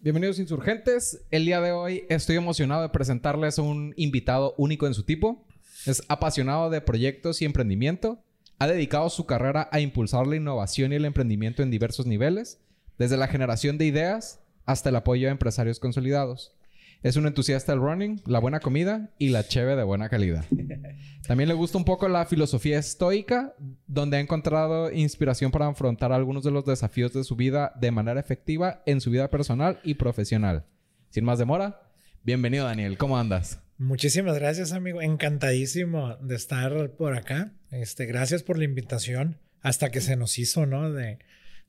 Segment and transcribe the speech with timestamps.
[0.00, 1.24] Bienvenidos insurgentes.
[1.32, 5.44] El día de hoy estoy emocionado de presentarles a un invitado único en su tipo.
[5.86, 8.22] Es apasionado de proyectos y emprendimiento.
[8.60, 12.60] Ha dedicado su carrera a impulsar la innovación y el emprendimiento en diversos niveles,
[12.96, 16.52] desde la generación de ideas hasta el apoyo a empresarios consolidados.
[17.00, 20.44] Es un entusiasta del running, la buena comida y la cheve de buena calidad.
[21.28, 23.54] También le gusta un poco la filosofía estoica,
[23.86, 28.18] donde ha encontrado inspiración para afrontar algunos de los desafíos de su vida de manera
[28.18, 30.64] efectiva en su vida personal y profesional.
[31.10, 31.82] Sin más demora,
[32.24, 33.60] bienvenido Daniel, ¿cómo andas?
[33.78, 35.00] Muchísimas gracias, amigo.
[35.00, 37.52] Encantadísimo de estar por acá.
[37.70, 39.38] Este, gracias por la invitación.
[39.60, 40.92] Hasta que se nos hizo, ¿no?
[40.92, 41.18] De,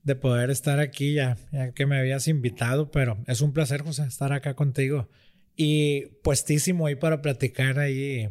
[0.03, 4.03] de poder estar aquí ya, ya que me habías invitado, pero es un placer, José,
[4.03, 5.09] estar acá contigo.
[5.55, 8.30] Y puestísimo ahí para platicar ahí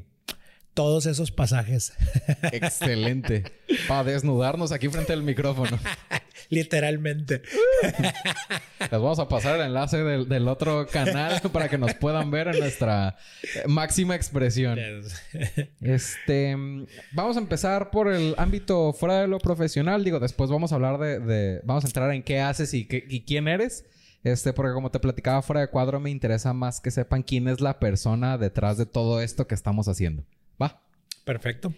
[0.79, 1.93] todos esos pasajes.
[2.53, 3.43] Excelente.
[3.89, 5.77] Para desnudarnos aquí frente al micrófono.
[6.51, 7.43] Literalmente.
[8.79, 12.61] Les vamos a pasar el enlace del, otro canal para que nos puedan ver en
[12.61, 13.17] nuestra
[13.67, 14.79] máxima expresión.
[15.81, 16.57] Este,
[17.11, 20.05] vamos a empezar por el ámbito fuera de lo profesional.
[20.05, 23.23] Digo, después vamos a hablar de, vamos a entrar en qué haces y, qué, y
[23.25, 23.85] quién eres.
[24.23, 27.61] Este, porque como te platicaba fuera de cuadro, me interesa más que sepan quién es
[27.61, 30.23] la persona detrás de todo esto que estamos haciendo.
[31.29, 31.75] Perfecto.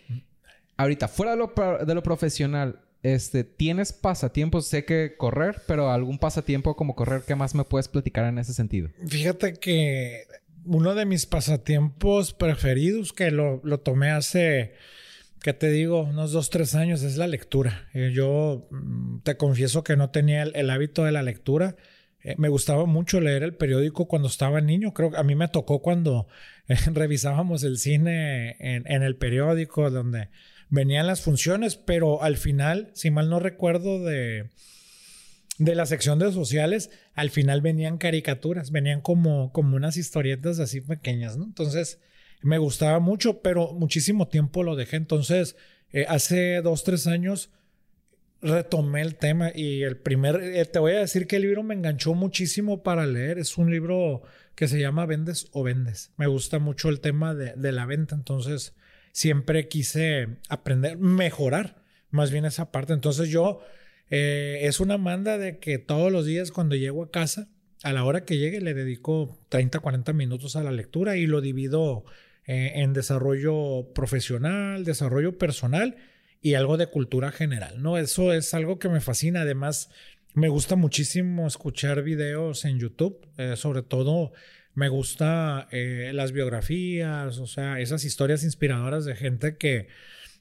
[0.77, 1.53] Ahorita, fuera de lo,
[1.85, 4.69] de lo profesional, este, ¿tienes pasatiempos?
[4.69, 8.55] Sé que correr, pero algún pasatiempo como correr, ¿qué más me puedes platicar en ese
[8.55, 8.91] sentido?
[9.09, 10.23] Fíjate que
[10.65, 14.75] uno de mis pasatiempos preferidos, que lo, tomé hace,
[15.43, 16.03] ¿qué te digo?
[16.03, 17.89] Unos dos, tres años, es la lectura.
[17.93, 21.75] Eh, yo mm, te confieso que no tenía el, hábito de la lectura.
[22.23, 24.95] Eh, me gustaba mucho leer el periódico cuando estaba niño.
[24.95, 26.29] Creo que a mí me tocó cuando
[26.93, 30.29] revisábamos el cine en, el periódico, donde
[30.69, 34.51] venían las funciones, pero al final, si mal no recuerdo de,
[35.59, 40.81] de la sección de sociales, al final venían caricaturas, venían como, como unas historietas así
[40.81, 41.37] pequeñas.
[41.37, 41.99] Entonces,
[42.43, 44.97] me gustaba mucho, pero muchísimo tiempo lo dejé.
[44.97, 45.57] Entonces,
[45.93, 47.51] eh, hace dos, tres años
[48.43, 51.75] retomé el tema y el primer, eh, te voy a decir que el libro me
[51.75, 53.39] enganchó muchísimo para leer.
[53.39, 54.23] Es un libro
[54.55, 56.13] que se llama Vendes o Vendes.
[56.17, 58.75] Me gusta mucho el tema de, de la venta, entonces
[59.13, 62.93] siempre quise aprender, mejorar más bien esa parte.
[62.93, 63.61] Entonces yo,
[64.11, 67.49] eh, es una manda de que todos los días cuando llego a casa,
[67.83, 71.41] a la hora que llegue, le dedico 30, 40 minutos a la lectura y lo
[71.41, 72.05] divido
[72.47, 75.97] eh, en desarrollo profesional, desarrollo personal
[76.43, 77.99] y algo de cultura general, ¿no?
[77.99, 79.43] Eso es algo que me fascina.
[79.43, 79.91] Además,
[80.35, 84.33] me gusta muchísimo escuchar videos en YouTube, eh, sobre todo
[84.75, 89.89] me gusta eh, las biografías, o sea, esas historias inspiradoras de gente que,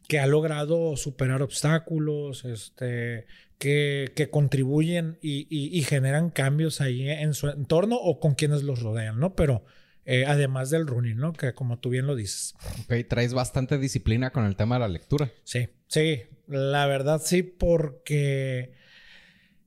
[0.08, 3.26] que ha logrado superar obstáculos, este,
[3.58, 8.82] que, que contribuyen y, y, generan cambios ahí en su entorno o con quienes los
[8.82, 9.36] rodean, ¿no?
[9.36, 9.66] Pero
[10.06, 11.34] eh, además del running, ¿no?
[11.34, 12.56] Que como tú bien lo dices.
[12.84, 15.32] Ok, traes bastante disciplina con el tema de la lectura.
[15.44, 18.79] Sí, sí, la verdad sí, porque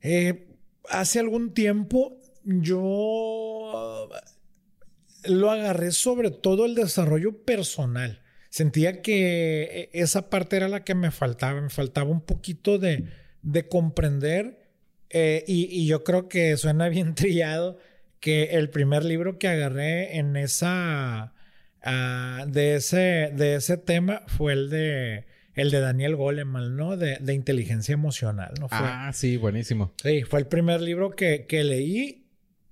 [0.02, 0.48] eh,
[0.88, 4.08] hace algún tiempo yo
[5.24, 8.20] lo agarré sobre todo el desarrollo personal.
[8.50, 13.08] Sentía que e, esa parte era la que me faltaba, me faltaba un poquito de,
[13.70, 14.68] comprender
[15.10, 17.78] eh, y, yo creo que suena bien trillado
[18.20, 21.32] que el primer libro que agarré en esa,
[21.82, 26.96] ah, de, ese, de ese tema fue el de, el de Daniel Goleman, ¿no?
[26.96, 28.68] De, inteligencia emocional, ¿no?
[28.70, 29.92] ah, sí, buenísimo.
[30.02, 32.22] Sí, fue el primer libro que, que leí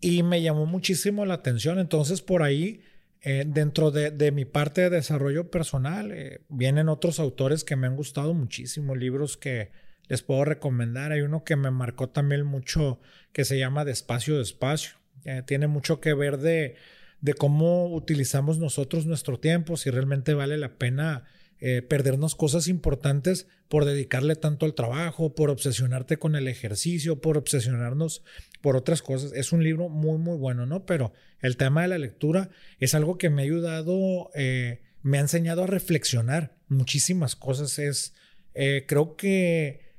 [0.00, 1.78] y me llamó muchísimo la atención.
[1.78, 2.80] Entonces, por ahí,
[3.22, 7.96] eh, dentro de, mi parte de desarrollo personal, eh, vienen otros autores que me han
[7.96, 9.70] gustado muchísimo, libros que
[10.08, 11.12] les puedo recomendar.
[11.12, 13.00] Hay uno que me marcó también mucho,
[13.32, 14.92] que se llama Despacio, Despacio.
[15.24, 16.76] Eh, tiene mucho que ver de,
[17.20, 21.24] de cómo utilizamos nosotros nuestro tiempo, si realmente vale la pena
[21.60, 27.36] eh, perdernos cosas importantes por dedicarle tanto al trabajo, por obsesionarte con el ejercicio, por
[27.36, 28.22] obsesionarnos
[28.60, 29.32] por otras cosas.
[29.34, 30.86] Es un libro muy, muy bueno, ¿no?
[30.86, 35.20] Pero el tema de la lectura es algo que me ha ayudado, eh, me ha
[35.20, 37.78] enseñado a reflexionar muchísimas cosas.
[37.78, 38.14] Es,
[38.54, 39.90] eh, creo que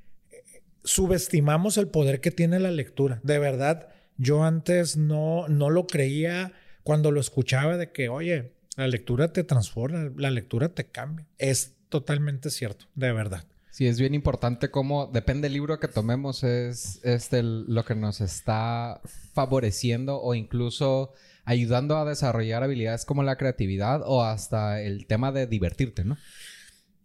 [0.84, 3.20] subestimamos el poder que tiene la lectura.
[3.24, 6.54] De verdad, yo antes no, no lo creía
[6.84, 11.26] cuando lo escuchaba de que, oye, la lectura te transforma, la lectura te cambia.
[11.38, 13.46] Es totalmente cierto, de verdad.
[13.72, 18.20] Sí, es bien importante cómo, depende del libro que tomemos, es este, lo que nos
[18.20, 19.02] está
[19.34, 21.14] favoreciendo o incluso
[21.46, 26.18] ayudando a desarrollar habilidades como la creatividad o hasta el tema de divertirte, ¿no?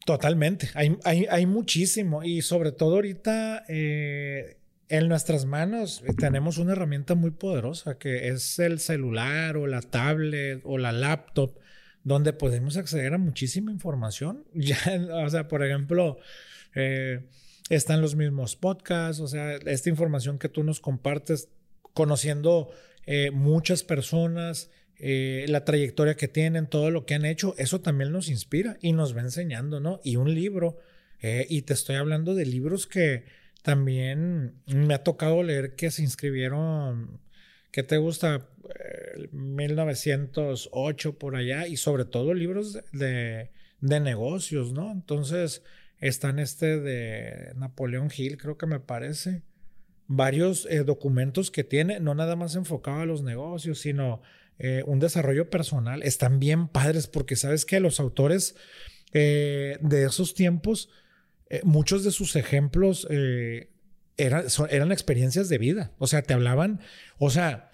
[0.05, 4.56] Totalmente, hay, hay, hay muchísimo y sobre todo ahorita eh,
[4.89, 10.61] en nuestras manos tenemos una herramienta muy poderosa que es el celular o la tablet
[10.65, 11.59] o la laptop
[12.07, 14.45] donde podemos acceder a muchísima información.
[14.55, 14.79] Ya,
[15.25, 16.19] o sea, por ejemplo,
[16.77, 17.27] eh,
[17.69, 21.49] están los mismos podcasts, o sea, esta información que tú nos compartes,
[21.95, 22.71] conociendo
[23.07, 28.13] eh, muchas personas, eh, la trayectoria que tienen, todo lo que han hecho, eso también
[28.13, 30.01] nos inspira y nos va enseñando, ¿no?
[30.05, 30.79] Y un libro,
[31.49, 33.25] y te estoy hablando de libros que
[33.67, 37.19] también me ha tocado leer que se inscribieron,
[37.73, 38.47] ¿qué te gusta?
[39.33, 44.93] 1908 por allá y sobre todo libros de, negocios, ¿no?
[44.93, 45.65] Entonces
[45.99, 49.43] están este de Napoleón Hill, creo que me parece,
[50.07, 54.23] varios eh, documentos que tiene, no nada más enfocado a los negocios, sino
[54.61, 56.05] eh, un desarrollo personal.
[56.05, 58.55] Están bien padres porque sabes que los autores
[59.13, 60.89] eh, de esos tiempos,
[61.63, 63.07] muchos de sus ejemplos
[64.17, 66.81] eran, eran experiencias de vida, o sea, te hablaban,
[67.19, 67.71] o sea,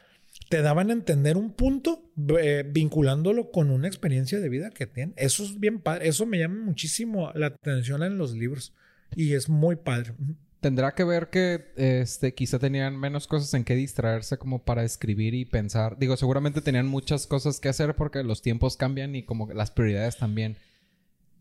[0.49, 5.15] te daban a entender un punto eh, vinculándolo con una experiencia de vida que tienen.
[5.17, 6.09] Eso es bien padre.
[6.09, 8.75] Eso me llama muchísimo la atención en los libros.
[9.17, 10.13] Y es muy padre.
[10.61, 15.35] Tendrá que ver que este, quizá tenían menos cosas en que distraerse como para escribir
[15.35, 15.99] y pensar.
[15.99, 20.19] Digo, seguramente tenían muchas cosas que hacer porque los tiempos cambian y como las prioridades
[20.19, 20.57] también.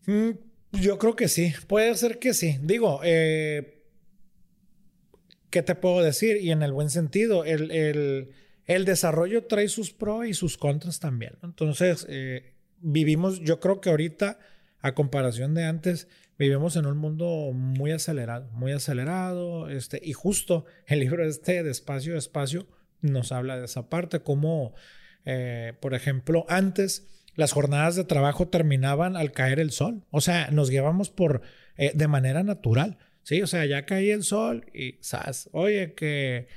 [0.08, 0.32] Mm,
[0.72, 1.54] yo creo que sí.
[1.68, 2.58] Puede ser que sí.
[2.62, 3.84] Digo, eh,
[5.50, 6.38] ¿qué te puedo decir?
[6.38, 8.34] Y en el buen sentido, el, el
[8.66, 11.34] el desarrollo trae sus pros y sus contras también.
[11.44, 14.40] Entonces, eh, vivimos, yo creo que ahorita,
[14.80, 16.08] a comparación de antes,
[16.38, 22.18] vivimos en un mundo muy acelerado, muy acelerado, este, y justo el libro este, Despacio,
[22.18, 22.68] Espacio,
[23.02, 24.74] nos habla de esa parte, como,
[25.26, 30.50] eh, por ejemplo, antes las jornadas de trabajo terminaban al caer el sol, o sea,
[30.52, 31.42] nos llevamos por,
[31.78, 33.42] eh, de manera natural, ¿sí?
[33.42, 35.50] O sea, ya caía el sol y, ¡zas!
[35.54, 36.48] Oye, que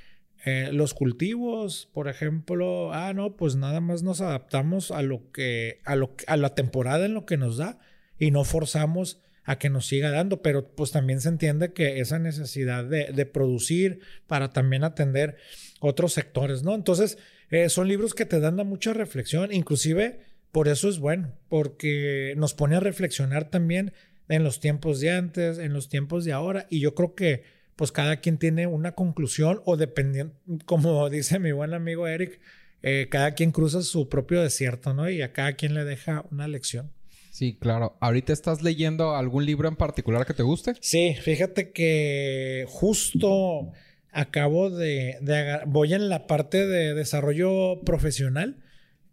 [0.44, 5.80] eh, los cultivos, por ejemplo, ah, no, pues nada más nos adaptamos a lo que,
[5.84, 7.78] a lo a la temporada en lo que nos da
[8.18, 12.18] y no forzamos a que nos siga dando, pero pues también se entiende que esa
[12.18, 15.36] necesidad de, producir para también atender
[15.80, 16.74] otros sectores, ¿no?
[16.74, 17.18] Entonces,
[17.50, 20.20] eh, son libros que te dan mucha reflexión, inclusive
[20.54, 23.92] por eso es bueno, porque nos pone a reflexionar también
[24.28, 27.42] en los tiempos de antes, en los tiempos de ahora, y yo creo que
[27.74, 30.32] pues cada quien tiene una conclusión o dependiendo,
[30.64, 32.40] como dice mi buen amigo Eric,
[32.82, 35.10] eh, cada quien cruza su propio desierto, ¿no?
[35.10, 36.92] Y a cada quien le deja una lección.
[37.32, 37.96] Sí, claro.
[38.00, 40.74] ¿Ahorita estás leyendo algún libro en particular que te guste?
[40.80, 43.72] Sí, fíjate que justo
[44.12, 45.18] acabo de,
[45.66, 48.63] voy en la parte de desarrollo profesional.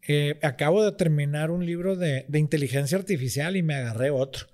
[0.07, 4.47] Eh, acabo de terminar un libro de, inteligencia artificial y me agarré otro.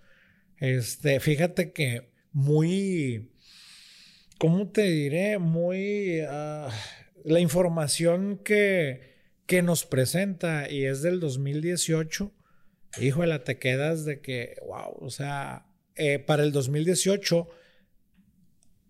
[0.59, 3.31] Este, fíjate que muy,
[4.37, 5.37] ¿cómo te diré?
[5.39, 6.21] Muy...
[6.27, 6.69] Ah,
[7.23, 12.33] la información que, que nos presenta y es del 2018,
[13.01, 15.65] híjole, te quedas de que, wow, o sea,
[15.95, 17.49] eh, para el 2018,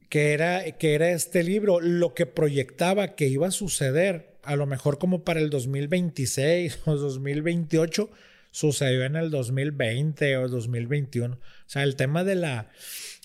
[0.10, 4.66] que era, que era este libro, lo que proyectaba que iba a suceder, a lo
[4.66, 8.10] mejor como para el 2026 o 2028,
[8.52, 11.36] sucedió en el 2020 o 2021.
[11.36, 12.70] O sea, el tema de la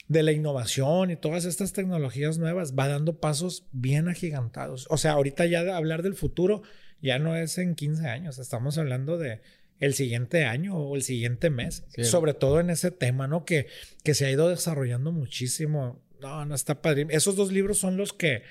[0.09, 4.87] de la innovación y todas estas tecnologías nuevas va dando pasos bien agigantados.
[4.91, 6.63] O sea, ahorita ya de hablar del futuro
[7.01, 9.41] ya no es en 15 años, estamos hablando de
[9.79, 13.45] el siguiente año o el siguiente mes, sobre todo en ese tema, ¿no?
[13.45, 13.69] Que,
[14.05, 16.01] que se ha ido desarrollando muchísimo.
[16.21, 17.07] No, no está padre.
[17.11, 18.43] Esos dos libros son los que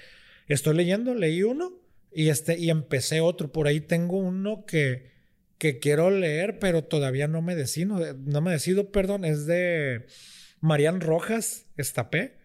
[0.47, 1.80] estoy leyendo, leí uno
[2.13, 3.51] y este y empecé otro.
[3.51, 5.11] Por ahí tengo uno que
[5.61, 10.07] que quiero leer, pero todavía no me decido, no me decido, perdón, es de
[10.59, 12.39] Marian Rojas Estapé.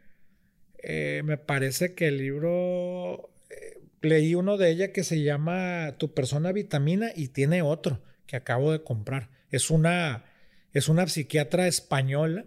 [0.83, 6.13] Eh, me parece que el libro, eh, leí uno de ella que se llama Tu
[6.13, 9.31] persona vitamina y tiene otro que acabo de comprar.
[9.49, 10.27] Es una,
[10.75, 12.45] es una psiquiatra española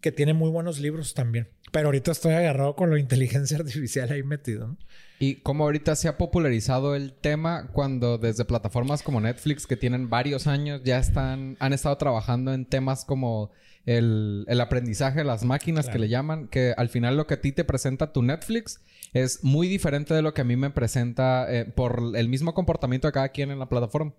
[0.00, 1.48] que tiene muy buenos libros también.
[1.72, 4.76] Pero ahorita estoy agarrado con la inteligencia artificial ahí metido.
[5.20, 10.08] Y cómo ahorita se ha popularizado el tema cuando desde plataformas como Netflix que tienen
[10.08, 13.50] varios años ya están, han estado trabajando en temas como
[13.84, 17.52] el, aprendizaje de las máquinas que le llaman, que al final lo que a ti
[17.52, 18.80] te presenta tu Netflix
[19.14, 23.08] es muy diferente de lo que a mí me presenta eh, por el mismo comportamiento
[23.08, 24.14] de cada quien en la plataforma.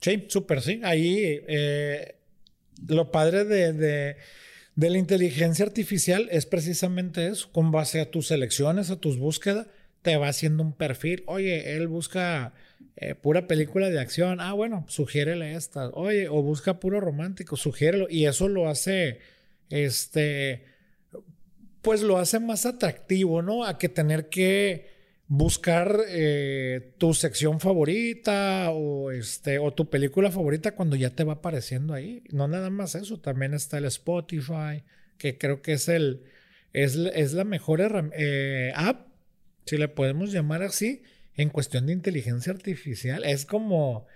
[0.00, 0.80] Sí, súper, sí.
[0.82, 2.16] Ahí eh,
[2.88, 4.16] lo padre de, de,
[4.74, 9.66] de, la inteligencia artificial es precisamente eso, con base a tus selecciones, a tus búsquedas,
[10.02, 11.22] te va haciendo un perfil.
[11.26, 12.52] Oye, él busca
[12.96, 14.40] eh, pura película de acción.
[14.40, 15.88] Ah, bueno, sugiérele esta.
[15.90, 18.06] Oye, o busca puro romántico, sugiérelo.
[18.10, 19.20] Y eso lo hace,
[19.70, 20.64] este,
[21.82, 23.64] pues lo hace más atractivo, ¿no?
[23.64, 24.91] A que tener que
[25.34, 31.32] buscar eh, tu sección favorita o, este, o tu película favorita cuando ya te va
[31.32, 32.22] apareciendo ahí.
[32.30, 34.84] No nada más eso, también está el Spotify,
[35.16, 36.24] que creo que es, el,
[36.74, 37.80] es, es la mejor
[38.14, 39.06] eh, app,
[39.64, 41.02] si le podemos llamar así,
[41.34, 43.24] en cuestión de inteligencia artificial.
[43.24, 44.06] Es como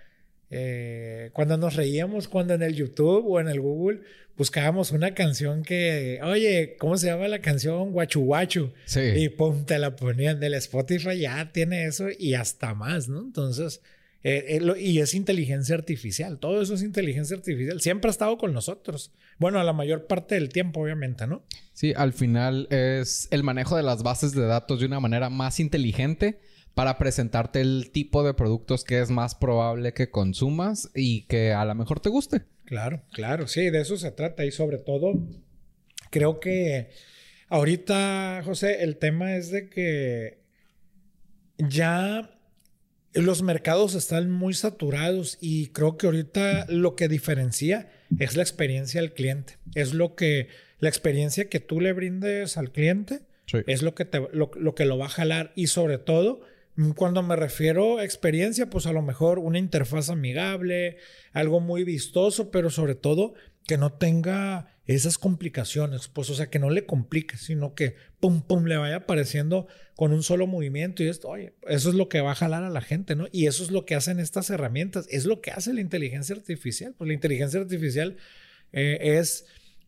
[0.49, 4.01] eh, cuando nos reíamos, cuando en el YouTube o en el Google
[4.37, 7.91] buscábamos una canción que, oye, ¿cómo se llama la canción?
[7.91, 8.71] Guachu Guachu.
[8.85, 9.01] Sí.
[9.01, 13.19] Y pum, te la ponían del Spotify, ya tiene eso y hasta más, ¿no?
[13.19, 13.81] Entonces,
[14.23, 18.53] eh, eh, y es inteligencia artificial, todo eso es inteligencia artificial, siempre ha estado con
[18.53, 19.11] nosotros.
[19.39, 21.43] Bueno, a la mayor parte del tiempo, obviamente, ¿no?
[21.73, 25.59] Sí, al final es el manejo de las bases de datos de una manera más
[25.59, 26.39] inteligente
[26.77, 31.65] para presentarte el tipo de productos que es más probable que consumas y que a
[31.65, 32.43] lo mejor te guste.
[32.65, 35.13] Claro, claro, sí, de eso se trata y sobre todo
[36.11, 36.91] creo que
[37.49, 40.43] ahorita, José, el tema es de que
[41.57, 42.29] ya
[43.11, 49.01] los mercados están muy saturados y creo que ahorita lo que diferencia es la experiencia
[49.01, 49.57] del cliente.
[49.73, 53.21] Es lo que, la experiencia que tú le brindes al cliente
[53.65, 56.45] es lo que, te, lo que lo va a jalar y sobre todo
[56.95, 60.97] cuando me refiero a experiencia, pues a lo mejor una interfaz amigable,
[61.33, 63.33] algo muy vistoso, pero sobre todo
[63.65, 68.41] que no tenga esas complicaciones, pues o sea, que no le complique, sino que pum,
[68.41, 72.21] pum, le vaya apareciendo con un solo movimiento y esto, oye, eso es lo que
[72.21, 73.27] va a jalar a la gente, ¿no?
[73.31, 76.95] Y eso es lo que hacen estas herramientas, es lo que hace la inteligencia artificial,
[76.97, 78.17] pues la inteligencia artificial
[78.71, 79.45] eh, es...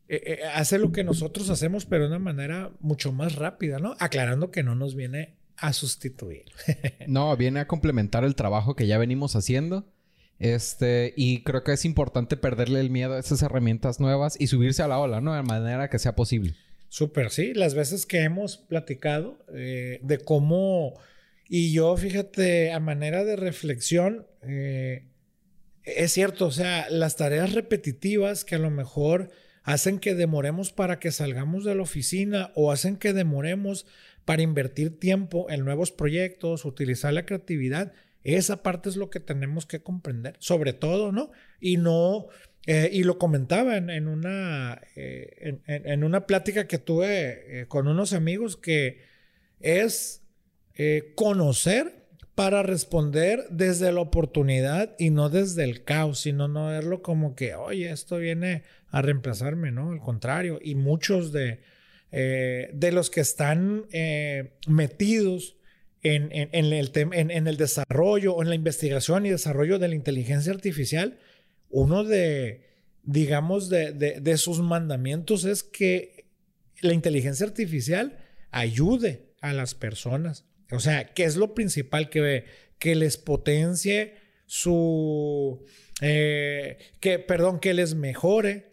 [0.09, 3.95] Eh, eh, hace lo que nosotros hacemos, pero de una manera mucho más rápida, ¿no?
[3.99, 6.45] Aclarando que no nos viene a sustituir.
[7.07, 9.85] no, viene a complementar el trabajo que ya venimos haciendo.
[10.39, 14.81] Este, y creo que es importante perderle el miedo a esas herramientas nuevas y subirse
[14.81, 15.33] a la ola, ¿no?
[15.33, 16.55] De manera que sea posible.
[16.87, 17.53] Súper, sí.
[17.53, 20.93] Las veces que hemos platicado eh, de cómo.
[21.47, 25.05] Y yo, fíjate, a manera de reflexión, eh,
[25.83, 29.29] es cierto, o sea, las tareas repetitivas que a lo mejor
[29.63, 33.85] hacen que demoremos para que salgamos de la oficina o hacen que demoremos
[34.29, 37.93] para invertir tiempo en nuevos proyectos, utilizar la creatividad.
[38.23, 41.31] Esa parte es lo que tenemos que comprender, sobre todo, ¿no?
[41.59, 42.27] Y no,
[42.67, 48.13] eh, y lo comentaba en, una, eh, en, una plática que tuve eh, con unos
[48.13, 49.01] amigos que
[49.61, 50.21] es
[51.15, 52.05] conocer
[52.35, 57.55] para responder desde la oportunidad y no desde el caos, sino no verlo como que,
[57.55, 59.89] oye, esto viene a reemplazarme, ¿no?
[59.89, 61.61] Al contrario, y muchos de,
[62.11, 65.57] eh, de los que están eh, metidos
[66.01, 71.19] en, el en, el desarrollo o en la investigación y desarrollo de la inteligencia artificial,
[71.69, 72.65] uno de,
[73.03, 76.25] digamos, de, sus mandamientos es que
[76.81, 78.17] la inteligencia artificial
[78.51, 80.45] ayude a las personas.
[80.71, 82.45] O sea, que es lo principal que,
[82.79, 85.65] que les potencie su,
[86.01, 88.68] eh, que, perdón, que les mejore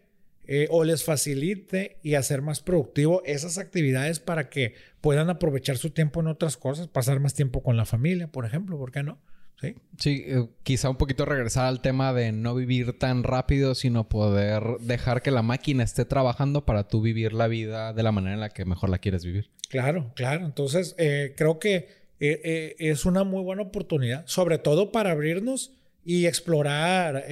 [0.49, 5.89] eh, o les facilite y hacer más productivo esas actividades para que puedan aprovechar su
[5.89, 9.19] tiempo en otras cosas, pasar más tiempo con la familia, por ejemplo, ¿por qué no?
[9.59, 14.07] Sí, sí eh, quizá un poquito regresar al tema de no vivir tan rápido, sino
[14.07, 18.35] poder dejar que la máquina esté trabajando para tú vivir la vida de la manera
[18.35, 19.49] en la que mejor la quieres vivir.
[19.67, 20.45] Claro, claro.
[20.45, 25.73] Entonces, eh, creo que es una muy buena oportunidad, sobre todo para abrirnos
[26.03, 27.25] y explorar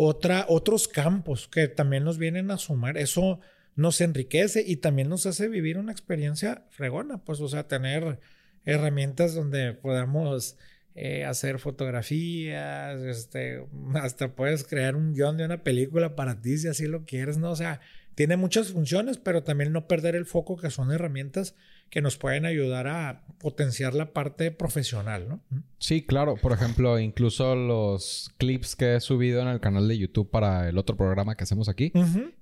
[0.00, 2.96] otra, otros campos que también nos vienen a sumar.
[2.96, 3.40] Eso
[3.74, 8.20] nos enriquece y también nos hace vivir una experiencia fregona, pues, o sea, tener
[8.64, 10.56] herramientas donde podamos
[10.94, 16.68] eh, hacer fotografías, este, hasta puedes crear un guion de una película para ti si
[16.68, 17.50] así lo quieres, ¿no?
[17.50, 17.80] O sea,
[18.14, 21.56] tiene muchas funciones, pero también no perder el foco que son herramientas
[21.90, 25.40] que nos pueden ayudar a potenciar la parte profesional, ¿no?
[25.78, 26.36] Sí, claro.
[26.36, 30.76] Por ejemplo, incluso los clips que he subido en el canal de YouTube para el
[30.76, 31.92] otro programa que hacemos aquí,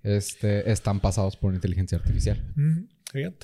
[0.03, 2.43] este, están pasados por inteligencia artificial.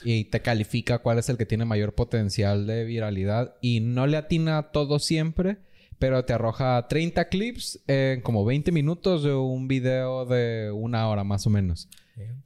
[0.04, 4.16] Y te califica cuál es el que tiene mayor potencial de viralidad y no le
[4.16, 5.58] atina a todo siempre,
[5.98, 11.24] pero te arroja 30 clips en como 20 minutos de un video de una hora
[11.24, 11.88] más o menos.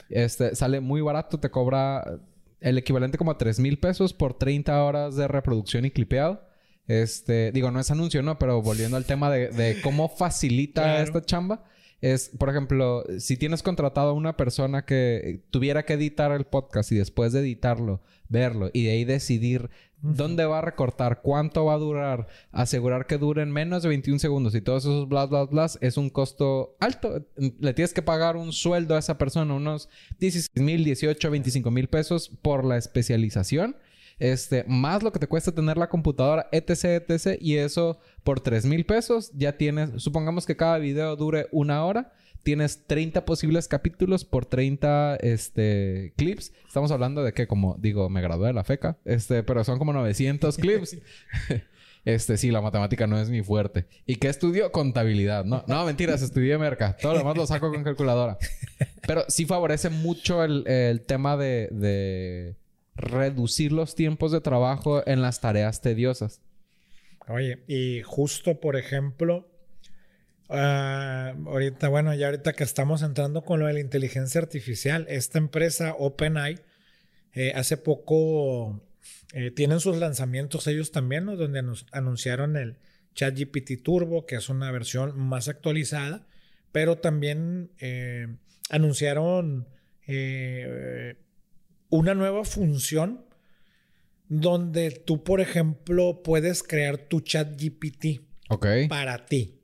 [0.09, 2.21] Este sale muy barato, te cobra
[2.61, 6.47] el equivalente como a 3 mil pesos por 30 horas de reproducción y clipeado.
[6.87, 8.39] Este, digo, no es anuncio, ¿no?
[8.39, 11.65] Pero volviendo al tema de, cómo facilita esta chamba,
[12.01, 16.93] es, por ejemplo, si tienes contratado a una persona que tuviera que editar el podcast
[16.93, 19.71] y después de editarlo, verlo y de ahí decidir
[20.03, 24.55] dónde va a recortar, cuánto va a durar, asegurar que duren menos de 21 segundos
[24.55, 27.27] y todos esos bla, bla, bla, es un costo alto.
[27.37, 29.89] Le tienes que pagar un sueldo a esa persona, unos
[30.19, 33.77] 16 mil, 18, 25 mil pesos por la especialización.
[34.19, 37.39] Este, más lo que te cuesta tener la computadora, etc, etc.
[37.41, 42.13] Y eso por 3 mil pesos ya tienes, supongamos que cada video dure una hora
[42.47, 46.53] tienes 30 posibles capítulos por 30 este, clips.
[46.65, 49.93] Estamos hablando de que, como digo, me gradué de la FECA, este, pero son como
[49.93, 50.97] 900 clips.
[52.05, 53.87] Este, sí, la matemática no es mi fuerte.
[54.07, 54.71] ¿Y qué estudio?
[54.71, 55.45] Contabilidad.
[55.45, 56.97] No, no, mentiras, estudié merca.
[56.97, 58.39] Todo lo demás lo saco con calculadora.
[59.05, 62.55] Pero sí favorece mucho el, tema de, de,
[62.95, 66.41] reducir los tiempos de trabajo en las tareas tediosas.
[67.27, 69.49] Oye, y justo, por ejemplo,
[70.49, 75.39] Ah, ahorita, bueno, ya ahorita que estamos entrando con lo de la inteligencia artificial, esta
[75.39, 76.61] empresa OpenAI
[77.33, 78.81] eh, hace poco
[79.33, 82.79] eh, tienen sus lanzamientos ellos también, donde nos anunciaron el
[83.15, 86.27] ChatGPT Turbo, que es una versión más actualizada,
[86.73, 88.29] pero también eh,
[88.71, 89.69] anunciaron
[91.91, 93.27] una nueva función
[94.29, 98.21] donde tú, por ejemplo, puedes crear tu ChatGPT
[98.89, 99.56] para ti.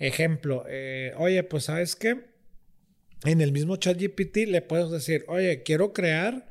[0.00, 2.22] Ejemplo, eh, oye, pues sabes qué,
[3.24, 6.48] en el mismo chat GPT le puedes decir, oye, quiero crear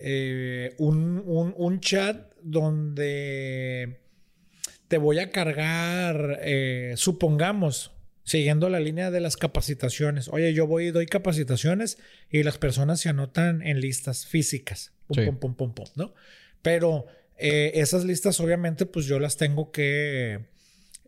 [0.00, 4.00] eh, un, chat donde
[4.88, 7.92] te voy a cargar, eh, supongamos,
[8.24, 10.26] siguiendo la línea de las capacitaciones.
[10.26, 14.92] Oye, yo voy y doy capacitaciones y las personas se anotan en listas físicas.
[15.06, 16.14] Pum, pum, pum, pum, pum, ¿no?
[16.60, 20.53] Pero esas listas, obviamente, pues yo las tengo que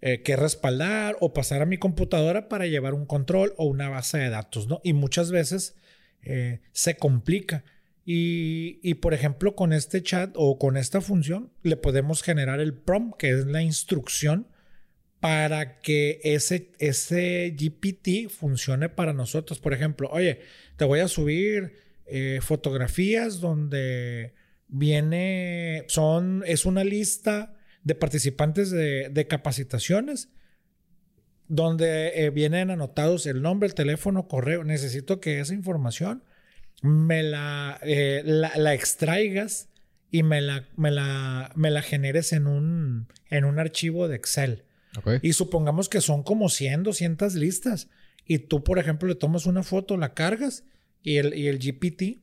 [0.02, 4.18] eh, que respaldar o pasar a mi computadora para llevar un control o una base
[4.18, 4.80] de datos, ¿no?
[4.84, 5.74] Y muchas veces
[6.22, 7.64] eh, se complica.
[8.08, 13.16] Y, por ejemplo, con este chat o con esta función, le podemos generar el prompt,
[13.18, 14.46] que es la instrucción
[15.18, 19.58] para que ese, ese GPT funcione para nosotros.
[19.58, 20.38] Por ejemplo, oye,
[20.76, 21.72] te voy a subir
[22.06, 24.34] eh, fotografías donde
[24.68, 27.55] viene, son, es una lista
[27.86, 30.28] de participantes de, capacitaciones
[31.46, 34.64] donde eh, vienen anotados el nombre, el teléfono, correo.
[34.64, 36.24] Necesito que esa información
[36.82, 39.68] me la, eh, la, extraigas
[40.10, 44.64] y me la, me la, me la generes en un, en un archivo de Excel.
[45.22, 47.88] Y supongamos que son como 100, 200 listas.
[48.24, 50.64] Y tú, por ejemplo, le tomas una foto, la cargas
[51.04, 52.18] y el, y el GPT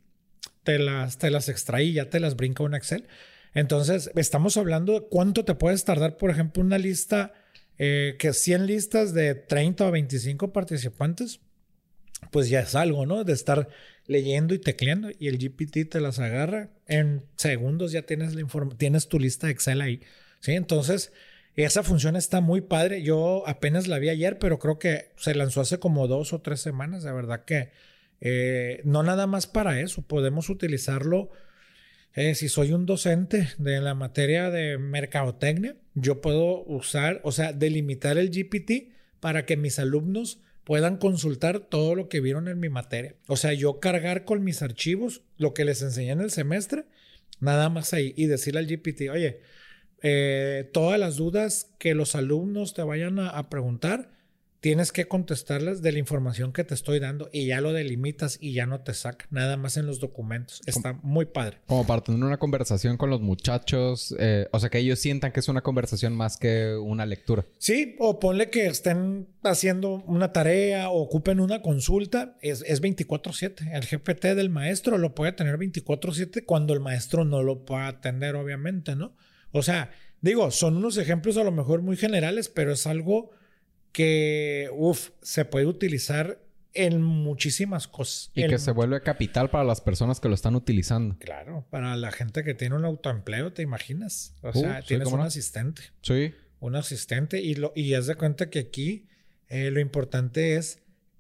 [0.64, 3.08] te las, te las extrae y ya te las brinca un Excel.
[3.54, 7.34] Entonces, estamos hablando de cuánto te puedes tardar, por ejemplo, una lista,
[7.78, 11.40] eh, que 100 listas de 30 o 25 participantes,
[12.32, 13.24] pues ya es algo, ¿no?
[13.24, 13.68] De estar
[14.06, 18.46] leyendo y tecleando y el GPT te las agarra en segundos, ya tienes, la
[18.78, 20.02] tienes tu lista de Excel ahí,
[20.40, 20.54] ¿sí?
[20.54, 21.12] Entonces,
[21.56, 23.04] esa función está muy padre.
[23.04, 26.62] Yo apenas la vi ayer, pero creo que se lanzó hace como dos o tres
[26.62, 27.04] semanas.
[27.04, 27.72] De verdad que
[28.22, 31.30] eh, no nada más para eso, podemos utilizarlo
[32.16, 37.54] eh, si soy un docente de la materia de mercadotecnia, yo puedo usar, o sea,
[37.54, 42.70] delimitar el GPT para que mis alumnos puedan consultar todo lo que vieron en mi
[42.70, 43.16] materia.
[43.28, 46.86] O sea, yo cargar con mis archivos lo que les enseñé en el semestre,
[47.40, 49.42] nada más ahí, y decirle al GPT, oye,
[50.04, 54.13] eh, todas las dudas que los alumnos te vayan a preguntar,
[54.64, 58.54] tienes que contestarlas de la información que te estoy dando y ya lo delimitas y
[58.54, 60.62] ya no te saca nada más en los documentos.
[60.66, 61.58] Está muy padre.
[61.66, 65.42] Como para tener una conversación con los muchachos, eh, o sea, que ellos sientan que
[65.42, 67.46] es una conversación más que una lectura.
[67.58, 73.70] Sí, o ponle que estén haciendo una tarea o ocupen una consulta, es, es 24/7.
[73.74, 78.36] El GPT del maestro lo puede tener 24/7 cuando el maestro no lo pueda atender,
[78.36, 79.14] obviamente, ¿no?
[79.52, 83.32] O sea, digo, son unos ejemplos a lo mejor muy generales, pero es algo
[83.94, 86.40] que, uff, se puede utilizar
[86.74, 88.32] en muchísimas cosas.
[88.34, 91.16] Y que se vuelve capital para las personas que lo están utilizando.
[91.20, 94.36] Claro, para la gente que tiene un autoempleo, ¿te imaginas?
[94.42, 95.84] O sea, uh, tienes un asistente.
[96.02, 96.34] Sí.
[96.60, 99.08] Un asistente y, lo, y haz de cuenta que aquí
[99.48, 100.80] eh, lo importante es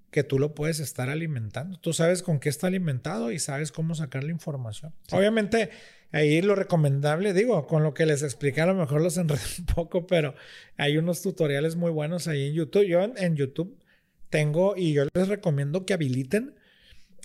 [0.09, 1.77] que tú lo puedes estar alimentando.
[1.79, 4.93] Tú sabes con qué está alimentado y sabes cómo sacar la información.
[5.12, 5.69] Obviamente,
[6.13, 9.65] ahí lo recomendable, digo, con lo que les expliqué, a lo mejor los enredé un
[9.65, 10.36] poco, pero
[10.78, 12.86] hay unos tutoriales muy buenos ahí en YouTube.
[12.86, 13.78] Yo en, YouTube
[14.30, 16.56] tengo y yo les recomiendo que habiliten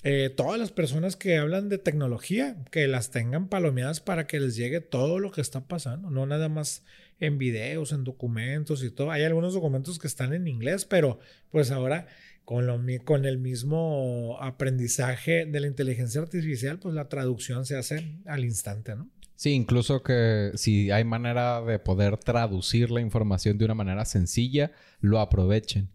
[0.05, 4.57] eh, todas las personas que hablan de tecnología, que las tengan palomeadas para que les
[4.57, 6.83] llegue todo lo que está pasando, no nada más
[7.21, 9.11] en videos, en documentos y todo.
[9.11, 11.19] Hay algunos documentos que están en inglés, pero
[11.51, 12.07] pues ahora
[12.49, 18.17] con, lo, con el mismo aprendizaje de la inteligencia artificial, pues la traducción se hace
[18.25, 19.07] al instante, ¿no?
[19.37, 24.73] Sí, incluso que si hay manera de poder traducir la información de una manera sencilla,
[25.03, 25.91] lo aprovechen.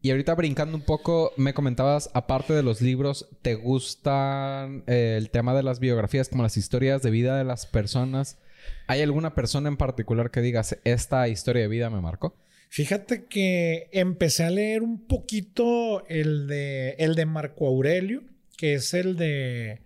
[0.00, 5.30] Y ahorita brincando un poco, me comentabas, aparte de los libros, ¿te gustan eh, el
[5.30, 8.38] tema de las biografías, como las historias de vida de las personas?
[8.86, 12.36] ¿Hay alguna persona en particular que digas, esta historia de vida me marcó?
[12.70, 18.22] Fíjate que empecé a leer un poquito el de, el de Marco Aurelio,
[18.56, 19.82] que es el de...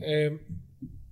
[0.00, 0.38] Eh,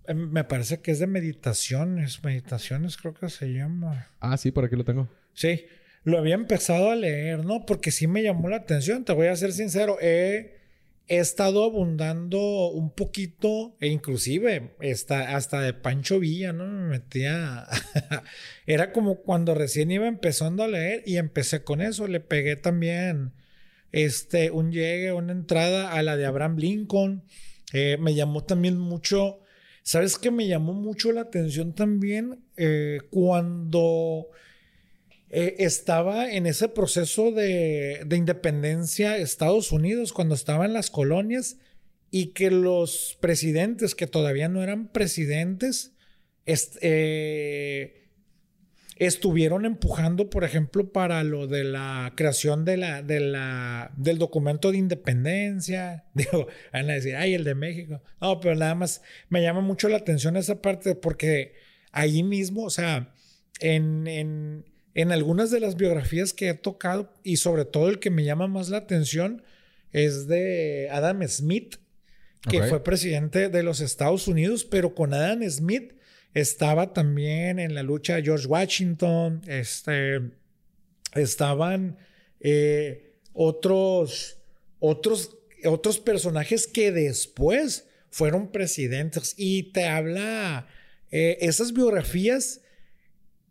[0.06, 4.06] em, me parece que es de meditaciones, meditaciones creo que se llama.
[4.20, 5.08] Ah, sí, por aquí lo tengo.
[5.34, 5.64] Sí,
[6.04, 7.66] lo había empezado a leer, ¿no?
[7.66, 10.59] Porque sí me llamó la atención, te voy a ser sincero, he,
[11.18, 16.66] estado abundando un poquito, e inclusive hasta, hasta de Pancho Villa, ¿no?
[16.66, 17.66] Me metía,
[18.66, 23.32] era como cuando recién iba empezando a leer y empecé con eso, le pegué también
[23.90, 27.24] este, un llegue, una entrada a la de Abraham Lincoln,
[27.72, 29.40] eh, me llamó también mucho,
[29.82, 30.30] ¿sabes qué?
[30.30, 34.28] Me llamó mucho la atención también eh, cuando
[35.32, 41.58] eh, estaba en ese proceso de, independencia Estados Unidos, cuando estaba en las colonias,
[42.10, 45.92] y que los presidentes, que todavía no eran presidentes,
[46.46, 48.08] eh,
[48.96, 54.72] estuvieron empujando, por ejemplo, para lo de la creación de la, de la, del documento
[54.72, 56.06] de independencia.
[56.14, 58.02] Digo, van a decir, ay, el de México.
[58.20, 61.54] No, pero nada más me llama mucho la atención esa parte porque
[61.92, 63.14] ahí mismo, o sea,
[63.60, 64.64] en
[65.12, 68.68] algunas de las biografías que he tocado, y sobre todo el que me llama más
[68.68, 69.42] la atención,
[69.92, 71.76] es de Adam Smith,
[72.48, 75.92] que fue presidente de los Estados Unidos, pero con Adam Smith
[76.32, 80.20] estaba también en la lucha George Washington, este,
[81.14, 81.98] estaban
[82.40, 84.38] eh, otros,
[84.78, 89.34] otros, otros personajes que después fueron presidentes.
[89.36, 90.68] Y te habla
[91.10, 92.60] eh, esas biografías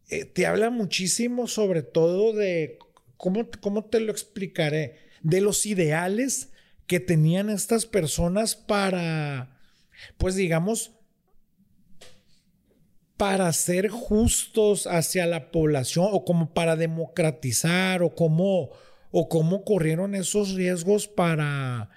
[0.09, 2.79] eh, te habla muchísimo sobre todo de,
[3.17, 4.97] ¿cómo, ¿cómo te lo explicaré?
[5.21, 6.49] De los ideales
[6.87, 9.59] que tenían estas personas para,
[10.17, 10.93] pues digamos,
[13.19, 18.69] para ser justos hacia la población o como para democratizar o cómo,
[19.11, 21.89] o cómo corrieron esos riesgos para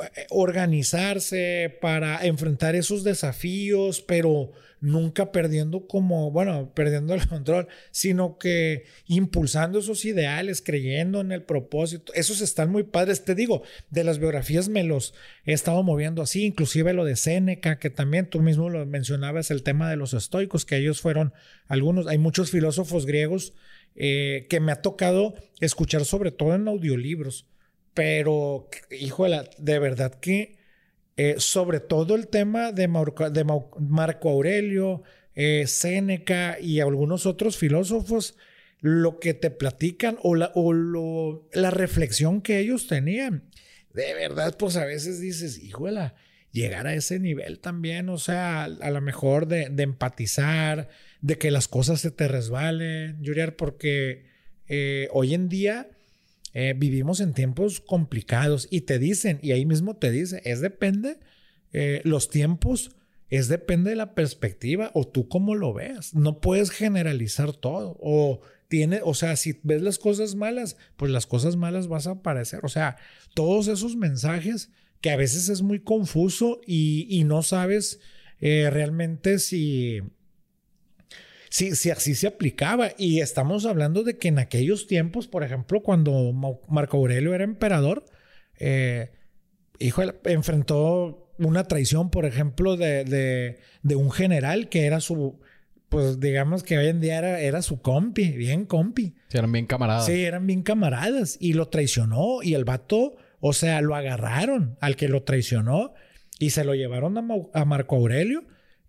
[0.00, 8.38] eh, organizarse, para enfrentar esos desafíos, pero nunca perdiendo como, bueno, perdiendo el control, sino
[8.38, 12.12] que impulsando esos ideales, creyendo en el propósito.
[12.14, 13.24] Esos están muy padres.
[13.24, 15.14] Te digo, de las biografías me los
[15.44, 19.62] he estado moviendo así, inclusive lo de Séneca, que también tú mismo lo mencionabas, el
[19.62, 21.32] tema de los estoicos, que ellos fueron
[21.66, 23.54] algunos, hay muchos filósofos griegos
[23.96, 27.46] eh, que me ha tocado escuchar sobre todo en audiolibros.
[27.94, 30.57] Pero, híjole, de verdad que
[31.18, 35.02] eh, sobre todo el tema de Marco, Aurelio,
[35.34, 38.36] eh, Séneca y algunos otros filósofos,
[38.80, 40.52] lo que te platican o, la,
[41.52, 43.50] la reflexión que ellos tenían.
[43.92, 46.12] De verdad, pues a veces dices, híjole,
[46.52, 50.88] llegar a ese nivel también, o sea, a lo mejor de, empatizar,
[51.20, 54.26] de que las cosas se te resbalen, Juliar, porque
[54.68, 55.88] eh, hoy en día
[56.54, 61.18] eh, vivimos en tiempos complicados y te dicen, y ahí mismo te dice, es depende,
[61.72, 62.90] eh, los tiempos,
[63.28, 66.14] es depende de la perspectiva o tú cómo lo veas.
[66.14, 67.96] No puedes generalizar todo.
[68.00, 72.12] O tiene, o sea, si ves las cosas malas, pues las cosas malas vas a
[72.12, 72.60] aparecer.
[72.64, 72.96] O sea,
[73.34, 78.00] todos esos mensajes que a veces es muy confuso y, no sabes
[78.40, 80.00] eh, realmente si
[81.50, 82.90] si, así se aplicaba.
[82.98, 86.32] Y estamos hablando de que en aquellos tiempos, por ejemplo, cuando
[86.68, 88.04] Marco Aurelio era emperador,
[88.58, 89.10] eh,
[89.78, 95.40] hijo, enfrentó una traición, por ejemplo, de, un general que era su,
[95.88, 99.14] pues digamos que hoy en día era, era su compi, bien compi.
[99.28, 100.06] Sí, eran bien camaradas.
[100.06, 101.36] Sí, eran bien camaradas.
[101.40, 105.94] Y lo traicionó y el vato, o sea, lo agarraron al que lo traicionó
[106.38, 108.44] y se lo llevaron a, a Marco Aurelio.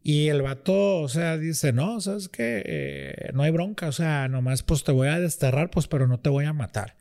[0.09, 4.27] Y el vato, o sea, dice, no, sabes que eh, no hay bronca, o sea,
[4.27, 6.95] nomás pues te voy a desterrar, pues, pero no te voy a matar.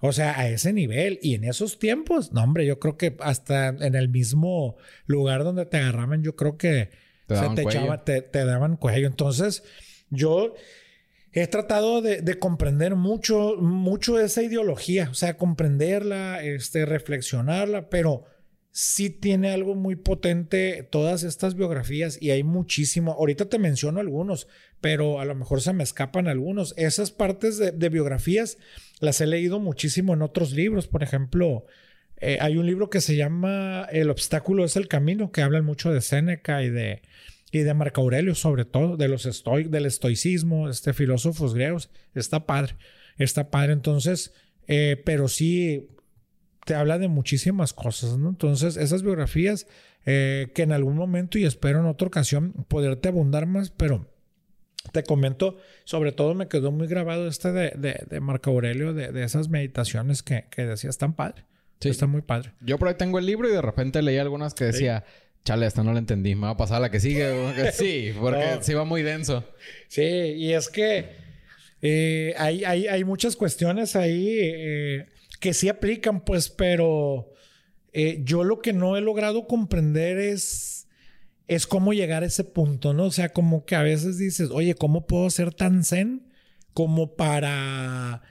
[0.00, 3.68] O sea, a ese nivel y en esos tiempos, no, hombre, yo creo que hasta
[3.68, 6.88] en el mismo lugar donde te agarraban, yo creo que
[7.26, 7.54] te daban,
[8.02, 9.08] te, te, daban cuello.
[9.08, 9.62] Entonces,
[10.08, 10.54] yo
[11.32, 18.24] he tratado de, de, comprender mucho, mucho esa ideología, o sea, comprenderla, este, reflexionarla, pero
[18.76, 23.12] sí tiene algo muy potente todas estas biografías y hay muchísimo.
[23.12, 24.48] Ahorita te menciono algunos,
[24.80, 26.74] pero a lo mejor se me escapan algunos.
[26.76, 28.58] Esas partes de, biografías
[28.98, 30.88] las he leído muchísimo en otros libros.
[30.88, 31.66] Por ejemplo,
[32.16, 35.92] eh, hay un libro que se llama El obstáculo es el camino, que hablan mucho
[35.92, 37.02] de Séneca y de,
[37.52, 41.90] y de Marco Aurelio sobre todo, de los estoic, del estoicismo, este filósofos griegos.
[42.12, 42.74] Está padre,
[43.18, 43.72] está padre.
[43.72, 44.34] Entonces,
[44.66, 45.90] eh, pero sí
[46.64, 48.30] te habla de muchísimas cosas, ¿no?
[48.30, 49.66] Entonces, esas biografías
[50.06, 54.10] eh, que en algún momento y espero en otra ocasión poderte abundar más, pero
[54.92, 59.48] te comento, sobre todo me quedó muy grabado este de, de, Marco Aurelio, de, esas
[59.48, 61.44] meditaciones que, que decías tan padre.
[61.80, 61.88] Sí.
[61.88, 62.52] Está muy padre.
[62.60, 65.04] Yo por ahí tengo el libro y de repente leí algunas que decía,
[65.44, 67.32] chale, esta no la entendí, me va a pasar a la que sigue.
[67.72, 69.44] sí, porque sí va muy denso.
[69.88, 71.16] Sí, y es que
[71.82, 75.06] eh, hay, hay, hay, muchas cuestiones ahí eh,
[75.44, 77.30] que sí aplican, pues, pero
[77.92, 80.88] eh, yo lo que no he logrado comprender es,
[81.48, 83.04] es cómo llegar a ese punto, ¿no?
[83.04, 86.32] O sea, como que a veces dices, oye, ¿cómo puedo ser tan zen
[86.72, 88.22] como para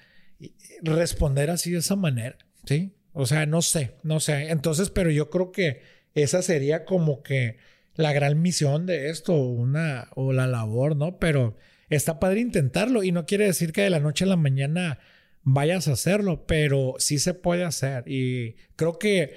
[0.81, 2.35] responder así de esa manera?
[2.65, 2.95] ¿Sí?
[3.11, 4.49] O sea, no sé, no sé.
[4.49, 5.81] Entonces, pero yo creo que
[6.15, 7.57] esa sería como que
[7.93, 11.19] la gran misión de esto, una, o la labor, ¿no?
[11.19, 11.57] Pero
[11.89, 14.97] está padre intentarlo y no quiere decir que de la noche a la mañana
[15.43, 18.03] vayas a hacerlo, pero sí se puede hacer.
[18.07, 19.35] Y creo que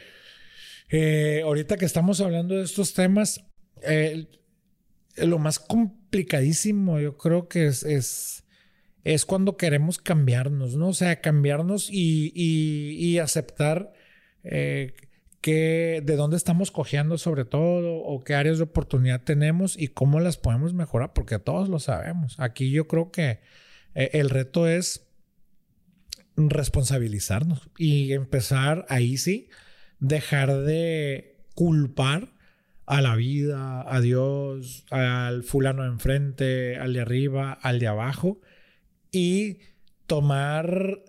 [0.88, 3.44] eh, ahorita que estamos hablando de estos temas,
[5.16, 8.46] lo más complicadísimo yo creo que es, es
[9.06, 10.88] es cuando queremos cambiarnos, ¿no?
[10.88, 13.92] O sea, cambiarnos y, aceptar
[14.42, 14.94] eh,
[15.40, 20.18] que, de dónde estamos cojeando sobre todo o qué áreas de oportunidad tenemos y cómo
[20.18, 22.34] las podemos mejorar, porque todos lo sabemos.
[22.40, 23.38] Aquí yo creo que
[23.94, 25.05] eh, el reto es
[26.36, 29.48] responsabilizarnos y empezar ahí sí,
[29.98, 32.34] dejar de culpar
[32.86, 38.40] a la vida, a Dios, al fulano enfrente, al de arriba, al de abajo
[39.10, 39.58] y
[40.06, 41.02] tomar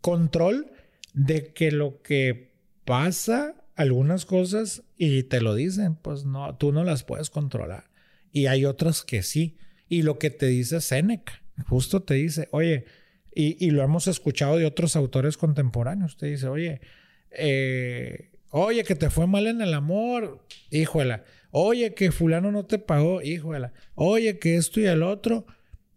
[0.00, 0.72] control
[1.12, 2.52] de que lo que
[2.84, 7.90] pasa, algunas cosas, y te lo dicen, pues no, tú no las puedes controlar.
[8.32, 9.56] Y hay otras que sí.
[9.88, 12.84] Y lo que te dice Seneca, justo te dice, oye,
[13.32, 16.80] y, lo hemos escuchado de otros autores contemporáneos, te dice, oye,
[17.30, 21.24] eh, oye, que te fue mal en el amor, híjola.
[21.52, 23.72] Oye, que fulano no te pagó, híjola.
[23.94, 25.46] Oye, que esto y el otro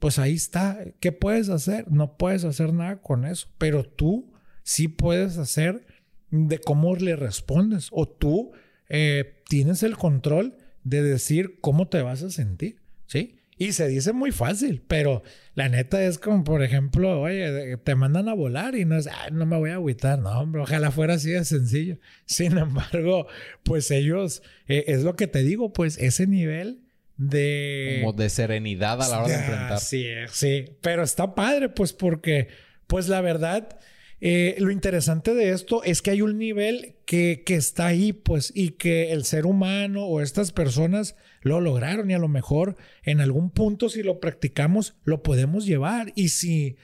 [0.04, 0.84] pues ahí está.
[1.00, 1.90] ¿Qué puedes hacer?
[1.90, 5.88] No puedes hacer nada con eso, pero tú sí puedes hacer
[6.30, 8.52] de cómo le respondes o tú
[8.90, 13.40] eh, tienes el control de decir cómo te vas a sentir, ¿sí?
[13.58, 18.28] Y se dice muy fácil, pero la neta es como, por ejemplo, oye, te mandan
[18.28, 21.32] a volar y no es, no me voy a agüitar, no, hombre, ojalá fuera así
[21.32, 22.00] de sencillo.
[22.26, 23.28] Sin embargo,
[23.64, 26.82] pues ellos, eh, es lo que te digo, pues ese nivel
[27.18, 28.00] de...
[28.02, 29.80] Como de serenidad a la hora de enfrentar.
[29.80, 30.66] Sí, sí.
[30.82, 32.48] Pero está padre, pues porque,
[32.88, 33.78] pues la verdad,
[34.20, 38.52] eh, lo interesante de esto es que hay un nivel que, que está ahí, pues,
[38.56, 43.22] y que el ser humano o estas personas lo lograron y a lo mejor en
[43.22, 46.78] algún punto si lo practicamos lo podemos llevar y si...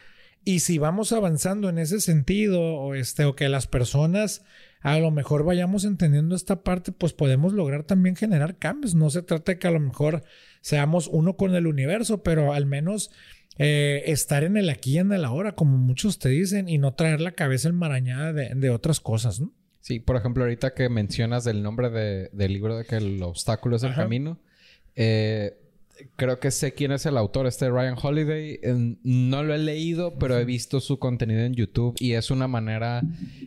[0.45, 4.41] Y si vamos avanzando en ese sentido, o, este, o que las personas
[4.81, 8.95] a lo mejor vayamos entendiendo esta parte, pues podemos lograr también generar cambios.
[8.95, 10.23] No se trata de que a lo mejor
[10.61, 13.11] seamos uno con el universo, pero al menos
[13.57, 16.93] eh, estar en el aquí y en el ahora, como muchos te dicen, y no
[16.93, 19.53] traer la cabeza enmarañada de, otras cosas, ¿no?
[19.81, 23.83] Sí, por ejemplo, ahorita que mencionas el nombre del libro de que el obstáculo es
[23.83, 24.39] el camino,
[25.01, 25.57] eh,
[26.17, 28.59] creo que sé quién es el autor, este Ryan Holiday.
[29.03, 33.01] No lo he leído, pero he visto su contenido en YouTube y es una manera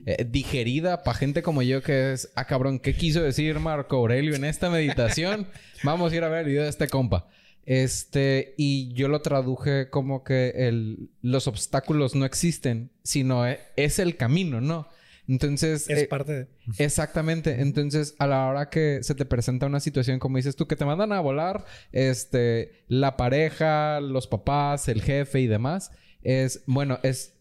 [0.07, 4.35] eh, digerida para gente como yo que es, ah, cabrón, ¿qué quiso decir Marco Aurelio
[4.35, 5.47] en esta meditación?
[5.85, 7.29] Vamos a ir a ver el video de este compa.
[7.67, 13.99] Este, y yo lo traduje como que el, los obstáculos no existen, sino e, es
[13.99, 14.89] el camino, ¿no?
[15.29, 15.89] Entonces...
[15.89, 16.49] Es eh, parte de...
[16.79, 17.61] Exactamente.
[17.61, 20.85] Entonces, a la hora que se te presenta una situación, como dices tú, que te
[20.85, 27.35] mandan a volar, este, la pareja, los papás, el jefe y demás, es, bueno, es...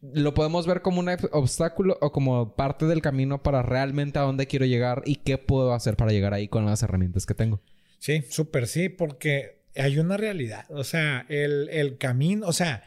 [0.00, 4.46] Lo podemos ver como un obstáculo o como parte del camino para realmente a dónde
[4.46, 7.60] quiero llegar y qué puedo hacer para llegar ahí con las herramientas que tengo.
[7.98, 10.64] Sí, súper sí, porque hay una realidad.
[10.70, 12.82] O sea, el, el camino, o sea,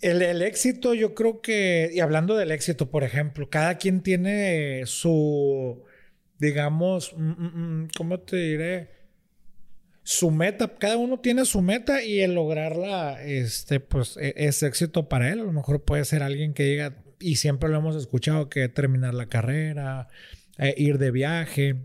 [0.00, 5.82] el, éxito, yo creo que, y hablando del éxito, por ejemplo, cada quien tiene su,
[6.38, 8.90] digamos, mm, mm, mm, ¿cómo te diré?
[10.04, 15.08] Su meta, cada uno tiene su meta y el lograrla, este, pues e, es éxito
[15.08, 15.40] para él.
[15.40, 19.14] A lo mejor puede ser alguien que diga, y siempre lo hemos escuchado, que terminar
[19.14, 20.08] la carrera,
[20.58, 21.76] eh, ir de viaje,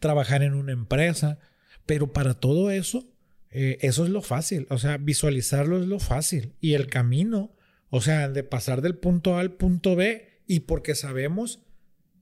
[0.00, 1.38] trabajar en una empresa,
[1.86, 3.11] pero para todo eso
[3.52, 6.54] eh, eso es lo fácil, o sea, visualizarlo es lo fácil.
[6.60, 7.54] Y el camino,
[7.90, 11.62] o sea, de pasar del punto A al punto B y porque sabemos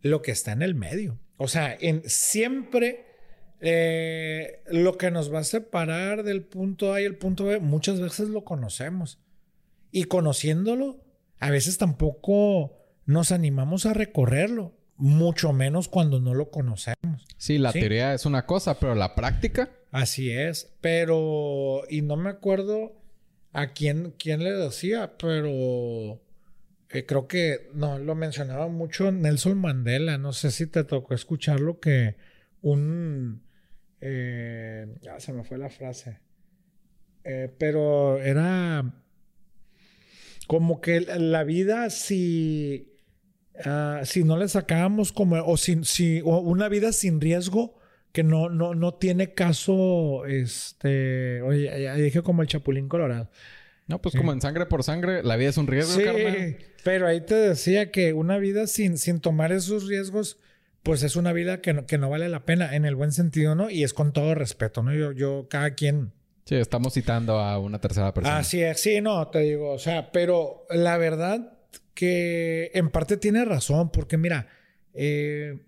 [0.02, 1.20] lo que está en el medio.
[1.36, 3.06] O sea, en, siempre
[3.60, 8.00] eh, lo que nos va a separar del punto A y el punto B, muchas
[8.00, 9.20] veces lo conocemos.
[9.92, 11.04] Y conociéndolo,
[11.38, 17.24] a veces tampoco nos animamos a recorrerlo, mucho menos cuando no lo conocemos.
[17.36, 19.70] Sí, la teoría es una cosa, pero la práctica.
[19.90, 22.92] Así es, pero, y no me acuerdo
[23.52, 26.20] a quién, quién le decía, pero
[26.90, 31.80] eh, creo que, no, lo mencionaba mucho Nelson Mandela, no sé si te tocó escucharlo,
[31.80, 32.16] que
[32.62, 33.42] un,
[34.00, 34.86] eh,
[35.18, 36.20] se me fue la frase,
[37.24, 38.94] eh, pero era
[40.46, 42.92] como que la vida si,
[43.64, 47.79] ah, si no le sacábamos como, o, sin, si, o una vida sin riesgo,
[48.12, 53.30] que no, no, no tiene caso, este, oye, ya dije como el Chapulín Colorado.
[53.86, 57.20] No, pues como en sangre por sangre, la vida es un riesgo, sí, Pero ahí
[57.22, 60.38] te decía que una vida sin, sin tomar esos riesgos,
[60.84, 63.56] pues es una vida que no, que no vale la pena, en el buen sentido,
[63.56, 63.68] ¿no?
[63.68, 64.94] Y es con todo respeto, ¿no?
[64.94, 66.12] Yo, yo, cada quien.
[66.44, 68.38] Sí, estamos citando a una tercera persona.
[68.38, 71.58] Así es, sí, no, te digo, o sea, pero la verdad
[71.94, 74.46] que en parte tiene razón, porque mira,
[74.94, 75.58] eh,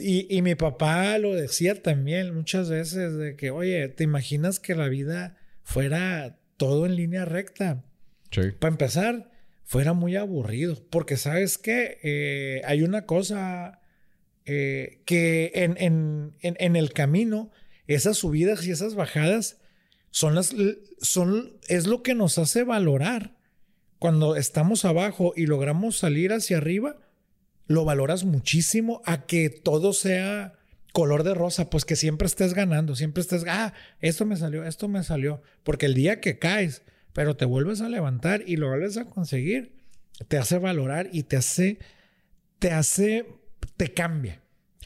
[0.00, 4.88] y, mi papá lo decía también muchas veces de que, oye, ¿te imaginas que la
[4.88, 7.84] vida fuera todo en línea recta?
[8.30, 8.42] Sí.
[8.58, 9.30] Para empezar,
[9.64, 13.80] fuera muy aburrido, porque sabes que eh, hay una cosa
[14.44, 15.76] eh, que en,
[16.42, 17.50] en, el camino,
[17.86, 19.60] esas subidas y esas bajadas
[20.10, 20.54] son las,
[21.00, 23.36] son, es lo que nos hace valorar.
[23.98, 26.98] Cuando estamos abajo y logramos salir hacia arriba,
[27.66, 30.54] lo valoras muchísimo a que todo sea
[30.92, 34.86] color de rosa, pues que siempre estés ganando, siempre estés, ah, esto me salió, esto
[34.86, 38.96] me salió, porque el día que caes, pero te vuelves a levantar y lo vuelves
[38.96, 39.74] a conseguir,
[40.28, 41.78] te hace valorar y te hace,
[42.60, 43.26] te hace,
[43.76, 44.40] te cambia.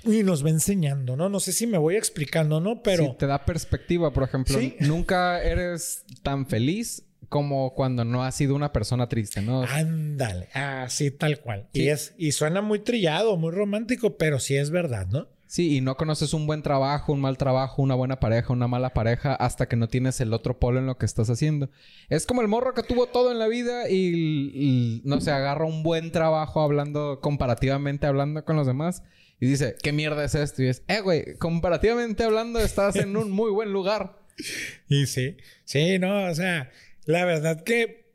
[0.05, 1.29] Y nos va enseñando, ¿no?
[1.29, 2.83] No sé si me voy explicando, ¿no?
[2.83, 3.05] Pero...
[3.05, 4.59] Sí, te da perspectiva, por ejemplo.
[4.81, 9.63] Nunca eres tan feliz como cuando no has sido una persona triste, ¿no?
[9.63, 11.67] Ándale, así tal cual.
[11.73, 15.29] Y es y suena muy trillado, muy romántico, pero sí es verdad, ¿no?
[15.49, 18.93] Sí, y no conoces un buen trabajo, un mal trabajo, una buena pareja, una mala
[18.93, 21.71] pareja hasta que no tienes el otro polo en lo que estás haciendo.
[22.11, 25.83] Es como el morro que tuvo todo en la vida y, no se agarra un
[25.83, 29.03] buen trabajo hablando comparativamente hablando con los demás
[29.41, 33.31] y dice, "¿Qué mierda es esto?" Y es, "Eh, güey, comparativamente hablando estás en un
[33.31, 34.19] muy buen lugar."
[34.89, 36.71] y sí, sí, no, o sea,
[37.09, 38.13] la verdad que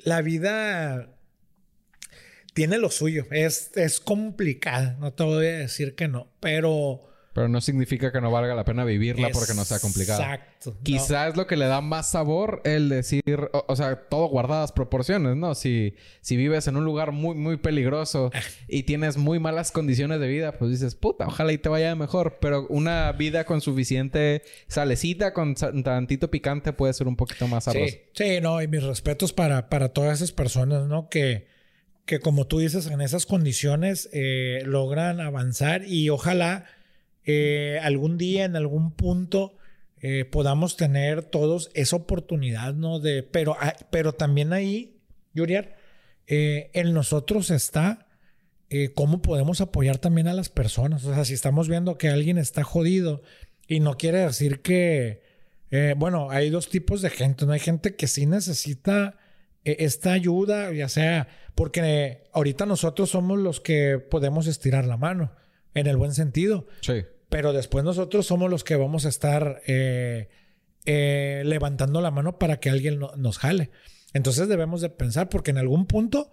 [0.00, 1.16] la vida
[2.54, 3.24] tiene lo suyo.
[3.30, 4.96] Es, es complicada.
[4.98, 6.32] No te voy a decir que no.
[6.40, 7.08] Pero.
[7.36, 10.36] Pero no significa que no valga la pena vivirla porque no sea complicada.
[10.36, 10.74] Exacto.
[10.82, 15.36] Quizás es lo que le da más sabor el decir, o, sea, todo guardadas proporciones,
[15.36, 15.54] ¿no?
[15.54, 18.30] Si, si vives en un lugar muy, muy peligroso
[18.68, 22.38] y tienes muy malas condiciones de vida, pues dices, puta, ojalá y te vaya mejor.
[22.40, 27.92] Pero una vida con suficiente salecita, con tantito picante, puede ser un poquito más sabroso.
[27.92, 31.10] Sí, sí, no, y mis respetos para, para todas esas personas, ¿no?
[31.10, 31.54] Que
[32.06, 36.64] que como tú dices, en esas condiciones eh, logran avanzar y ojalá
[37.26, 39.56] eh, algún día, en algún punto,
[40.00, 43.00] eh, podamos tener todos esa oportunidad, ¿no?
[43.00, 44.96] De, pero, ah, pero también ahí,
[45.34, 45.76] Yuriar,
[46.28, 48.08] en nosotros está
[48.94, 51.04] cómo podemos apoyar también a las personas.
[51.04, 53.22] O sea, si estamos viendo que alguien está jodido
[53.68, 55.22] y no quiere decir que,
[55.96, 57.52] bueno, hay dos tipos de gente, ¿no?
[57.52, 59.18] Hay gente que sí necesita
[59.62, 65.32] esta ayuda, ya sea porque ahorita nosotros somos los que podemos estirar la mano,
[65.74, 66.66] en el buen sentido.
[66.82, 67.02] Sí.
[67.36, 70.30] Pero después nosotros somos los que vamos a estar eh,
[70.86, 73.68] eh, levantando la mano para que alguien nos jale.
[74.14, 76.32] Entonces debemos de pensar, porque en algún punto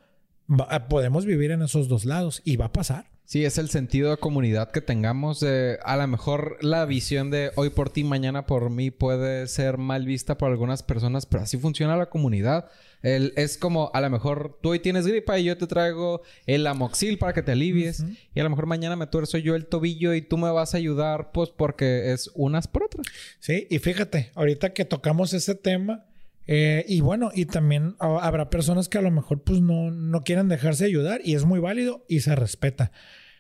[0.88, 3.12] podemos vivir en esos dos lados y va a pasar.
[3.26, 5.44] Sí, es el sentido de comunidad que tengamos.
[5.44, 10.06] a lo mejor la visión de hoy por ti, mañana por mí puede ser mal
[10.06, 12.70] vista por algunas personas, pero así funciona la comunidad.
[13.04, 17.18] Es como a lo mejor tú hoy tienes gripa y yo te traigo el amoxil
[17.18, 18.06] para que te alivies.
[18.34, 20.78] Y a lo mejor mañana me tuerzo yo el tobillo y tú me vas a
[20.78, 23.06] ayudar, pues porque es unas por otras.
[23.40, 26.06] Sí, y fíjate, ahorita que tocamos ese tema,
[26.46, 30.50] eh, y bueno, y también habrá personas que a lo mejor pues no, no quieren
[30.50, 32.92] dejarse ayudar y es muy válido y se respeta.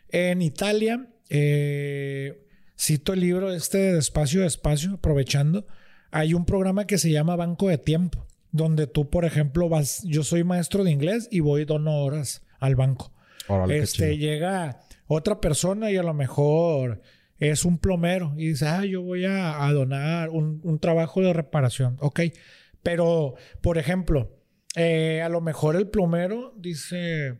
[0.09, 2.45] En Italia, eh,
[2.79, 5.65] cito el libro este de Despacio Despacio, aprovechando,
[6.11, 10.23] hay un programa que se llama Banco de Tiempo, donde tú, por ejemplo, vas, yo
[10.23, 13.11] soy maestro de inglés y voy dono horas al banco.
[13.67, 17.01] este, llega otra persona y a lo mejor
[17.39, 21.97] es un plomero y dice, ah, yo voy a, donar un, un trabajo de reparación.
[21.99, 22.21] Ok
[22.83, 24.37] pero, por ejemplo,
[24.75, 27.39] eh, a lo mejor el plomero dice,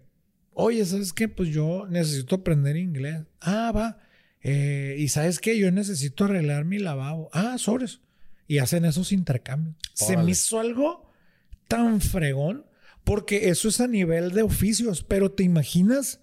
[0.54, 1.28] oye, ¿sabes qué?
[1.28, 3.24] Pues yo necesito aprender inglés.
[3.42, 4.00] Ah, va.
[4.42, 7.30] eh, y sabes qué, yo necesito arreglar mi lavabo.
[7.34, 8.00] Ah, sobres.
[8.48, 9.76] Y hacen esos intercambios.
[9.94, 11.10] Se me hizo algo
[11.68, 12.66] tan fregón
[13.04, 16.22] porque eso es a nivel de oficios, pero te imaginas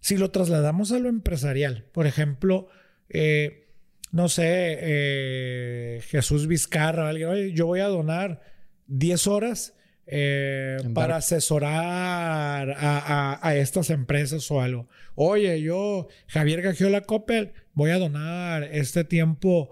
[0.00, 1.84] si lo trasladamos a lo empresarial.
[1.92, 2.68] Por ejemplo,
[3.08, 3.68] eh,
[4.12, 8.40] no sé, eh, Jesús Vizcarra, alguien, oye, yo voy a donar
[8.86, 9.74] 10 horas
[10.06, 14.88] eh, para asesorar a, estas empresas o algo.
[15.14, 19.70] Oye, yo, Javier Gagiola Coppel, voy a donar este tiempo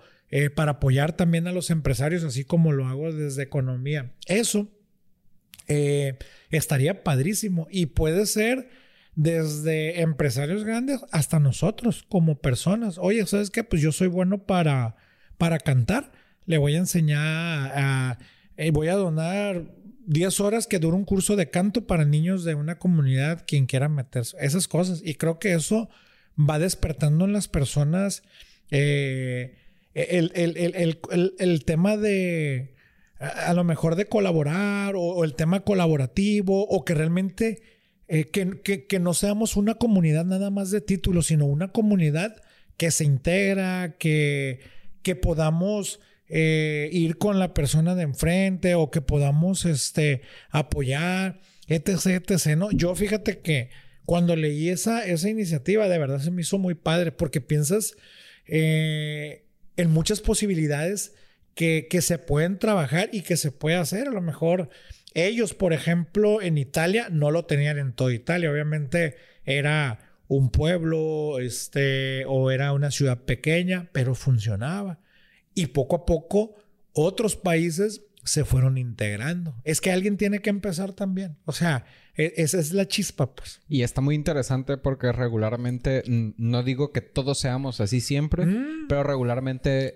[0.56, 4.12] para apoyar también a los empresarios, así como lo hago desde economía.
[4.26, 4.68] Eso
[6.50, 8.68] estaría padrísimo y puede ser
[9.16, 12.98] desde empresarios grandes hasta nosotros como personas.
[12.98, 13.64] Oye, ¿sabes qué?
[13.64, 14.96] Pues yo soy bueno para,
[15.38, 16.12] para cantar.
[16.46, 18.18] Le voy a enseñar a...
[18.56, 19.64] Eh, voy a donar
[20.06, 23.88] 10 horas que dura un curso de canto para niños de una comunidad, quien quiera
[23.88, 24.36] meterse.
[24.40, 25.00] Esas cosas.
[25.04, 25.88] Y creo que eso
[26.38, 28.22] va despertando en las personas
[28.70, 29.56] eh,
[29.94, 32.74] el, tema de...
[33.18, 37.62] A, lo mejor de colaborar o el tema colaborativo o que realmente
[38.06, 42.36] eh, que, no seamos una comunidad nada más de títulos, sino una comunidad
[42.76, 44.60] que se integra, que,
[45.02, 50.20] que podamos eh, ir con la persona de enfrente o que podamos este,
[50.50, 52.56] apoyar, etc, etc.
[52.58, 52.70] ¿no?
[52.72, 53.70] Yo fíjate que
[54.04, 57.96] cuando leí esa, esa iniciativa, de verdad se me hizo muy padre porque piensas
[58.46, 59.43] eh,
[59.76, 61.14] en muchas posibilidades
[61.54, 64.08] que, que se pueden trabajar y que se puede hacer.
[64.08, 64.70] A lo mejor
[65.14, 68.50] ellos, por ejemplo, en Italia no lo tenían en toda Italia.
[68.50, 75.00] Obviamente era un pueblo, este, o era una ciudad pequeña, pero funcionaba.
[75.54, 76.56] Y poco a poco
[76.92, 79.54] otros países se fueron integrando.
[79.64, 81.36] Es que alguien tiene que empezar también.
[81.44, 81.84] O sea,
[82.16, 83.60] e, esa es la chispa, pues.
[83.68, 88.88] Y está muy interesante porque regularmente, no digo que todos seamos así siempre, mm.
[88.88, 89.94] pero regularmente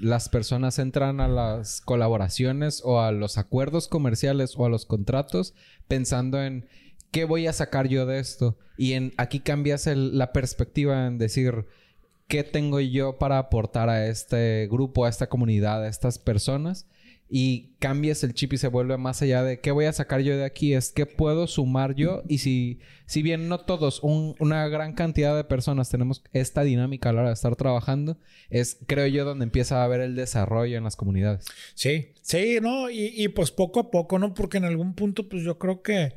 [0.00, 5.54] las personas entran a las colaboraciones o a los acuerdos comerciales o a los contratos
[5.86, 6.66] pensando en
[7.12, 8.58] qué voy a sacar yo de esto.
[8.76, 11.66] Y en aquí cambias la perspectiva en decir
[12.26, 16.86] qué tengo yo para aportar a este grupo, a esta comunidad, a estas personas
[17.32, 20.36] y cambias el chip y se vuelve más allá de qué voy a sacar yo
[20.36, 22.24] de aquí, es qué puedo sumar yo.
[22.26, 27.12] Y si, si bien no todos, una gran cantidad de personas tenemos esta dinámica a
[27.12, 28.18] la hora de estar trabajando,
[28.50, 31.46] es creo yo donde empieza a haber el desarrollo en las comunidades.
[31.74, 32.90] Sí, sí, ¿no?
[32.90, 34.34] Y, y pues poco a poco, ¿no?
[34.34, 36.14] Porque en algún punto, pues yo creo que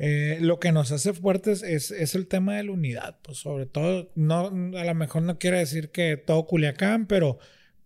[0.00, 3.66] eh, lo que nos hace fuertes es, es, el tema de la unidad, pues sobre
[3.66, 7.38] todo, no, a lo mejor no quiere decir que todo Culiacán, pero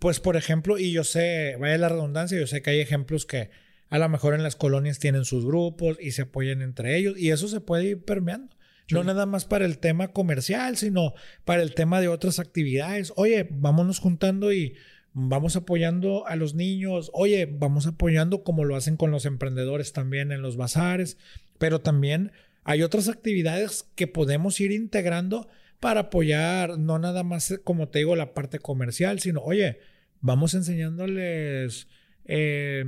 [0.03, 3.50] pues por ejemplo, y yo sé, vaya la redundancia, yo sé que hay ejemplos que
[3.88, 7.30] a lo mejor en las colonias tienen sus grupos y se apoyan entre ellos y
[7.30, 8.57] eso se puede ir permeando.
[8.90, 13.12] No nada más para el tema comercial, sino para el tema de otras actividades.
[13.14, 14.74] Oye, vámonos juntando y
[15.12, 17.12] vamos apoyando a los niños.
[17.14, 21.16] Oye, vamos apoyando como lo hacen con los emprendedores también en los bazares.
[21.59, 22.32] Pero también
[22.64, 25.46] hay otras actividades que podemos ir integrando
[25.78, 29.78] para apoyar, no nada más, como te digo, la parte comercial, sino, oye,
[30.23, 31.89] vamos enseñándoles
[32.25, 32.85] eh,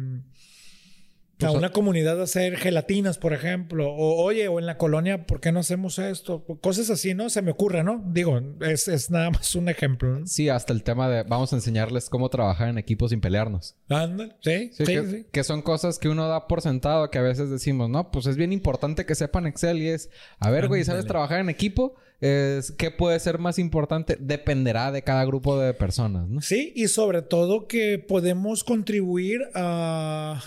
[1.42, 3.92] a una comunidad a hacer gelatinas, por ejemplo.
[3.92, 6.44] O, oye, o en la colonia, ¿por qué no hacemos esto?
[6.62, 7.28] Cosas así, ¿no?
[7.28, 8.02] Se me ocurre, ¿no?
[8.06, 10.26] Digo, es, nada más un ejemplo.
[10.26, 13.76] Sí, hasta el tema de vamos a enseñarles cómo trabajar en equipo sin pelearnos.
[13.88, 15.26] Ándale, sí, sí, que, sí.
[15.30, 18.36] Que son cosas que uno da por sentado, que a veces decimos, no, pues es
[18.36, 21.96] bien importante que sepan Excel y es, a ver, güey, ¿sabes trabajar en equipo?
[22.20, 26.40] Es qué puede ser más importante dependerá de cada grupo de personas, ¿no?
[26.40, 30.42] Sí, y sobre todo que podemos contribuir a,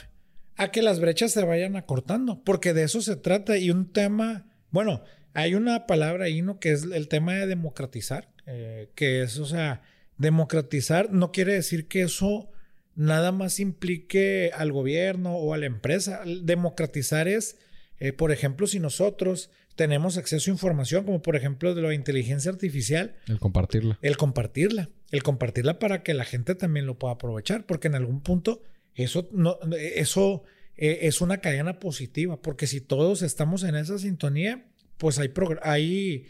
[0.56, 4.48] a que las brechas se vayan acortando, porque de eso se trata y un tema,
[4.72, 5.04] bueno,
[5.34, 6.60] hay una palabra ahí, ¿no?
[6.60, 9.84] Que es el tema de democratizar, eh, que es, o sea,
[10.18, 12.50] democratizar no quiere decir que eso
[12.96, 16.22] nada más implique al gobierno o a la empresa.
[16.42, 17.58] Democratizar es,
[18.00, 22.52] eh, por ejemplo, si nosotros tenemos acceso a información, como por ejemplo de la inteligencia
[22.52, 23.16] artificial.
[23.28, 23.98] El compartirla.
[24.02, 24.90] El compartirla.
[25.12, 28.64] El compartirla para que la gente también lo pueda aprovechar, porque en algún punto
[28.96, 30.44] eso, no, eso
[30.76, 34.66] eh, es una cadena positiva, porque si todos estamos en esa sintonía,
[34.98, 36.26] pues hay, hay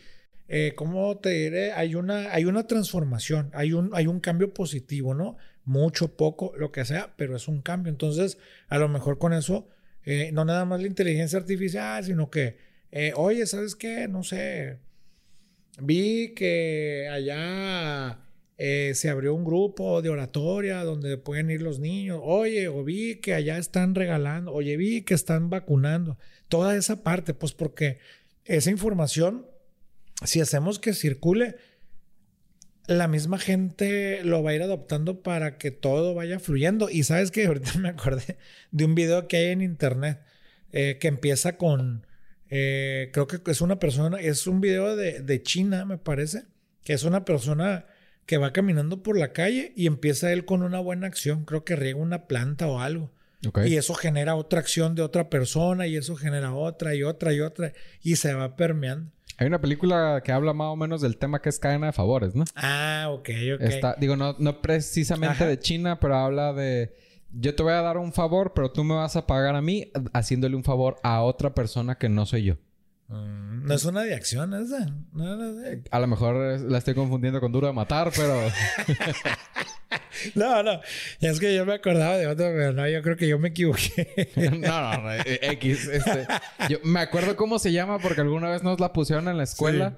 [0.49, 1.71] eh, ¿cómo te diré?
[1.71, 5.37] Hay una, hay una transformación, hay un, hay un cambio positivo, ¿no?
[5.63, 7.91] Mucho, poco, lo que sea, pero es un cambio.
[7.91, 8.37] Entonces,
[8.67, 9.69] a lo mejor con eso,
[10.03, 14.07] eh, no nada más la inteligencia artificial, sino que eh, oye, ¿sabes qué?
[14.07, 14.79] No sé,
[15.79, 18.19] vi que allá
[18.57, 22.19] eh, se abrió un grupo de oratoria donde pueden ir los niños.
[22.23, 24.51] Oye, o vi que allá están regalando.
[24.51, 26.17] Oye, vi que están vacunando.
[26.47, 27.99] Toda esa parte, pues porque
[28.45, 29.45] esa información,
[30.23, 31.57] si hacemos que circule,
[32.87, 36.89] la misma gente lo va a ir adoptando para que todo vaya fluyendo.
[36.89, 38.37] Y sabes que ahorita me acordé
[38.71, 40.19] de un video que hay en internet
[40.71, 42.06] eh, que empieza con,
[42.49, 46.43] eh, creo que es una persona, es un video de, de, China, me parece,
[46.83, 47.85] que es una persona
[48.25, 51.75] que va caminando por la calle y empieza él con una buena acción, creo que
[51.75, 53.11] riega una planta o algo.
[53.65, 57.39] Y eso genera otra acción de otra persona y eso genera otra y otra y
[57.39, 57.71] otra
[58.01, 59.11] y se va permeando.
[59.37, 62.33] Hay una película que habla más o menos del tema que es cadena de favores,
[62.33, 62.43] ¿no?
[62.55, 63.99] Ah, ok, ok.
[63.99, 66.95] digo, no, no precisamente de China, pero habla de
[67.31, 69.91] yo te voy a dar un favor, pero tú me vas a pagar a mí
[70.13, 72.57] haciéndole un favor a otra persona que no soy yo.
[73.07, 74.93] Mm, no es una de acción esa.
[75.91, 78.35] A lo mejor la estoy confundiendo con duro de matar, pero.
[80.35, 80.81] no, no.
[81.21, 84.33] Es que yo me acordaba de otro, pero no, yo creo que yo me equivoqué.
[84.59, 85.87] no, no, eh, X.
[85.87, 86.27] Este,
[86.69, 89.97] yo me acuerdo cómo se llama porque alguna vez nos la pusieron en la escuela.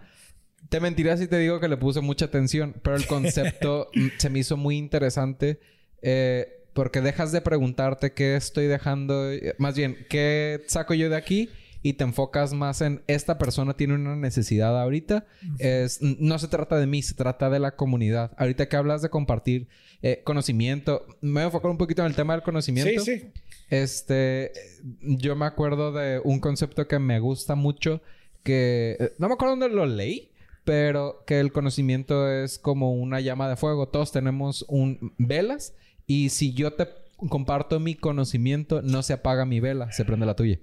[0.70, 4.40] Te mentiría si te digo que le puse mucha atención, pero el concepto se me
[4.40, 5.60] hizo muy interesante.
[6.04, 11.50] Eh, porque dejas de preguntarte qué estoy dejando, más bien, qué saco yo de aquí
[11.82, 15.26] y te enfocas más en esta persona tiene una necesidad ahorita.
[15.60, 18.32] es, no se trata de mí, se trata de la comunidad.
[18.38, 19.68] Ahorita que hablas de compartir
[20.02, 23.02] eh, conocimiento, me voy a enfocar un poquito en el tema del conocimiento.
[23.04, 23.32] Sí, sí.
[23.70, 24.52] Este,
[25.02, 28.02] yo me acuerdo de un concepto que me gusta mucho,
[28.44, 30.32] que eh, no me acuerdo dónde lo leí,
[30.66, 33.88] pero que el conocimiento es como una llama de fuego.
[33.88, 35.74] Todos tenemos un velas
[36.10, 36.88] y si yo te
[37.30, 40.60] comparto mi conocimiento, no se apaga mi vela, se prende la tuya.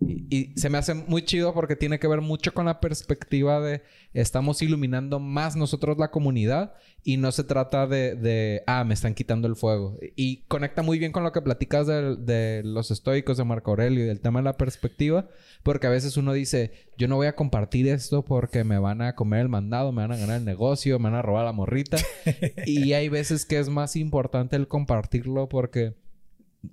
[0.00, 3.82] Y, se me hace muy chido porque tiene que ver mucho con la perspectiva de
[4.12, 9.48] estamos iluminando más nosotros la comunidad y no se trata de, ah, me están quitando
[9.48, 9.98] el fuego.
[10.14, 14.06] Y conecta muy bien con lo que platicas de, los estoicos de Marco Aurelio y
[14.06, 15.28] del tema de la perspectiva,
[15.62, 19.14] porque a veces uno dice, yo no voy a compartir esto porque me van a
[19.14, 21.96] comer el mandado, me van a ganar el negocio, me van a robar la morrita.
[22.66, 25.94] y hay veces que es más importante el compartirlo porque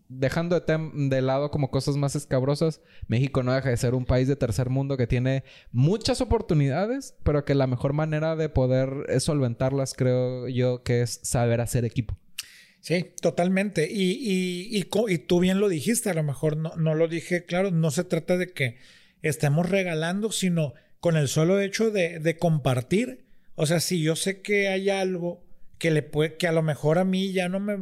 [0.10, 4.36] dejando de, lado como cosas más escabrosas, México no deja de ser un país de
[4.36, 10.48] tercer mundo que tiene muchas oportunidades, pero que la mejor manera de poder solventarlas, creo
[10.48, 12.18] yo, que es saber hacer equipo.
[12.82, 13.88] Sí, totalmente.
[13.92, 18.04] Y, y, tú bien lo dijiste, a lo mejor no, lo dije claro, no se
[18.04, 18.78] trata de que
[19.24, 23.26] estemos regalando, sino con el solo hecho de, de compartir.
[23.56, 25.45] O sea, si yo sé que hay algo
[25.78, 27.76] que le puede, que a lo mejor a mí ya no me,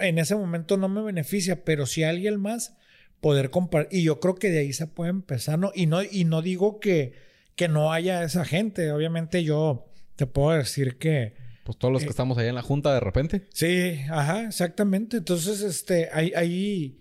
[0.00, 2.76] en ese momento no me beneficia, pero si a alguien más
[3.20, 5.70] poder compartir, y yo creo que de ahí se puede empezar, ¿no?
[5.74, 7.14] Y no, y no digo que,
[7.56, 11.34] que no haya esa gente, obviamente yo te puedo decir que...
[11.64, 13.46] Pues todos los que eh, estamos ahí en la junta de repente.
[13.50, 15.18] Sí, ajá, exactamente.
[15.18, 17.00] Entonces, este, hay, hay,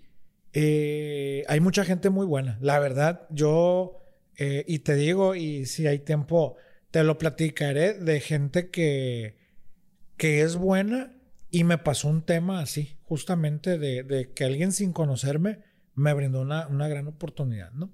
[0.54, 2.60] eh, hay mucha gente muy buena.
[2.62, 4.04] La verdad, yo,
[4.38, 6.58] eh, y te digo, y si hay tiempo,
[6.92, 9.41] te lo platicaré de gente que,
[10.22, 11.12] que es buena
[11.50, 15.64] y me pasó un tema así, justamente de, que alguien sin conocerme
[15.96, 17.92] me brindó una, una gran oportunidad, ¿no?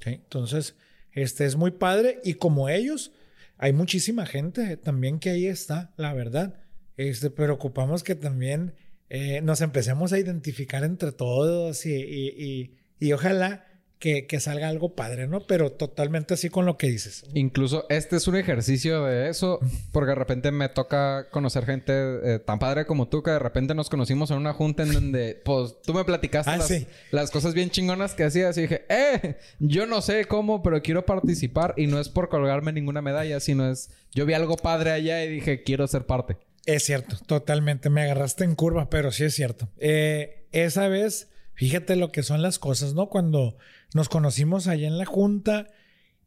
[0.00, 0.74] Entonces,
[1.12, 3.12] este es muy padre y como ellos,
[3.56, 6.58] hay muchísima gente también que ahí está, la verdad.
[6.96, 8.74] Este, pero ocupamos que también
[9.08, 13.64] eh, nos empecemos a identificar entre todos y, y, y ojalá
[14.00, 15.40] que, salga algo padre, ¿no?
[15.46, 17.22] Pero totalmente así con lo que dices.
[17.34, 19.60] Incluso este es un ejercicio de eso,
[19.92, 23.74] porque de repente me toca conocer gente eh, tan padre como tú, que de repente
[23.74, 27.68] nos conocimos en una junta en donde, pues, tú me platicaste ah, las, cosas bien
[27.68, 32.00] chingonas que hacías y dije, eh, yo no sé cómo, pero quiero participar y no
[32.00, 35.86] es por colgarme ninguna medalla, sino es, yo vi algo padre allá y dije, quiero
[35.86, 36.38] ser parte.
[36.64, 39.68] Es cierto, totalmente, me agarraste en curva, pero sí es cierto.
[39.78, 41.29] Eh, esa vez
[41.60, 43.10] Fíjate lo que son las cosas, ¿no?
[43.10, 43.58] Cuando
[43.92, 45.66] nos conocimos allá en la junta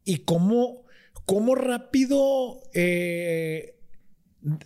[0.04, 0.84] y cómo,
[1.26, 3.76] cómo rápido eh,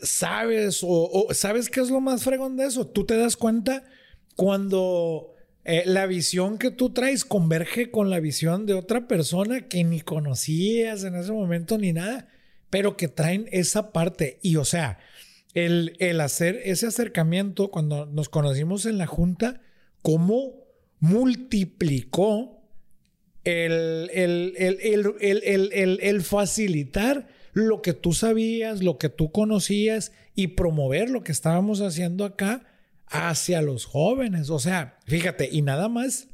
[0.03, 2.87] sabes o, sabes qué es lo más fregón de eso.
[2.87, 3.83] Tú te das cuenta
[4.37, 5.33] cuando
[5.65, 10.03] eh, la visión que tú traes converge con la visión de otra persona que ni
[10.03, 12.29] conocías en ese momento ni nada,
[12.69, 14.39] pero que traen esa parte.
[14.43, 14.99] Y o sea,
[15.55, 19.63] el, el hacer ese acercamiento cuando nos conocimos en la junta,
[20.03, 20.55] cómo
[21.01, 22.59] multiplicó
[23.45, 24.11] el,
[26.01, 31.81] el, facilitar lo que tú sabías, lo que tú conocías y promover lo que estábamos
[31.81, 32.67] haciendo acá
[33.07, 34.51] hacia los jóvenes.
[34.51, 36.29] O sea, fíjate, y nada más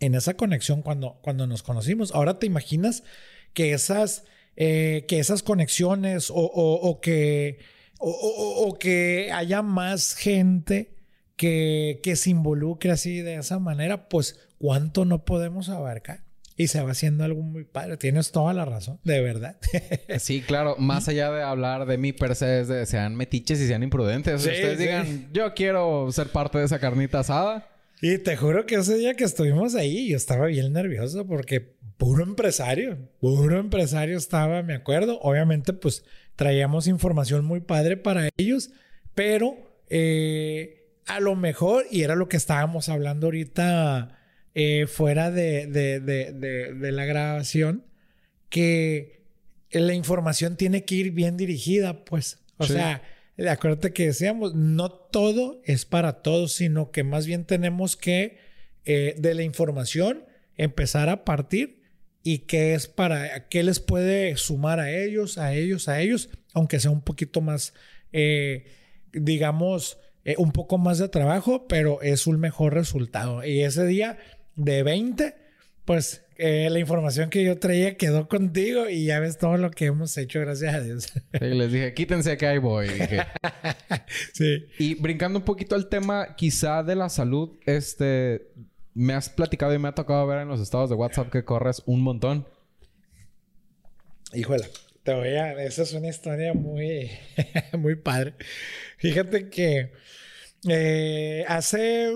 [0.00, 2.12] en esa conexión cuando, cuando nos conocimos.
[2.12, 3.04] Ahora te imaginas
[3.52, 4.24] que esas,
[4.56, 7.58] eh, que esas conexiones o, que,
[7.98, 11.01] o que haya más gente
[11.42, 16.20] que, se involucre así de esa manera, pues cuánto no podemos abarcar.
[16.54, 17.96] y se va haciendo algo muy padre.
[17.96, 19.56] Tienes toda la razón, de verdad.
[20.18, 20.76] sí, claro.
[20.78, 24.40] Más allá de hablar de mí per se, es de sean metiches y sean imprudentes.
[24.40, 27.68] Ustedes digan, yo quiero ser parte de esa carnita asada.
[28.00, 31.60] Y te juro que ese día que estuvimos ahí, yo estaba bien nervioso porque
[31.96, 35.18] puro empresario, puro empresario estaba, me acuerdo.
[35.22, 36.04] Obviamente, pues
[36.36, 38.70] traíamos información muy padre para ellos,
[39.14, 39.56] pero
[39.88, 44.18] eh, a lo mejor, y era lo que estábamos hablando ahorita
[44.54, 47.84] eh, fuera de, de, de, la grabación,
[48.48, 49.22] que
[49.70, 52.40] la información tiene que ir bien dirigida, pues.
[52.58, 53.02] O sea,
[53.50, 58.38] acuérdate que decíamos, no todo es para todos, sino que más bien tenemos que
[58.84, 60.24] eh, de la información
[60.56, 61.82] empezar a partir
[62.22, 66.78] y qué es para, qué les puede sumar a ellos, a ellos, a ellos, aunque
[66.78, 67.74] sea un poquito más,
[68.12, 68.66] eh,
[69.12, 69.98] digamos,
[70.38, 73.44] un poco más de trabajo, pero es un mejor resultado.
[73.44, 74.18] Y ese día
[74.56, 75.34] de 20,
[75.84, 79.86] pues eh, la información que yo traía quedó contigo y ya ves todo lo que
[79.86, 81.12] hemos hecho, gracias a Dios.
[81.38, 82.88] Sí, les dije, quítense que ahí voy.
[84.32, 84.66] sí.
[84.78, 88.48] Y brincando un poquito al tema, quizá de la salud, este,
[88.94, 91.82] me has platicado y me ha tocado ver en los estados de WhatsApp que corres
[91.86, 92.48] un montón.
[94.34, 94.64] Híjole,
[95.02, 95.52] te voy a...
[95.62, 97.10] Esa es una historia muy,
[97.78, 98.34] muy padre.
[98.98, 99.92] Fíjate que
[100.68, 102.12] eh, hace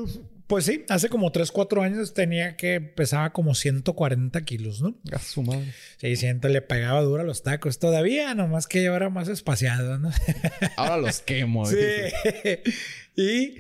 [0.47, 4.95] pues sí, hace como 3, 4 años tenía que pesaba como 140 kilos, ¿no?
[5.11, 5.73] A su madre.
[5.97, 7.81] Sí, siento, le pegaba duro a los tacos.
[7.81, 10.11] Todavía, nomás que yo era más espaciado, ¿no?
[10.77, 11.67] Ahora los quemo.
[11.67, 11.77] sí.
[13.17, 13.55] y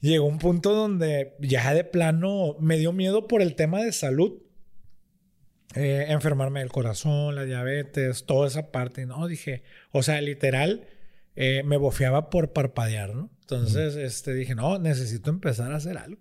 [0.00, 4.40] llegó un punto donde ya de plano me dio miedo por el tema de salud.
[5.74, 9.04] Eh, enfermarme del corazón, la diabetes, toda esa parte.
[9.04, 10.86] No, dije, o sea, literal,
[11.34, 13.30] eh, me bofeaba por parpadear, ¿no?
[13.50, 16.20] Entonces, este, dije, no, necesito empezar a hacer algo.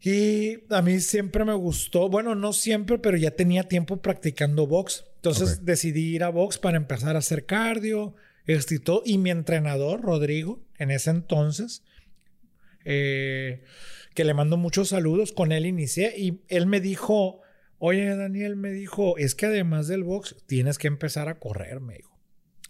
[0.00, 5.04] Y a mí siempre me gustó, bueno, no siempre, pero ya tenía tiempo practicando box.
[5.16, 8.14] Entonces decidí ir a box para empezar a hacer cardio,
[8.46, 9.02] este y todo.
[9.04, 11.84] Y mi entrenador, Rodrigo, en ese entonces,
[12.84, 13.62] eh,
[14.14, 17.40] que le mando muchos saludos, con él inicié y él me dijo,
[17.78, 21.94] oye, Daniel, me dijo, es que además del box, tienes que empezar a correr, me
[21.94, 22.18] dijo.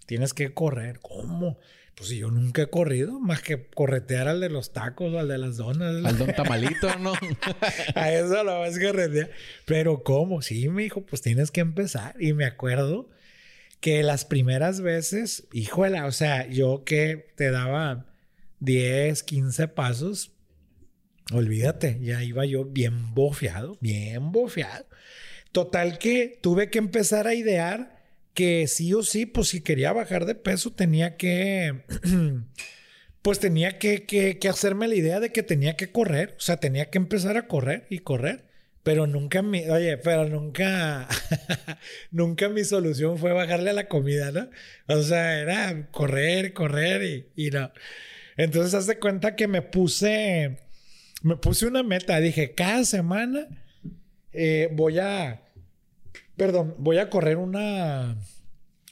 [0.05, 1.01] Tienes que correr.
[1.01, 1.59] ¿Cómo?
[1.97, 5.39] Pues yo nunca he corrido, más que corretear al de los tacos o al de
[5.39, 6.05] las donas.
[6.05, 7.13] Al don tamalito, ¿no?
[7.95, 9.31] a eso lo vas a corretear.
[9.67, 10.43] Pero ¿cómo?
[10.43, 12.15] Sí, me dijo, pues tienes que empezar.
[12.19, 13.11] Y me acuerdo
[13.81, 18.07] que las primeras veces, híjole, o sea, yo que te daba
[18.61, 20.33] 10, 15 pasos,
[21.33, 24.87] olvídate, ya iba yo bien bofeado, bien bofeado.
[25.51, 28.02] Total que tuve que empezar a idear
[28.35, 31.83] que sí o sí, pues si quería bajar de peso tenía que,
[33.23, 36.99] pues tenía que, hacerme la idea de que tenía que correr, o sea, tenía que
[36.99, 38.51] empezar a correr y correr.
[38.83, 41.07] Pero nunca mi, oye, pero nunca,
[42.11, 44.51] nunca mi solución fue bajarle a la comida, ¿no?
[44.89, 47.71] O sea, era correr, correr y, no.
[48.37, 50.59] Entonces, haz de cuenta que me puse,
[51.23, 52.19] me puse una meta.
[52.19, 53.47] Dije, cada semana
[54.33, 55.42] eh, voy a,
[56.37, 58.17] Perdón, voy a correr una,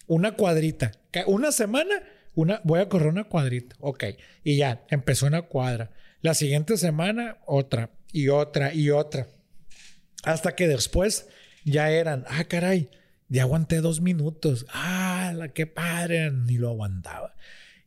[0.06, 0.92] una cuadrita.
[1.26, 2.02] Una semana,
[2.34, 3.76] una, voy a correr una cuadrita.
[3.80, 4.04] Ok.
[4.44, 5.90] Y ya, empezó una cuadra.
[6.20, 9.28] La siguiente semana, otra, y otra, y otra.
[10.22, 11.28] Hasta que después
[11.64, 12.90] ya eran, ah, caray,
[13.28, 14.66] ya aguanté dos minutos.
[14.72, 17.34] Ah, la que padre, ni lo aguantaba.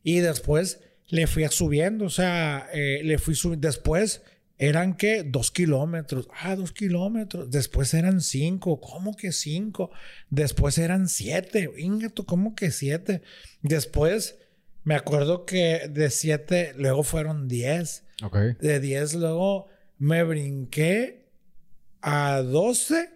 [0.02, 3.68] Y después le fui subiendo, o sea, eh, le fui subiendo.
[3.68, 4.22] Después
[4.58, 6.28] eran que dos kilómetros.
[6.40, 7.50] Ah, dos kilómetros.
[7.50, 8.80] Después eran cinco.
[8.80, 9.90] ¿Cómo que cinco?
[10.30, 11.70] Después eran siete.
[11.76, 13.22] Ingato, ¿cómo que siete?
[13.62, 14.38] Después
[14.84, 18.04] me acuerdo que de siete luego fueron diez.
[18.22, 18.36] Ok.
[18.60, 19.66] De diez luego
[19.98, 21.30] me brinqué
[22.00, 23.10] a doce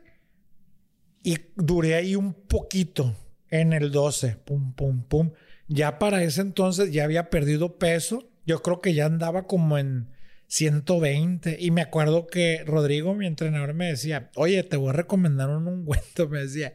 [1.22, 3.14] y duré ahí un poquito
[3.50, 4.36] en el doce.
[4.44, 5.32] Pum, pum, pum.
[5.68, 8.28] Ya para ese entonces ya había perdido peso.
[8.46, 10.08] Yo creo que ya andaba como en
[10.48, 11.58] 120.
[11.60, 15.68] Y me acuerdo que Rodrigo, mi entrenador, me decía, oye, te voy a recomendar un
[15.68, 16.28] ungüento.
[16.30, 16.72] Me decía,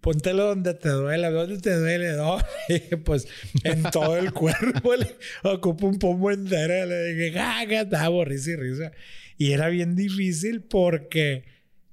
[0.00, 2.12] póntelo donde te duele, ¿dónde te duele?
[2.16, 2.38] No,
[2.68, 3.26] y pues
[3.64, 6.86] en todo el cuerpo le ocupo un pomo entero.
[6.86, 8.92] Le dije, jaja, estaba risa y risa.
[9.36, 11.44] Y era bien difícil porque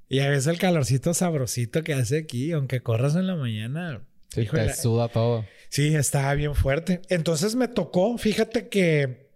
[0.10, 4.04] ya ves el calorcito sabrosito que hace aquí, aunque corras en la mañana.
[4.28, 5.46] Sí, te suda todo.
[5.70, 7.02] Sí, estaba bien fuerte.
[7.10, 9.29] Entonces me tocó, fíjate que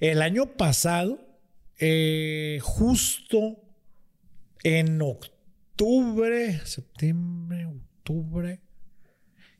[0.00, 1.20] el año pasado,
[1.78, 3.62] eh, justo
[4.62, 8.60] en octubre, septiembre, octubre,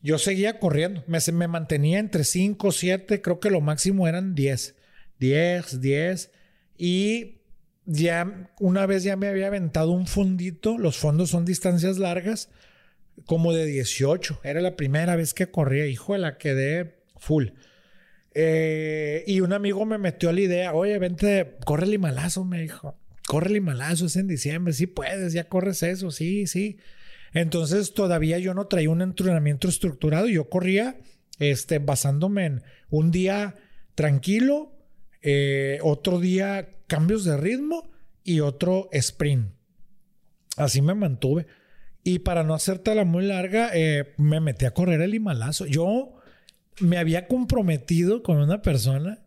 [0.02, 1.04] yo seguía corriendo.
[1.06, 4.76] Me, me mantenía entre 5, 7, creo que lo máximo eran 10.
[5.18, 6.30] 10, 10.
[6.78, 7.42] Y
[7.84, 12.48] ya una vez ya me había aventado un fondito, los fondos son distancias largas,
[13.26, 14.40] como de 18.
[14.42, 17.48] Era la primera vez que corría, hijo, la quedé full.
[18.34, 22.96] Eh, y un amigo me metió la idea, oye, vente, corre el Himalazo, me dijo.
[23.26, 26.78] Corre el Himalazo, es en diciembre, sí puedes, ya corres eso, sí, sí.
[27.32, 30.98] Entonces todavía yo no traía un entrenamiento estructurado, yo corría
[31.38, 33.56] este, basándome en un día
[33.94, 34.72] tranquilo,
[35.22, 37.90] eh, otro día cambios de ritmo
[38.24, 39.52] y otro sprint.
[40.56, 41.46] Así me mantuve.
[42.02, 45.66] Y para no hacértela muy larga, eh, me metí a correr el Himalazo.
[45.66, 46.19] Yo
[46.80, 49.22] me había comprometido con una persona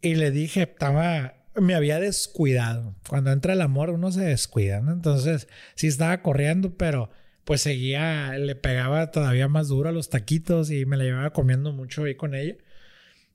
[0.00, 2.94] y le dije, estaba, me había descuidado.
[3.08, 4.92] Cuando entra el amor, uno se descuida, ¿no?
[4.92, 7.10] Entonces, sí estaba corriendo, pero
[7.44, 11.72] pues seguía, le pegaba todavía más duro a los taquitos y me la llevaba comiendo
[11.72, 12.56] mucho ahí con ella.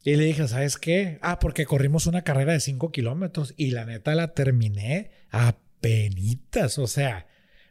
[0.04, 1.20] Y le dije, ¿sabes qué?
[1.22, 6.78] Ah, porque corrimos una carrera de 5 kilómetros y la neta la terminé a penitas,
[6.78, 7.28] o sea,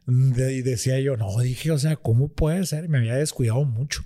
[0.07, 2.89] decía yo, no, dije, o sea, ¿cómo puede ser?
[2.89, 4.05] Me había descuidado mucho.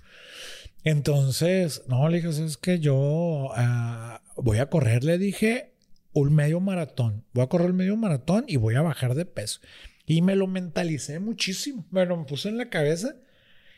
[0.84, 5.72] Entonces, no, le dije, es que yo ah, voy a correr, le dije,
[6.12, 7.24] un medio maratón.
[7.32, 9.60] Voy a correr el medio maratón y voy a bajar de peso.
[10.06, 11.86] Y me lo mentalicé muchísimo.
[11.90, 13.16] Me lo puse en la cabeza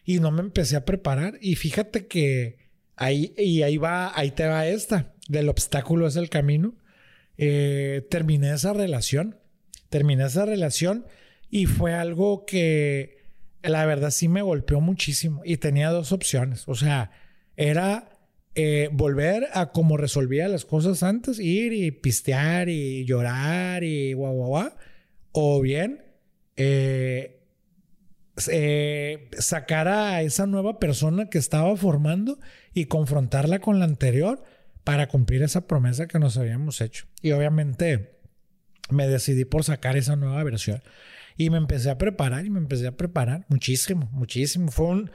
[0.04, 1.38] y no me empecé a preparar.
[1.40, 2.58] Y fíjate que
[2.96, 5.14] ahí, y ahí va, ahí te va esta.
[5.28, 6.74] Del obstáculo es el camino.
[7.38, 9.38] Eh, terminé esa relación.
[9.88, 11.06] Terminé esa relación
[11.48, 13.15] y fue algo que
[13.68, 16.64] la verdad sí me golpeó muchísimo y tenía dos opciones.
[16.66, 17.10] O sea,
[17.56, 18.10] era
[18.54, 24.34] eh, volver a como resolvía las cosas antes, ir y pistear y llorar y guau,
[24.34, 24.72] guau, guau.
[25.32, 26.02] O bien,
[26.56, 27.42] eh,
[28.50, 32.38] eh, sacar a esa nueva persona que estaba formando
[32.74, 34.42] y confrontarla con la anterior
[34.84, 37.06] para cumplir esa promesa que nos habíamos hecho.
[37.22, 38.18] Y obviamente
[38.90, 40.82] me decidí por sacar esa nueva versión.
[41.36, 44.70] Y me empecé a preparar y me empecé a preparar muchísimo, muchísimo.
[44.70, 45.10] Fue un...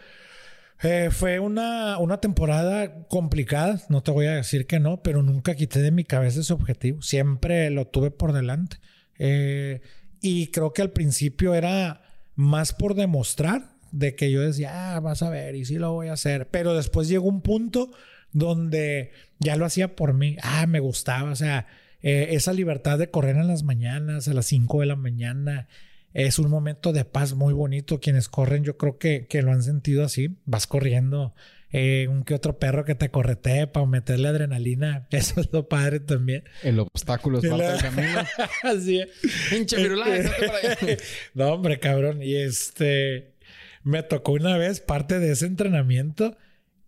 [0.84, 5.54] Eh, fue una, una temporada complicada, no te voy a decir que no, pero nunca
[5.54, 7.04] quité de mi cabeza ese objetivo.
[7.04, 8.78] Siempre lo tuve por delante.
[9.20, 9.82] Eh,
[10.22, 12.02] y creo que al principio era
[12.36, 16.08] más por demostrar de que yo decía, ah, vas a ver, y sí lo voy
[16.08, 16.48] a hacer.
[16.50, 17.92] Pero después llegó un punto
[18.32, 20.38] donde ya lo hacía por mí.
[20.42, 21.68] Ah, me gustaba, o sea,
[22.02, 25.68] eh, esa libertad de correr en las mañanas, a las 5 de la mañana,
[26.14, 28.00] es un momento de paz muy bonito.
[28.00, 30.38] Quienes corren, yo creo que, que lo han sentido así.
[30.46, 31.34] Vas corriendo,
[31.74, 35.08] eh, un que otro perro que te corretee para meterle adrenalina.
[35.12, 36.44] Eso es lo padre también.
[36.64, 38.20] El obstáculo es parte del camino.
[38.64, 39.10] así es.
[39.50, 39.78] Pinche
[41.34, 42.22] no, hombre, cabrón.
[42.22, 43.36] Y este.
[43.84, 46.38] Me tocó una vez parte de ese entrenamiento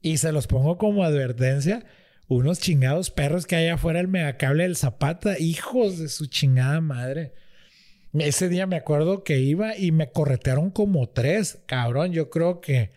[0.02, 1.86] y se los pongo como advertencia.
[2.28, 7.34] Unos chingados perros que hay afuera del megacable del Zapata, hijos de su chingada madre.
[8.14, 11.60] Ese día me acuerdo que iba y me corretearon como tres.
[11.66, 12.92] Cabrón, yo creo que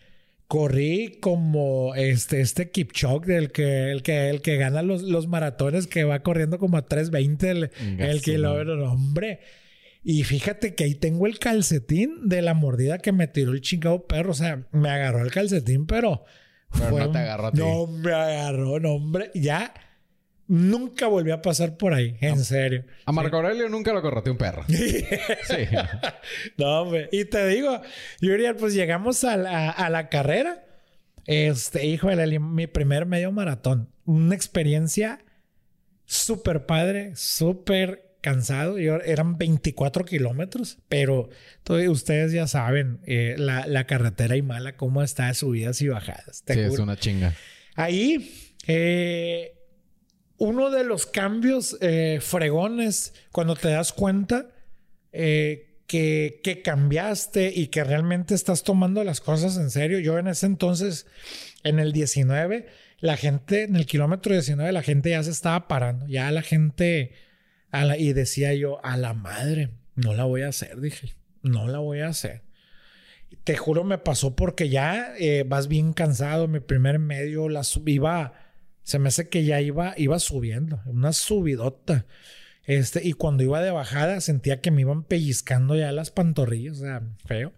[0.47, 5.87] corrí como este, este Kipchoge, el que, el que, el que gana los, los maratones,
[5.87, 8.91] que va corriendo como a 3.20 el, el kilómetro.
[8.91, 9.39] Hombre.
[10.03, 14.07] Y fíjate que ahí tengo el calcetín de la mordida que me tiró el chingado
[14.07, 14.31] perro.
[14.31, 16.23] O sea, me agarró el calcetín, pero.
[16.91, 17.59] no te agarró a ti.
[17.59, 19.31] No me agarró, no, hombre.
[19.33, 19.73] Ya
[20.47, 22.85] Nunca volví a pasar por ahí, en serio.
[23.05, 24.63] A Marco Aurelio nunca lo correteó un perro.
[24.67, 24.75] sí.
[26.57, 27.09] No, hombre.
[27.11, 27.81] Y te digo,
[28.21, 30.63] Yuriel, pues llegamos a la, carrera.
[31.25, 33.89] Este, hijo, de mi primer medio maratón.
[34.05, 35.19] Una experiencia
[36.05, 38.79] súper padre, súper cansado.
[38.79, 41.29] Yo, eran 24 kilómetros, pero
[41.89, 46.43] ustedes ya saben eh, la, carretera y mala, cómo está, subidas y bajadas.
[46.47, 47.33] sí, es una chinga.
[47.75, 49.56] Ahí, eh,
[50.37, 54.49] uno de los cambios eh, fregones cuando te das cuenta
[55.11, 59.99] eh, que, que, cambiaste y que realmente estás tomando las cosas en serio.
[59.99, 61.07] Yo en ese entonces,
[61.63, 62.67] en el 19,
[62.99, 66.07] la gente, en el kilómetro 19, la gente ya se estaba parando.
[66.07, 67.13] Ya la gente,
[67.97, 72.01] y decía yo, a la madre, no la voy a hacer, dije, no la voy
[72.01, 72.43] a hacer.
[73.43, 76.47] Te juro, me pasó porque ya eh, vas bien cansado.
[76.47, 78.33] Mi primer medio la iba
[78.87, 82.05] se me hace que ya iba, iba subiendo, una subidota.
[82.63, 86.85] Este, y cuando iba de bajada sentía que me iban pellizcando ya las pantorrillas, o
[86.85, 87.51] sea, feo.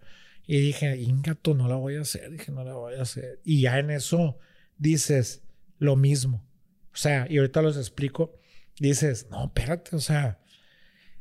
[0.48, 2.32] Y dije, ingato, no la voy a hacer.
[2.32, 3.38] Dije, no la voy a hacer.
[3.44, 4.40] Y ya en eso
[4.76, 5.44] dices
[5.78, 6.44] lo mismo.
[6.92, 8.36] O sea, y ahorita los explico.
[8.80, 10.40] Dices, no, espérate, o sea,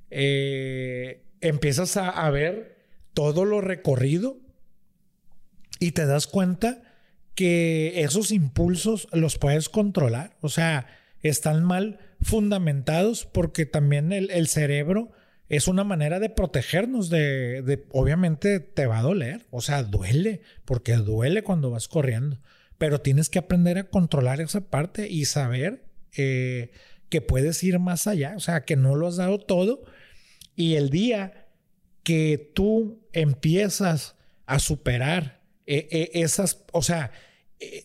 [0.09, 2.83] eh, empiezas a, a ver
[3.13, 4.39] todo lo recorrido
[5.79, 6.88] y te das cuenta
[7.39, 10.35] que esos impulsos los puedes controlar.
[10.41, 10.87] O sea,
[11.21, 15.13] están mal fundamentados porque también el, cerebro
[15.47, 20.41] es una manera de protegernos de, de, obviamente te va a doler, o sea, duele,
[20.65, 22.41] porque duele cuando vas corriendo,
[22.77, 25.85] pero tienes que aprender a controlar esa parte y saber
[26.17, 26.71] eh,
[27.07, 29.85] que puedes ir más allá, o sea, que no lo has dado todo
[30.57, 31.47] y el día
[32.03, 37.11] que tú empiezas a superar eh, eh, esas, o sea,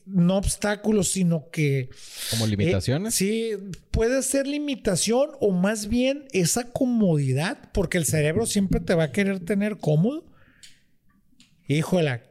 [0.07, 1.89] no obstáculos, sino que...
[2.31, 3.15] Como limitaciones.
[3.15, 3.51] sí,
[3.91, 9.13] puede ser limitación o más bien esa comodidad, porque el cerebro siempre te va a
[9.13, 10.25] querer tener cómodo.
[11.67, 12.23] Híjole,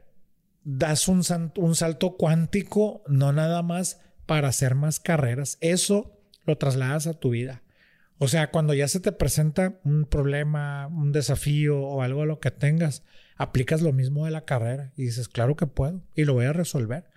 [0.63, 1.23] das un,
[1.57, 5.57] un salto cuántico, no nada más para hacer más carreras.
[5.59, 7.63] Eso lo trasladas a tu vida.
[8.19, 12.39] O sea, cuando ya se te presenta un problema, un desafío o algo a lo
[12.39, 13.03] que tengas,
[13.35, 16.53] aplicas lo mismo de la carrera y dices, claro que puedo y lo voy a
[16.53, 17.12] resolver.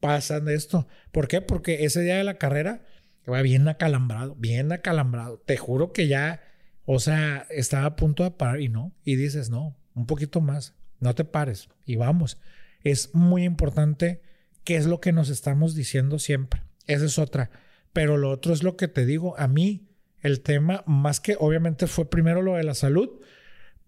[0.00, 0.86] Pasan esto.
[1.12, 1.40] ¿Por qué?
[1.40, 2.82] Porque ese día de la carrera
[3.30, 5.38] va bien acalambrado, bien acalambrado.
[5.38, 6.42] Te juro que ya,
[6.84, 8.92] o sea, estaba a punto de parar y no.
[9.04, 12.38] Y dices, no, un poquito más, no te pares y vamos.
[12.82, 14.22] Es muy importante
[14.64, 16.62] qué es lo que nos estamos diciendo siempre.
[16.86, 17.50] Esa es otra.
[17.92, 19.88] Pero lo otro es lo que te digo, a mí
[20.20, 23.20] el tema, más que obviamente fue primero lo de la salud,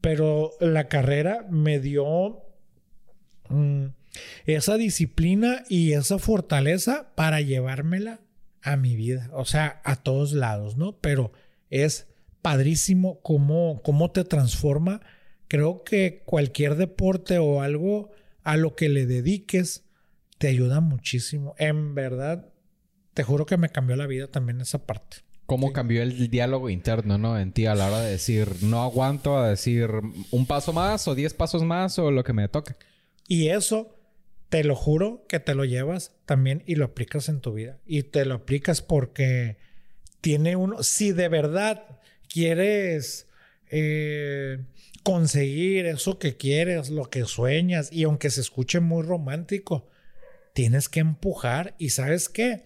[0.01, 2.43] pero la carrera me dio
[3.49, 3.87] mm,
[4.47, 8.21] esa disciplina y esa fortaleza para llevármela
[8.63, 10.99] a mi vida, o sea, a todos lados, ¿no?
[10.99, 11.33] Pero
[11.71, 12.09] es
[12.43, 15.01] padrísimo cómo, cómo te transforma.
[15.49, 18.11] Creo que cualquier deporte o algo
[18.43, 19.85] a lo que le dediques
[20.39, 21.55] te ayuda muchísimo.
[21.59, 22.49] En verdad,
[23.15, 25.19] te juro que me cambió la vida también esa parte.
[25.47, 27.39] ¿Cómo cambió el diálogo interno, no?
[27.39, 29.91] En ti a la hora de decir, no aguanto a decir
[30.33, 32.75] un paso más o diez pasos más o lo que me toque.
[33.29, 33.96] Y eso,
[34.49, 37.79] te lo juro que te lo llevas también y lo aplicas en tu vida.
[37.87, 39.57] Y te lo aplicas porque
[40.21, 43.27] tiene uno, si de verdad quieres
[43.71, 44.65] eh,
[45.03, 49.89] conseguir eso que quieres, lo que sueñas, y aunque se escuche muy romántico,
[50.53, 52.65] tienes que empujar y sabes qué?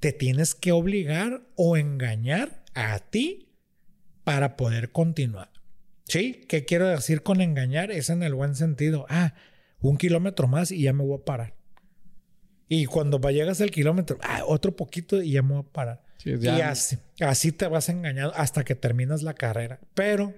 [0.00, 3.48] te tienes que obligar o engañar a ti
[4.24, 5.50] para poder continuar.
[6.04, 6.44] ¿Sí?
[6.48, 7.90] ¿Qué quiero decir con engañar?
[7.90, 9.06] Es en el buen sentido.
[9.08, 9.34] Ah,
[9.80, 11.54] un kilómetro más y ya me voy a parar.
[12.68, 16.02] Y cuando llegas al kilómetro, ah, otro poquito y ya me voy a parar.
[16.24, 19.80] Y así, así te vas engañando hasta que terminas la carrera.
[19.94, 20.34] Pero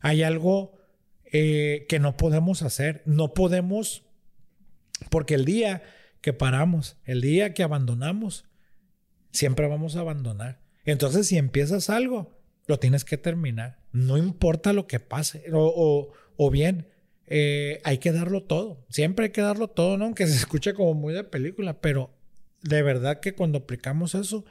[0.00, 0.78] hay algo
[1.32, 3.02] eh, que no podemos hacer.
[3.06, 4.04] No podemos,
[5.10, 5.82] porque el día
[6.20, 8.46] que paramos, el día que abandonamos,
[9.30, 10.60] siempre vamos a abandonar.
[10.84, 13.78] Entonces, si empiezas algo, lo tienes que terminar.
[13.92, 15.44] No importa lo que pase.
[15.52, 16.88] O, o, bien,
[17.30, 18.84] eh, hay que darlo todo.
[18.88, 20.06] Siempre hay que darlo todo, ¿no?
[20.06, 22.10] Aunque se escuche como muy de película, pero
[22.62, 24.44] de verdad que cuando aplicamos eso,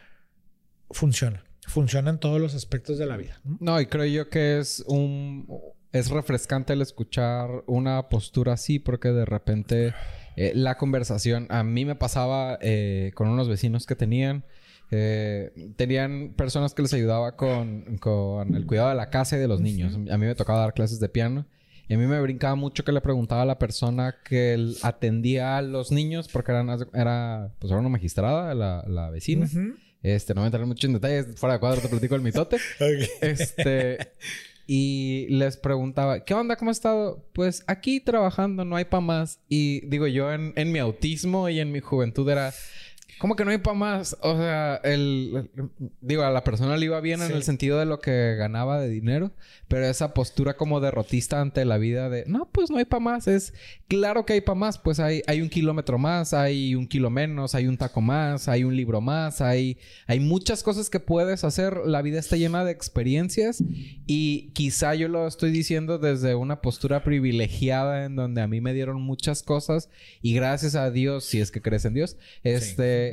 [0.92, 1.44] funciona.
[1.68, 3.42] Funciona en todos los aspectos de la vida.
[3.60, 5.48] No, y creo yo que es un...
[5.94, 9.94] Es refrescante el escuchar una postura así porque de repente
[10.36, 11.48] eh, la conversación...
[11.50, 14.46] A mí me pasaba eh, con unos vecinos que tenían
[14.90, 19.60] eh, tenían personas que les ayudaba con, el cuidado de la casa y de los
[19.60, 19.96] niños.
[19.96, 21.46] A mí me tocaba dar clases de piano.
[21.90, 25.62] Y a mí me brincaba mucho que le preguntaba a la persona que atendía a
[25.62, 29.48] los niños, porque era, era, pues era una magistrada, la, vecina.
[30.04, 32.58] Este, no voy a entrar mucho en detalles, fuera de cuadro te platico el mitote.
[33.22, 34.12] Este,
[34.68, 36.58] y les preguntaba, ¿qué onda?
[36.58, 37.26] ¿Cómo has estado?
[37.34, 39.40] Pues aquí trabajando, no hay pa' más.
[39.48, 42.54] Y digo, yo en, en mi autismo y en mi juventud era,
[43.20, 44.16] ¿Cómo que no hay para más?
[44.22, 45.50] O sea, el,
[46.02, 48.90] digo, a la persona le iba bien en el sentido de lo que ganaba de
[48.90, 49.32] dinero,
[49.68, 53.28] pero esa postura como derrotista ante la vida de, no, pues no hay para más,
[53.28, 53.54] es
[53.88, 57.56] claro que hay para más, pues hay, hay un kilómetro más, hay un kilo menos,
[57.56, 61.78] hay un taco más, hay un libro más, hay, hay muchas cosas que puedes hacer,
[61.86, 63.64] la vida está llena de experiencias
[64.06, 68.74] y quizá yo lo estoy diciendo desde una postura privilegiada en donde a mí me
[68.74, 69.90] dieron muchas cosas
[70.22, 73.07] y gracias a Dios, si es que crees en Dios, este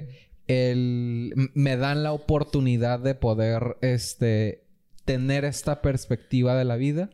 [0.46, 4.64] me dan la oportunidad de poder este,
[5.04, 7.10] tener esta perspectiva de la vida.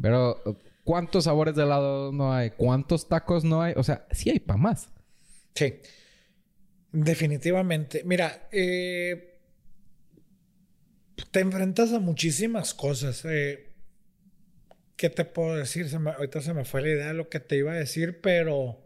[0.00, 2.50] Pero, ¿cuántos sabores de helado no hay?
[2.50, 3.74] ¿Cuántos tacos no hay?
[3.76, 4.90] O sea, sí hay para más.
[5.54, 5.74] Sí.
[6.92, 8.02] Definitivamente.
[8.04, 9.40] Mira, eh,
[11.30, 13.24] te enfrentas a muchísimas cosas.
[13.24, 13.72] Eh,
[14.96, 15.88] ¿Qué te puedo decir?
[15.92, 18.80] ahorita se me fue la idea de lo que te iba a decir, pero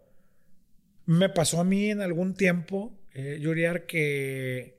[1.05, 4.79] me pasó a mí en algún tiempo eh, Yuriar, que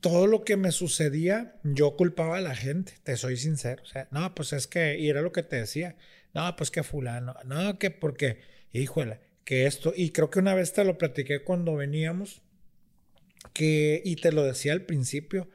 [0.00, 3.82] todo lo que me sucedía, yo culpaba a la gente, te soy sincero.
[3.82, 5.96] O sea, no, pues es que, y era lo que te decía,
[6.32, 8.38] no, pues que fulano, no, que porque,
[8.72, 12.40] híjole, que esto, y creo que una vez te lo platiqué cuando veníamos,
[13.52, 15.48] que, y te lo decía al principio,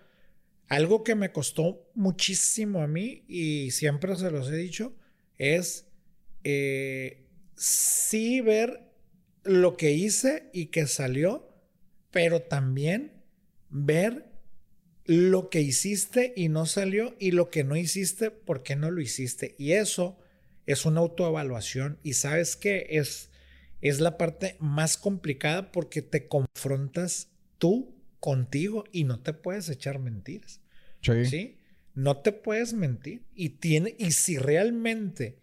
[0.67, 4.93] algo que me costó muchísimo a mí y siempre se los he dicho
[5.37, 5.87] es
[6.43, 8.84] eh, sí ver
[9.45, 11.47] lo que hice y que salió,
[12.11, 13.23] pero también
[13.69, 14.25] ver
[15.05, 19.01] lo que hiciste y no salió y lo que no hiciste, por qué no lo
[19.01, 19.55] hiciste.
[19.57, 20.17] Y eso
[20.65, 23.29] es una autoevaluación y sabes que es,
[23.81, 27.29] es la parte más complicada porque te confrontas
[27.59, 30.61] tú contigo y no te puedes echar mentiras.
[31.01, 31.59] Sí.
[31.93, 35.37] No te puedes mentir y tiene y si realmente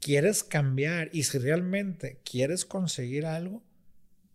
[0.00, 3.62] quieres cambiar y si realmente quieres conseguir algo,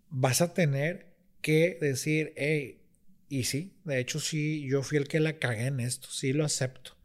[0.09, 2.81] vas a tener que decir, hey,
[3.27, 6.45] y sí, de hecho sí, yo fui el que la cagué en esto, sí lo
[6.45, 6.95] acepto.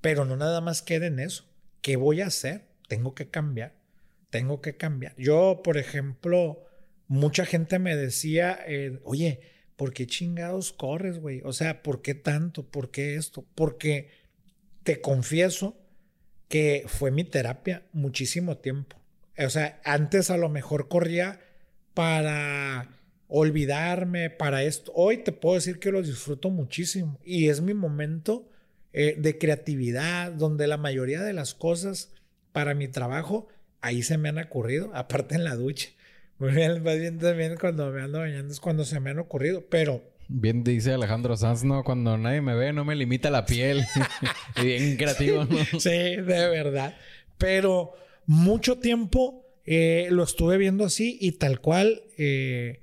[0.00, 1.48] Pero no nada más quede en eso.
[1.80, 2.68] ¿Qué voy a hacer?
[2.88, 3.74] Tengo que cambiar.
[4.30, 5.14] Tengo que cambiar.
[5.16, 6.66] Yo, por ejemplo,
[7.06, 9.40] mucha gente me decía, eh, oye,
[9.76, 11.40] ¿por qué chingados corres, güey?
[11.44, 12.68] O sea, ¿por qué tanto?
[12.68, 13.46] ¿Por qué esto?
[13.54, 14.10] Porque
[14.82, 15.83] te confieso
[16.48, 18.96] que fue mi terapia muchísimo tiempo.
[19.38, 21.40] O sea, antes a lo mejor corría
[21.94, 22.88] para
[23.28, 24.92] olvidarme, para esto.
[24.94, 28.48] Hoy te puedo decir que lo disfruto muchísimo y es mi momento
[28.92, 32.12] eh, de creatividad, donde la mayoría de las cosas
[32.52, 33.48] para mi trabajo
[33.80, 35.90] ahí se me han ocurrido, aparte en la ducha.
[36.38, 39.64] Muy bien, más bien también cuando me ando bañando es cuando se me han ocurrido,
[39.68, 40.13] pero...
[40.36, 41.84] Bien dice Alejandro Sanz, ¿no?
[41.84, 43.84] Cuando nadie me ve, no me limita la piel.
[44.60, 45.58] bien creativo, ¿no?
[45.78, 46.96] Sí, de verdad.
[47.38, 47.92] Pero
[48.26, 52.80] mucho tiempo eh, lo estuve viendo así y tal cual, eh,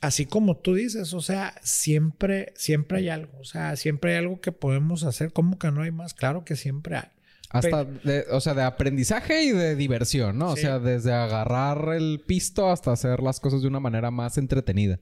[0.00, 4.40] así como tú dices, o sea, siempre, siempre hay algo, o sea, siempre hay algo
[4.40, 5.32] que podemos hacer.
[5.32, 6.14] ¿Cómo que no hay más?
[6.14, 7.08] Claro que siempre hay.
[7.50, 10.50] Hasta, de, o sea, de aprendizaje y de diversión, ¿no?
[10.50, 15.00] O sea, desde agarrar el pisto hasta hacer las cosas de una manera más entretenida.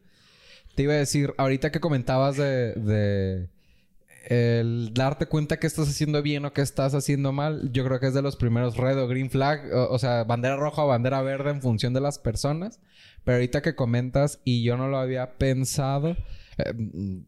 [0.75, 3.49] Te iba a decir, ahorita que comentabas de, de
[4.27, 8.07] el darte cuenta que estás haciendo bien o que estás haciendo mal, yo creo que
[8.07, 11.51] es de los primeros red o green flag, o, sea, bandera roja o bandera verde
[11.51, 12.81] en función de las personas.
[13.23, 16.17] Pero ahorita que comentas y yo no lo había pensado,
[16.59, 16.73] eh,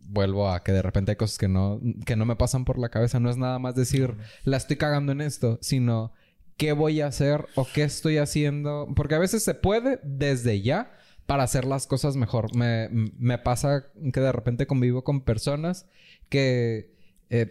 [0.08, 2.88] vuelvo a que de repente hay cosas que no, que no me pasan por la
[2.88, 3.20] cabeza.
[3.20, 6.12] No es nada más decir, la estoy cagando en esto, sino
[6.56, 8.88] qué voy a hacer o qué estoy haciendo.
[8.96, 10.92] Porque a veces se puede desde ya
[11.26, 12.54] para hacer las cosas mejor.
[12.56, 15.86] Me, me pasa que de repente convivo con personas
[16.28, 16.96] que
[17.28, 17.50] eh,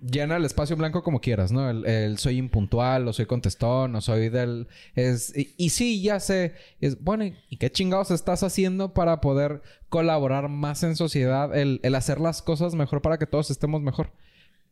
[0.00, 1.70] llena el espacio blanco como quieras, ¿no?
[1.70, 4.68] El, soy impuntual, o soy contestón, o soy del...
[4.94, 6.54] Es, y, sí, ya sé.
[6.80, 11.56] Es, bueno, ¿y qué chingados estás haciendo para poder colaborar más en sociedad?
[11.56, 14.12] El, hacer las cosas mejor para que todos estemos mejor.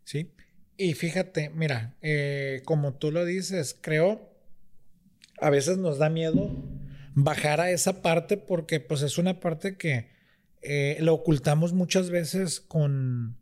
[0.04, 0.30] Sí.
[0.76, 4.28] Y fíjate, mira, eh, como tú lo dices, creo,
[5.40, 6.50] a veces nos da miedo
[7.16, 10.08] bajar a esa parte porque pues es una parte que
[10.62, 13.36] eh, lo ocultamos muchas veces con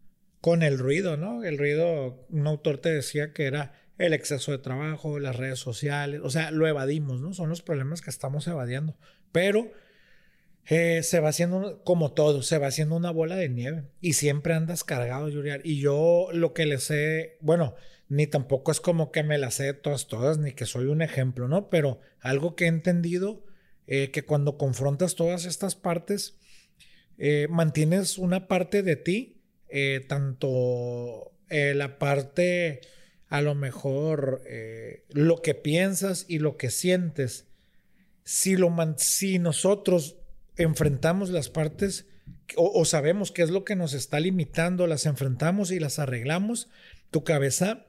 [0.44, 1.42] con el ruido, ¿no?
[1.42, 6.20] El ruido, un autor te decía que era el exceso de trabajo, las redes sociales,
[6.22, 7.32] o sea, lo evadimos, ¿no?
[7.32, 8.94] Son los problemas que estamos evadiendo.
[9.32, 9.72] Pero
[10.66, 14.52] eh, se va haciendo, como todo, se va haciendo una bola de nieve y siempre
[14.52, 15.62] andas cargado, Julián.
[15.64, 17.74] Y yo lo que le sé, bueno,
[18.10, 21.48] ni tampoco es como que me las sé todas, todas, ni que soy un ejemplo,
[21.48, 21.70] ¿no?
[21.70, 23.46] Pero algo que he entendido,
[23.86, 26.38] eh, que cuando confrontas todas estas partes,
[27.18, 32.80] eh, mantienes una parte de ti eh, tanto la parte,
[33.28, 34.42] a lo mejor,
[35.10, 37.46] lo que piensas y lo que sientes,
[38.24, 40.16] si, lo si nosotros
[40.56, 42.08] enfrentamos las partes
[42.56, 46.68] o, sabemos qué es lo que nos está limitando, las enfrentamos y las arreglamos,
[47.10, 47.86] tu cabeza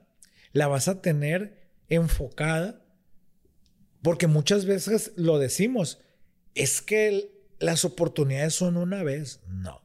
[0.53, 2.84] la vas a tener enfocada,
[4.05, 5.99] porque muchas veces lo decimos,
[6.53, 9.81] es que las oportunidades son una vez, no.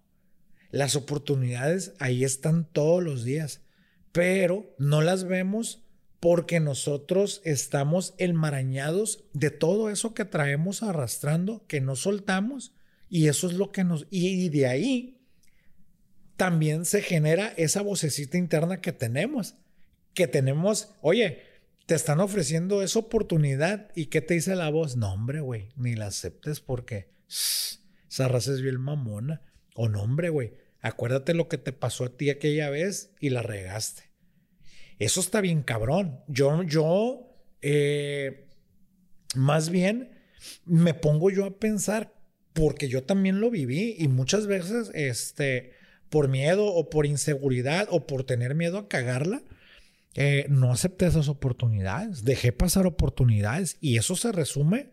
[0.70, 3.62] Las oportunidades ahí están todos los días,
[4.12, 5.86] pero no las vemos
[6.20, 12.74] porque nosotros estamos enmarañados de todo eso que traemos arrastrando, que no soltamos,
[13.08, 14.06] y eso es lo que nos...
[14.10, 15.24] Y de ahí
[16.36, 19.54] también se genera esa vocecita interna que tenemos,
[20.12, 21.49] que tenemos, oye,
[21.90, 24.94] te están ofreciendo esa oportunidad y ¿qué te dice la voz?
[24.94, 29.42] No, hombre, güey, ni la aceptes porque esa raza es bien mamona.
[29.74, 33.42] O no, hombre, güey, acuérdate lo que te pasó a ti aquella vez y la
[33.42, 34.04] regaste.
[35.00, 36.20] Eso está bien cabrón.
[36.28, 38.46] Yo, yo, eh,
[39.34, 40.12] más bien
[40.64, 42.14] me pongo yo a pensar,
[42.52, 45.72] porque yo también lo viví y muchas veces, este,
[46.08, 49.42] por miedo o por inseguridad o por tener miedo a cagarla,
[50.14, 54.90] eh, no acepté esas oportunidades, dejé pasar oportunidades y eso se resume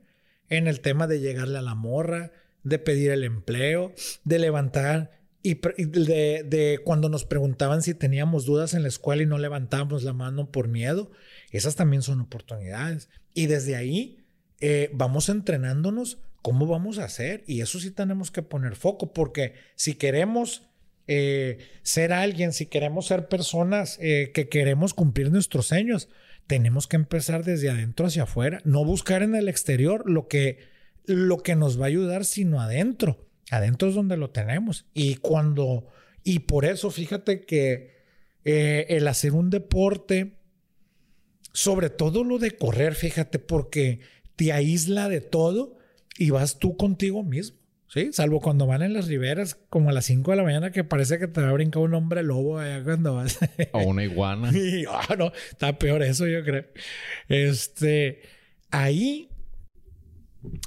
[0.49, 2.31] en el tema de llegarle a la morra,
[2.63, 3.93] de pedir el empleo,
[4.23, 9.37] de levantar y, de, cuando nos preguntaban si teníamos dudas en la escuela y no
[9.37, 11.09] levantábamos la mano por miedo.
[11.51, 13.09] Esas también son oportunidades.
[13.33, 14.25] Y desde ahí
[14.59, 17.43] eh, vamos entrenándonos cómo vamos a hacer.
[17.47, 20.63] Y eso sí tenemos que poner foco, porque si queremos
[21.07, 26.09] eh, ser alguien, si queremos ser personas eh, que queremos cumplir nuestros sueños,
[26.47, 30.59] tenemos que empezar desde adentro hacia afuera, no buscar en el exterior lo que,
[31.05, 33.25] lo que nos va a ayudar, sino adentro.
[33.51, 34.85] Adentro es donde lo tenemos.
[34.93, 35.87] Y cuando,
[36.23, 37.97] y por eso fíjate que
[38.43, 40.37] el hacer un deporte,
[41.51, 43.99] sobre todo lo de correr, fíjate, porque
[44.37, 45.77] te aísla de todo
[46.17, 47.56] y vas tú contigo mismo.
[47.87, 50.83] Sí, salvo cuando van en las riberas como a las 5 de la mañana que
[50.83, 53.39] parece que te va a brincar un hombre lobo allá cuando vas.
[53.71, 54.51] o una iguana.
[54.51, 56.65] Y, ah, no, está peor eso yo creo.
[57.29, 58.21] Este,
[58.71, 59.29] ahí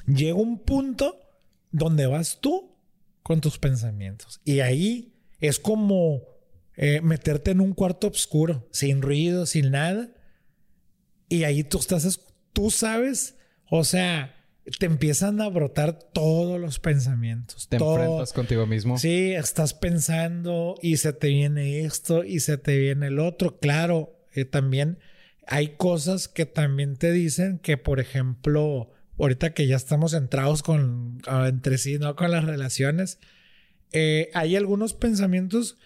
[0.07, 1.21] llega un punto
[1.71, 2.75] donde vas tú
[3.23, 4.41] con tus pensamientos.
[4.45, 6.23] Y ahí es como
[6.75, 10.09] eh, meterte en un cuarto oscuro, sin ruido, sin nada.
[11.29, 12.19] Y ahí tú estás,
[12.55, 13.37] tú sabes,
[13.71, 14.40] o sea,
[14.79, 17.69] te empiezan a brotar todos los pensamientos.
[17.69, 18.99] Te enfrentas contigo mismo.
[18.99, 23.59] Sí, estás pensando y se te viene esto y se te viene el otro.
[23.59, 24.99] Claro, eh, también
[25.47, 31.21] hay cosas que también te dicen que, por ejemplo, ahorita que ya estamos centrados con
[31.47, 32.15] entre sí, ¿no?
[32.17, 33.19] Con las relaciones,
[33.93, 35.77] eh, hay algunos pensamientos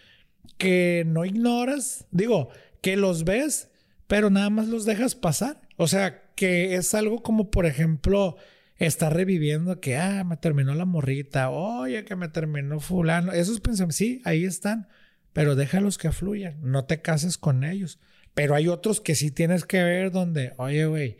[0.59, 2.51] que no ignoras, digo,
[2.83, 3.71] que los ves,
[4.07, 5.63] pero nada más los dejas pasar.
[5.77, 8.37] O sea, que es algo como, por ejemplo,
[8.79, 13.33] estar reviviendo que, ah, me terminó la morrita, oye, que me terminó fulano.
[13.33, 14.89] Esos pensamientos, sí, ahí están,
[15.33, 17.99] pero déjalos que fluyan, no te cases con ellos.
[18.35, 21.19] Pero hay otros que sí tienes que ver donde, oye, güey,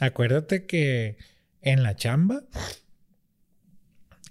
[0.00, 1.16] acuérdate que
[1.62, 2.42] en la chamba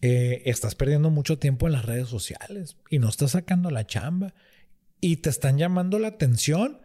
[0.02, 4.34] eh, estás perdiendo mucho tiempo en las redes sociales y no estás sacando la chamba
[5.02, 6.83] y te están llamando la atención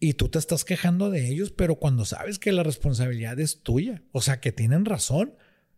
[0.00, 4.02] y tú te estás quejando de ellos, pero cuando sabes que la responsabilidad es tuya,
[4.12, 5.34] o sea, que tienen razón,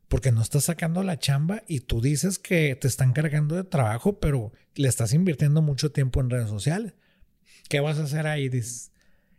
[0.07, 4.21] porque no estás sacando la chamba y tú dices que te están cargando de trabajo,
[4.21, 6.95] pero le estás invirtiendo mucho tiempo en redes sociales.
[7.69, 8.49] ¿Qué vas a hacer ahí?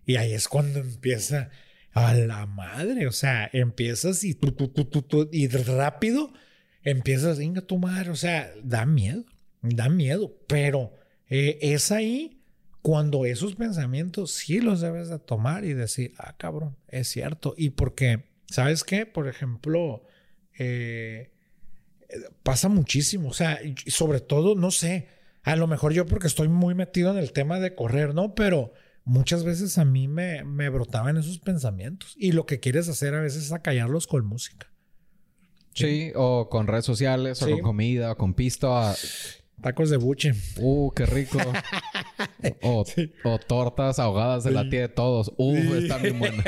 [0.06, 1.50] Y ahí es cuando empieza
[1.94, 6.34] a la madre, o sea, empiezas y tú, tú, tú, y rápido
[6.82, 9.24] empiezas, venga tu madre, o sea, da miedo,
[9.62, 10.94] da miedo, pero
[11.30, 12.43] eh, es ahí
[12.84, 17.56] cuando esos pensamientos sí los debes de tomar y decir, ah, cabrón, es cierto.
[17.58, 19.06] Y porque, ¿sabes qué?
[19.06, 20.04] Por ejemplo,
[20.60, 21.32] eh,
[22.44, 23.30] pasa muchísimo.
[23.30, 23.58] O sea,
[23.88, 25.08] sobre todo, no sé,
[25.44, 28.36] a lo mejor yo porque estoy muy metido en el tema de correr, ¿no?
[28.36, 28.74] Pero
[29.06, 32.14] muchas veces a mí me, me brotaban esos pensamientos.
[32.18, 34.68] Y lo que quieres hacer a veces es acallarlos con música.
[35.74, 38.94] Sí, o con redes sociales, o con comida, o con pisto.
[39.64, 40.34] Tacos de buche.
[40.58, 41.40] Uh, qué rico.
[42.62, 42.84] o,
[43.48, 45.32] tortas ahogadas de la tía de todos.
[45.38, 46.44] Uh, están bien buenas.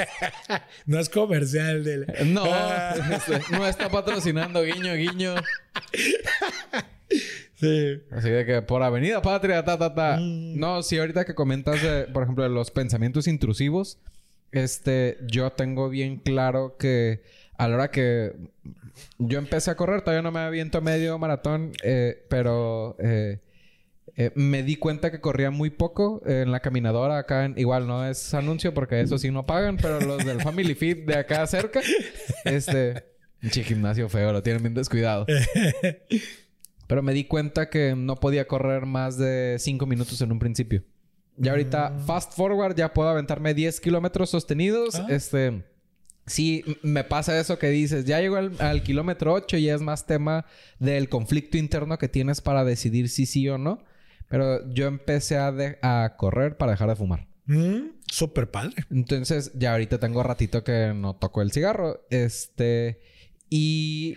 [0.85, 1.85] no es comercial.
[1.85, 2.45] De No,
[3.13, 5.33] este, no está patrocinando guiño, guiño.
[7.53, 8.01] Sí.
[8.11, 10.17] Así de que por Avenida Patria, ta, ta, ta.
[10.17, 10.59] Mm.
[10.59, 11.79] No, sí, ahorita que comentas,
[12.13, 13.97] por ejemplo, de los pensamientos intrusivos,
[14.51, 17.23] este, yo tengo bien claro que
[17.57, 18.33] a la hora que
[19.17, 23.39] yo empecé a correr, todavía no me aviento medio maratón, eh, pero eh,
[24.15, 27.51] eh, me di cuenta que corría muy poco en la caminadora acá.
[27.55, 31.15] igual no es anuncio porque eso sí no pagan, pero los del Family Fit de
[31.15, 31.81] acá cerca,
[32.45, 33.03] este,
[33.43, 35.25] un gimnasio feo, lo tienen bien descuidado.
[36.87, 40.83] Pero me di cuenta que no podía correr más de 5 minutos en un principio.
[41.35, 42.05] Ya ahorita, mm.
[42.05, 44.93] fast forward, ya puedo aventarme 10 kilómetros sostenidos.
[44.93, 45.07] Ah.
[45.09, 45.63] Este
[46.27, 50.45] Sí, me pasa eso que dices, ya llegó al, kilómetro 8 y es más tema
[50.79, 53.83] del conflicto interno que tienes para decidir si sí o no.
[54.27, 55.53] Pero yo empecé a,
[55.83, 57.27] a correr para dejar de fumar.
[57.45, 58.73] Mm, súper padre.
[58.89, 62.01] Entonces, ya ahorita tengo ratito que no toco el cigarro.
[62.09, 63.01] Este.
[63.51, 64.15] Y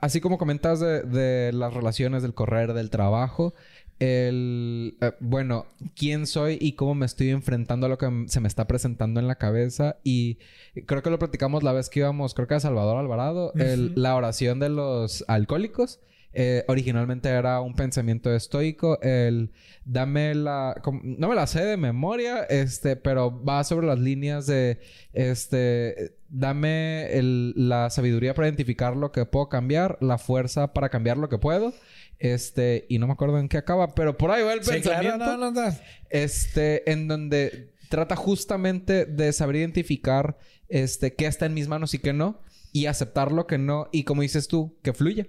[0.00, 3.54] así como comentas de, de las relaciones del correr, del trabajo,
[3.98, 5.66] el, eh, bueno,
[5.96, 9.28] quién soy y cómo me estoy enfrentando a lo que se me está presentando en
[9.28, 9.96] la cabeza.
[10.02, 10.38] Y
[10.86, 14.58] creo que lo platicamos la vez que íbamos, creo que a Salvador Alvarado, la oración
[14.58, 16.00] de los alcohólicos.
[16.36, 19.52] Eh, originalmente era un pensamiento estoico, el
[19.84, 24.80] dame la, no me la sé de memoria, este, pero va sobre las líneas de,
[25.12, 27.08] este, dame
[27.54, 31.72] la sabiduría para identificar lo que puedo cambiar, la fuerza para cambiar lo que puedo
[32.18, 35.36] este, y no me acuerdo en qué acaba, pero por ahí va el pensamiento.
[35.36, 35.62] no, no,
[36.10, 40.38] este, en donde trata justamente de saber identificar
[40.68, 42.40] este, qué está en mis manos y qué no,
[42.72, 45.26] y aceptar lo que no, y como dices tú, que fluya.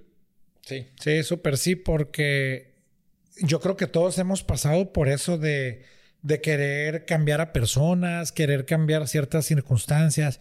[0.61, 2.73] Sí, sí, súper sí, porque
[3.41, 5.83] yo creo que todos hemos pasado por eso de,
[6.21, 10.39] de querer cambiar a personas, querer cambiar ciertas circunstancias,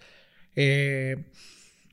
[0.57, 1.25] eh,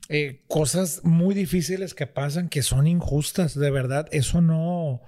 [0.08, 5.02] eh, cosas muy difíciles que pasan que son injustas, de verdad, eso no,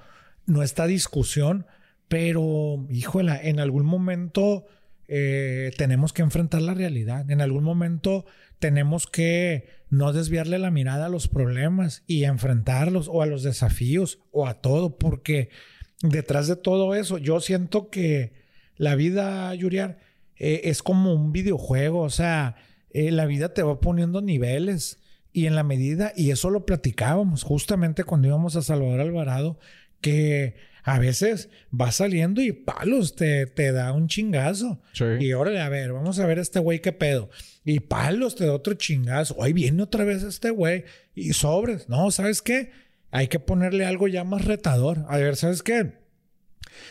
[0.46, 1.66] no está discusión,
[2.08, 4.66] pero híjola, en algún momento
[5.08, 8.24] eh, tenemos que enfrentar la realidad, en algún momento
[8.58, 14.20] tenemos que no desviarle la mirada a los problemas y enfrentarlos o a los desafíos
[14.30, 15.50] o a todo, porque
[16.02, 18.32] detrás de todo eso yo siento que
[18.76, 19.98] la vida, Yuriar,
[20.36, 22.56] eh, es como un videojuego, o sea,
[22.94, 24.98] eh, la vida te va poniendo niveles
[25.32, 29.58] y en la medida, y eso lo platicábamos justamente cuando íbamos a Salvador Alvarado,
[30.00, 30.54] que
[30.84, 31.48] a veces
[31.78, 34.80] va saliendo y palos te, te da un chingazo.
[35.18, 37.30] Y órale, a ver, vamos a ver este güey qué pedo.
[37.64, 39.34] Y palos te da otro chingazo.
[39.36, 40.84] Hoy viene otra vez este güey.
[41.16, 41.88] Y sobres.
[41.88, 42.70] No, ¿sabes qué?
[43.10, 45.04] Hay que ponerle algo ya más retador.
[45.08, 46.03] A ver, ¿sabes qué?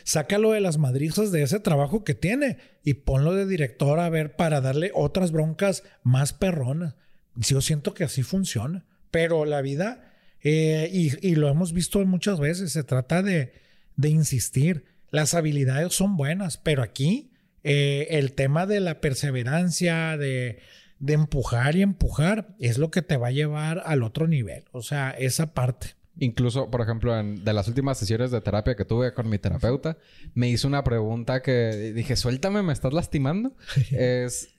[0.03, 4.35] Sácalo de las madrizas de ese trabajo que tiene y ponlo de director a ver
[4.35, 6.95] para darle otras broncas más perronas.
[7.35, 8.85] Yo siento que así funciona.
[9.11, 10.11] Pero la vida,
[10.41, 13.53] eh, y, lo hemos visto muchas veces, se trata de,
[13.95, 14.85] de insistir.
[15.11, 17.31] Las habilidades son buenas, pero aquí
[17.63, 20.59] eh, el tema de la perseverancia, de,
[20.97, 24.65] de empujar y empujar, es lo que te va a llevar al otro nivel.
[24.71, 25.95] O sea, esa parte.
[26.17, 29.97] Incluso, por ejemplo, en, de las últimas sesiones de terapia que tuve con mi terapeuta,
[30.35, 33.55] me hizo una pregunta que dije, suéltame, me estás lastimando.
[33.91, 34.53] es,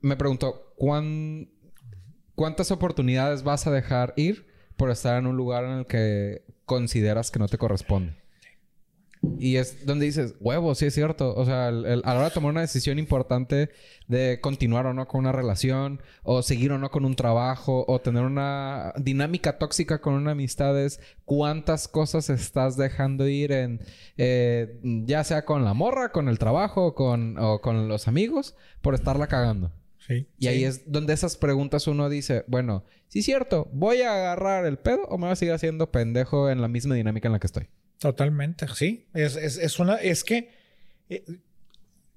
[0.00, 1.48] me preguntó, ¿cuán,
[2.34, 4.46] ¿cuántas oportunidades vas a dejar ir
[4.76, 8.16] por estar en un lugar en el que consideras que no te corresponde?
[9.38, 11.34] Y es donde dices, huevo, sí es cierto.
[11.34, 13.70] O sea, a la hora de tomar una decisión importante
[14.08, 18.00] de continuar o no con una relación, o seguir o no con un trabajo, o
[18.00, 23.80] tener una dinámica tóxica con una amistad, es cuántas cosas estás dejando ir en,
[24.16, 28.94] eh, ya sea con la morra, con el trabajo, con, o con los amigos, por
[28.94, 29.72] estarla cagando.
[29.98, 34.14] Sí, y ahí es donde esas preguntas uno dice, bueno, sí es cierto, ¿voy a
[34.14, 37.32] agarrar el pedo o me voy a seguir haciendo pendejo en la misma dinámica en
[37.32, 37.68] la que estoy?
[37.98, 39.06] Totalmente, sí.
[39.14, 40.50] Es, es, es una, es que
[41.08, 41.24] eh,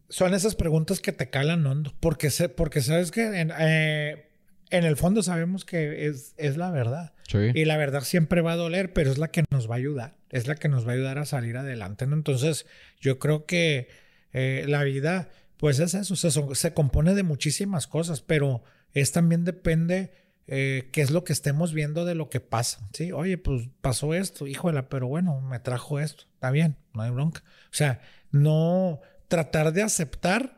[0.09, 1.93] son esas preguntas que te calan hondo.
[1.99, 4.29] Porque, se, porque sabes que en, eh,
[4.69, 7.13] en, el fondo sabemos que es, es la verdad.
[7.53, 10.15] Y la verdad siempre va a doler, pero es la que nos va a ayudar.
[10.31, 12.07] Es la que nos va a ayudar a salir adelante.
[12.07, 12.15] ¿no?
[12.15, 12.65] Entonces,
[12.99, 13.87] yo creo que
[14.33, 16.15] eh, la vida, pues es eso.
[16.15, 20.11] Se, se compone de muchísimas cosas, pero es también depende
[20.51, 23.11] eh, qué es lo que estemos viendo de lo que pasa, ¿sí?
[23.11, 27.43] Oye, pues pasó esto, híjole, pero bueno, me trajo esto, está bien, no hay bronca.
[27.65, 28.01] O sea,
[28.31, 30.57] no tratar de aceptar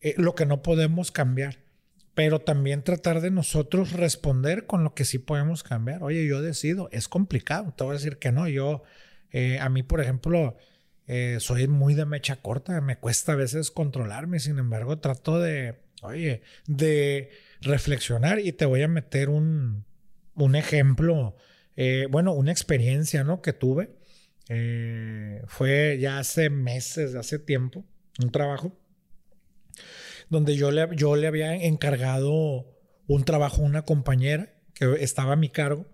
[0.00, 1.58] eh, lo que no podemos cambiar,
[2.14, 6.04] pero también tratar de nosotros responder con lo que sí podemos cambiar.
[6.04, 8.84] Oye, yo decido, es complicado, te voy a decir que no, yo,
[9.32, 10.56] eh, a mí, por ejemplo,
[11.40, 16.42] soy muy de mecha corta, me cuesta a veces controlarme, sin embargo, trato de, oye,
[16.66, 17.28] de
[17.62, 19.84] reflexionar y te voy a meter un,
[20.34, 21.36] un ejemplo,
[21.76, 23.40] eh, bueno, una experiencia, ¿no?
[23.40, 23.90] Que tuve.
[24.48, 27.84] Eh, fue ya hace meses, hace tiempo,
[28.20, 28.76] un trabajo
[30.32, 32.66] donde yo le, yo le había encargado
[33.06, 35.86] un trabajo a una compañera que estaba a mi cargo.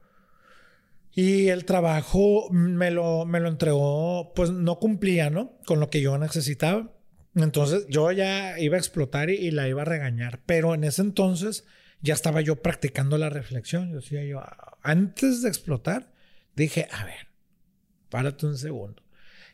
[1.12, 5.58] Y el trabajo me lo, me lo entregó, pues no cumplía, ¿no?
[5.66, 6.92] Con lo que yo necesitaba.
[7.34, 11.64] Entonces yo ya iba a explotar y, la iba a regañar, pero en ese entonces
[12.00, 13.90] ya estaba yo practicando la reflexión.
[13.90, 14.42] Yo decía yo,
[14.82, 16.12] antes de explotar,
[16.56, 17.28] dije, a ver,
[18.08, 19.02] párate un segundo.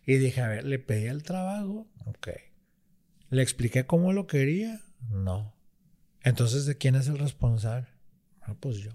[0.06, 2.28] Y dije, a ver, le pedí el trabajo, ok.
[3.30, 4.80] Le expliqué cómo lo quería,
[5.10, 5.54] no.
[6.22, 7.88] Entonces, ¿de quién es el responsable?
[8.40, 8.92] Ah, pues yo.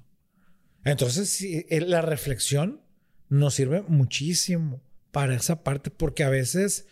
[0.84, 2.82] Entonces, eh, la reflexión
[3.28, 4.82] nos sirve muchísimo
[5.12, 6.88] para esa parte, porque a veces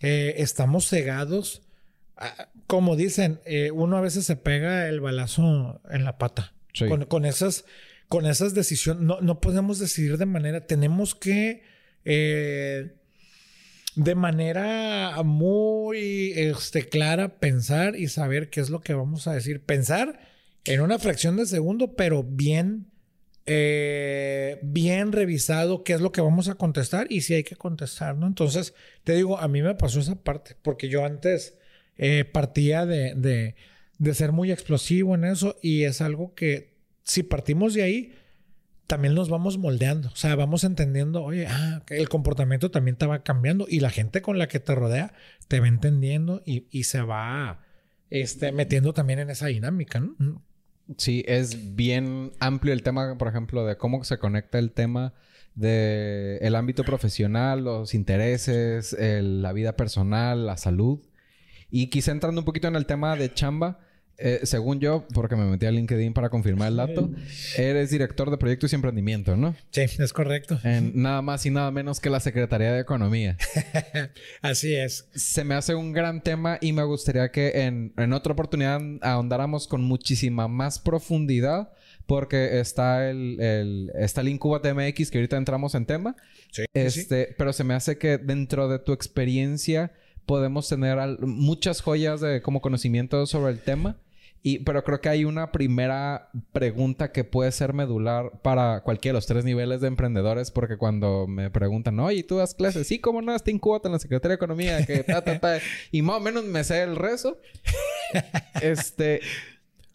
[0.00, 1.62] eh, estamos cegados.
[2.66, 6.52] como dicen, eh, uno a veces se pega el balazo en la pata.
[7.08, 7.64] Con, esas,
[8.08, 11.62] con esas decisiones, no, no, podemos decidir de manera, tenemos que
[12.04, 12.92] eh,
[13.94, 19.62] de manera muy este, clara pensar y saber qué es lo que vamos a decir.
[19.62, 20.20] Pensar
[20.64, 22.91] en una fracción de segundo, pero bien
[23.46, 28.16] eh, bien revisado qué es lo que vamos a contestar y si hay que contestar,
[28.16, 28.26] ¿no?
[28.26, 28.74] Entonces,
[29.04, 31.58] te digo, a mí me pasó esa parte, porque yo antes
[31.96, 33.56] eh, partía de, de,
[33.98, 38.14] de, ser muy explosivo en eso y es algo que si partimos de ahí,
[38.86, 43.22] también nos vamos moldeando, o sea, vamos entendiendo, oye, ah, el comportamiento también te va
[43.22, 45.14] cambiando y la gente con la que te rodea
[45.48, 47.64] te va entendiendo y, y se va
[48.10, 50.44] este, metiendo también en esa dinámica, ¿no?
[50.96, 55.14] Sí, es bien amplio el tema, por ejemplo, de cómo se conecta el tema
[55.54, 61.00] de el ámbito profesional, los intereses, la vida personal, la salud.
[61.70, 63.80] Y quizá entrando un poquito en el tema de chamba,
[64.18, 67.10] eh, según yo, porque me metí a LinkedIn para confirmar el dato,
[67.56, 69.54] eres director de proyectos y emprendimiento, ¿no?
[69.70, 70.60] Sí, es correcto.
[70.64, 73.36] En nada más y nada menos que la Secretaría de Economía.
[74.42, 75.08] Así es.
[75.14, 79.66] Se me hace un gran tema y me gustaría que en, en otra oportunidad ahondáramos
[79.66, 81.72] con muchísima más profundidad
[82.06, 86.16] porque está el, el, está el Incubate MX que ahorita entramos en tema.
[86.50, 89.92] Sí, este, Pero se me hace que dentro de tu experiencia
[90.26, 93.96] podemos tener muchas joyas de como conocimiento sobre el tema.
[94.44, 99.18] Y, pero creo que hay una primera pregunta que puede ser medular para cualquiera de
[99.18, 102.88] los tres niveles de emprendedores, porque cuando me preguntan, oye, ¿tú das clases?
[102.88, 103.36] Sí, ¿cómo no?
[103.36, 105.58] Está incubata en la Secretaría de Economía, que ta, ta, ta.
[105.92, 107.38] y más o menos me sé el rezo.
[108.60, 109.20] este,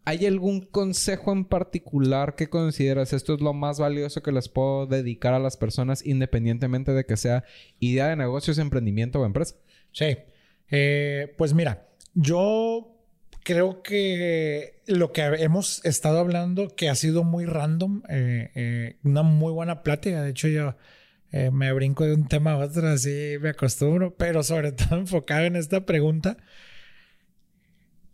[0.07, 4.87] ¿Hay algún consejo en particular que consideras esto es lo más valioso que les puedo
[4.87, 7.43] dedicar a las personas independientemente de que sea
[7.81, 9.55] idea de negocios, emprendimiento o empresa?
[9.97, 10.15] Sí.
[10.69, 13.01] Eh, pues mira, yo
[13.43, 19.23] creo que lo que hemos estado hablando, que ha sido muy random, eh, eh, una
[19.23, 20.21] muy buena plática.
[20.21, 20.75] De hecho, yo
[21.51, 25.55] me brinco de un tema a otro, así me acostumbro, pero sobre todo enfocado en
[25.55, 26.37] esta pregunta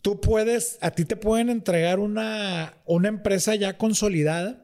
[0.01, 4.62] tú puedes, a ti te pueden entregar una, una empresa ya consolidada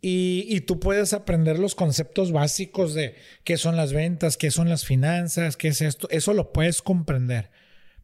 [0.00, 4.84] y, tú puedes aprender los conceptos básicos de qué son las ventas, qué son las
[4.84, 6.08] finanzas, qué es esto.
[6.10, 7.50] Eso lo puedes comprender.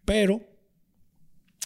[0.04, 0.40] Pero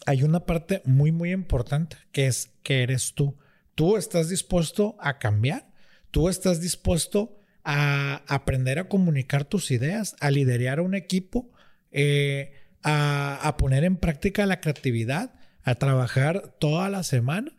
[0.04, 3.38] hay una parte muy, muy importante que es que eres tú.
[3.74, 5.72] Tú estás dispuesto a cambiar.
[6.10, 11.50] Tú estás dispuesto a aprender a comunicar tus ideas, a liderar un equipo.
[11.92, 12.52] Eh,
[12.88, 17.52] a, poner en práctica la creatividad, a trabajar toda la semana.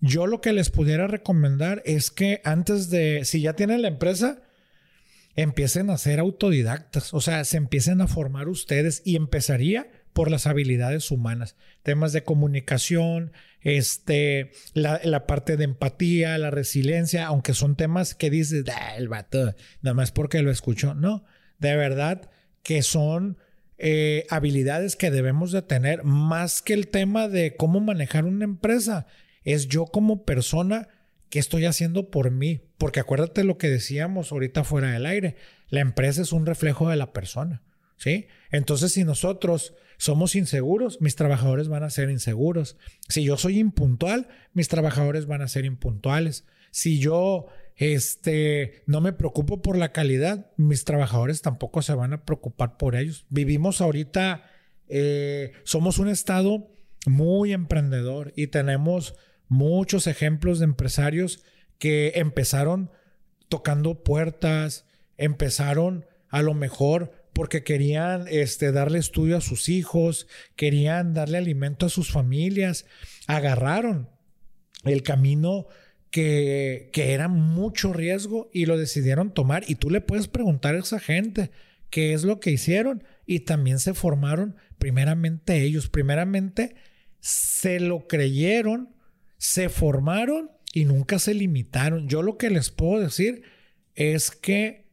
[0.00, 4.42] Yo lo que les pudiera recomendar es que antes de, si ya tienen la empresa,
[5.36, 10.46] empiecen a ser autodidactas, o sea, se empiecen a formar ustedes y empezaría por las
[10.46, 18.14] habilidades humanas, temas de comunicación, este, la, parte de empatía, la resiliencia, aunque son temas
[18.14, 21.24] que dices, ah, el vato, nada más porque lo escucho, no,
[21.58, 22.30] de verdad
[22.62, 23.38] que son
[23.76, 29.06] eh, habilidades que debemos de tener, más que el tema de cómo manejar una empresa,
[29.44, 30.88] es yo como persona
[31.30, 32.62] que estoy haciendo por mí.
[32.78, 35.36] Porque acuérdate lo que decíamos ahorita fuera del aire,
[35.68, 37.62] la empresa es un reflejo de la persona.
[37.96, 38.26] ¿Sí?
[38.50, 42.76] Entonces, si nosotros somos inseguros, mis trabajadores van a ser inseguros.
[43.08, 46.44] Si yo soy impuntual, mis trabajadores van a ser impuntuales.
[46.70, 47.46] Si yo
[47.76, 52.96] este, no me preocupo por la calidad, mis trabajadores tampoco se van a preocupar por
[52.96, 53.26] ellos.
[53.28, 54.44] Vivimos ahorita,
[54.88, 56.68] eh, somos un estado
[57.06, 59.14] muy emprendedor y tenemos
[59.48, 61.44] muchos ejemplos de empresarios
[61.78, 62.90] que empezaron
[63.48, 71.14] tocando puertas, empezaron a lo mejor porque querían este, darle estudio a sus hijos, querían
[71.14, 72.86] darle alimento a sus familias,
[73.26, 74.08] agarraron
[74.84, 75.66] el camino
[76.10, 79.64] que, era mucho riesgo y lo decidieron tomar.
[79.66, 81.50] Y tú le puedes preguntar a esa gente
[81.90, 86.76] qué es lo que hicieron y también se formaron primeramente ellos, primeramente
[87.18, 88.93] se lo creyeron,
[89.44, 92.08] se formaron y nunca se limitaron.
[92.08, 93.42] Yo lo que les puedo decir
[93.94, 94.86] es que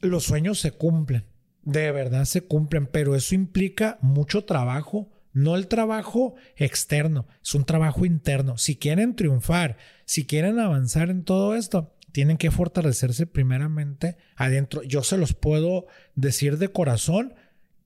[0.00, 1.24] los sueños se cumplen,
[1.62, 7.64] de verdad se cumplen, pero eso implica mucho trabajo, no el trabajo externo, es un
[7.64, 8.58] trabajo interno.
[8.58, 14.82] Si quieren triunfar, si quieren avanzar en todo esto, tienen que fortalecerse primeramente adentro.
[14.82, 15.86] Yo se los puedo
[16.16, 17.34] decir de corazón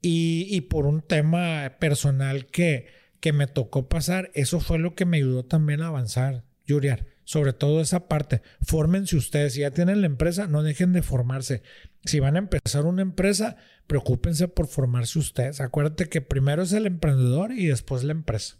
[0.00, 5.18] y, por un tema personal que, que me tocó pasar, eso fue lo que me
[5.18, 7.06] ayudó también a avanzar, Yuriar.
[7.22, 8.42] Sobre todo esa parte.
[8.62, 9.54] Fórmense ustedes.
[9.54, 11.62] Si ya tienen la empresa, no dejen de formarse.
[12.04, 15.60] Si van a empezar una empresa, preocúpense por formarse ustedes.
[15.60, 18.56] Acuérdate que primero es el emprendedor y después la empresa.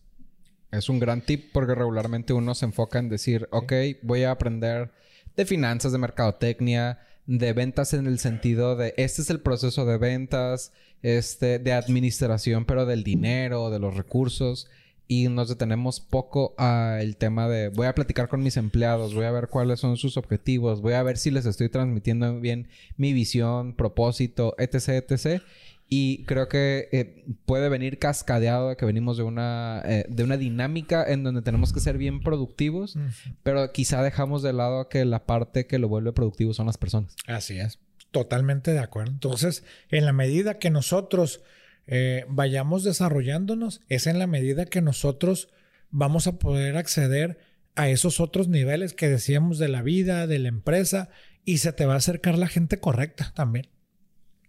[0.70, 3.72] Es un gran tip porque regularmente uno se enfoca en decir, ok,
[4.02, 4.92] voy a aprender
[5.36, 9.96] de finanzas, de mercadotecnia, de ventas en el sentido de este es el proceso de
[9.98, 10.72] ventas,
[11.02, 14.68] este, de administración, pero del dinero, de los recursos.
[15.08, 19.30] Y nos detenemos poco al tema de voy a platicar con mis empleados, voy a
[19.30, 23.74] ver cuáles son sus objetivos, voy a ver si les estoy transmitiendo bien mi visión,
[23.74, 25.42] propósito, etc, etc.
[25.88, 30.38] Y creo que eh, puede venir cascadeado de que venimos de una, eh, de una
[30.38, 32.96] dinámica en donde tenemos que ser bien productivos,
[33.42, 37.14] pero quizá dejamos de lado que la parte que lo vuelve productivo son las personas.
[37.26, 37.78] Así es,
[38.10, 39.12] totalmente de acuerdo.
[39.12, 41.42] Entonces, en la medida que nosotros
[41.86, 45.50] eh, vayamos desarrollándonos, es en la medida que nosotros
[45.90, 47.38] vamos a poder acceder
[47.74, 51.10] a esos otros niveles que decíamos de la vida, de la empresa,
[51.44, 53.68] y se te va a acercar la gente correcta también.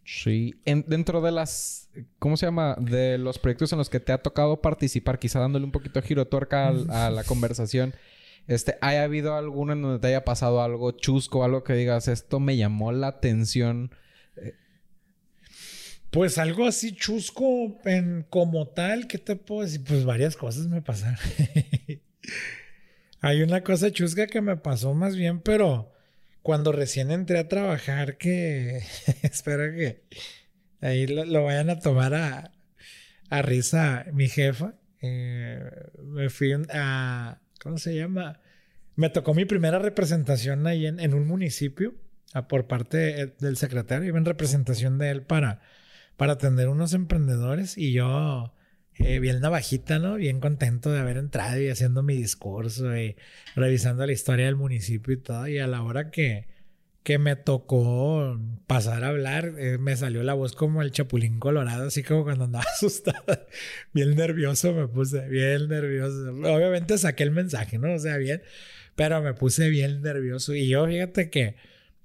[0.05, 1.89] Sí, dentro de las,
[2.19, 2.75] ¿cómo se llama?
[2.79, 6.07] De los proyectos en los que te ha tocado participar, quizá dándole un poquito de
[6.07, 7.93] giro tuerca a, la conversación,
[8.47, 12.41] este, ¿haya habido alguno en donde te haya pasado algo chusco, algo que digas, esto
[12.41, 13.91] me llamó la atención?
[16.11, 19.83] Pues algo así chusco en, como tal, ¿qué te puedo decir?
[19.83, 21.17] Pues varias cosas me pasaron.
[23.21, 25.92] Hay una cosa chusca que me pasó más bien, pero
[26.43, 28.83] cuando recién entré a trabajar, que
[29.23, 30.03] espero que
[30.81, 32.51] ahí lo, vayan a tomar a,
[33.41, 34.75] risa mi jefa.
[35.01, 35.59] Eh,
[36.03, 38.39] me fui a, ¿cómo se llama?
[38.95, 41.95] Me tocó mi primera representación ahí en, un municipio
[42.47, 44.07] por parte del secretario.
[44.07, 45.61] Iba en representación de él para,
[46.15, 48.53] para atender unos emprendedores y yo
[48.99, 50.15] eh, bien navajita, ¿no?
[50.15, 53.15] Bien contento de haber entrado y haciendo mi discurso y
[53.55, 55.47] revisando la historia del municipio y todo.
[55.47, 56.47] Y a la hora que,
[57.03, 61.87] que me tocó pasar a hablar, eh, me salió la voz como el chapulín colorado,
[61.87, 63.47] así como cuando andaba asustado.
[63.93, 66.29] bien nervioso me puse, bien nervioso.
[66.31, 67.93] Obviamente saqué el mensaje, ¿no?
[67.93, 68.43] O sea, bien,
[68.95, 70.53] pero me puse bien nervioso.
[70.53, 71.55] Y yo, fíjate que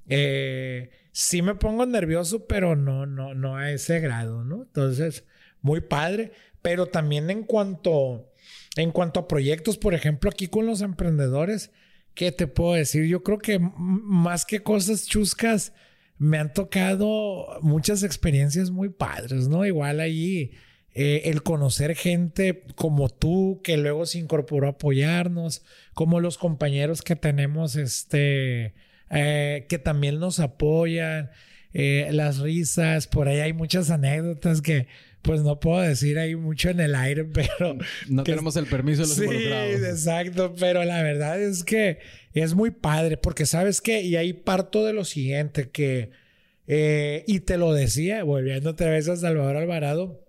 [0.09, 4.63] eh, sí me pongo nervioso, pero no, no, no a ese grado, ¿no?
[4.63, 5.25] Entonces,
[5.61, 6.33] muy padre.
[6.63, 8.33] Pero también en cuanto,
[8.77, 11.71] en cuanto a proyectos, por ejemplo, aquí con los emprendedores,
[12.15, 13.05] ¿qué te puedo decir?
[13.07, 15.73] Yo creo que más que cosas chuscas,
[16.19, 19.65] me han tocado muchas experiencias muy padres, ¿no?
[19.65, 20.51] Igual allí
[20.95, 25.63] eh, el conocer gente como tú que luego se incorporó a apoyarnos,
[25.95, 28.75] como los compañeros que tenemos, este,
[29.11, 31.31] eh, que también nos apoyan,
[31.73, 34.89] eh, las risas, por ahí hay muchas anécdotas que
[35.29, 37.77] pues no puedo decir ahí mucho en el aire, pero...
[38.09, 41.99] No tenemos el permiso de los sí, exacto, pero la verdad es que
[42.33, 46.13] es muy padre, porque sabes qué, y ahí parto de lo siguiente, que,
[46.67, 50.25] eh, y te lo decía, volviendo otra vez a Salvador Alvarado,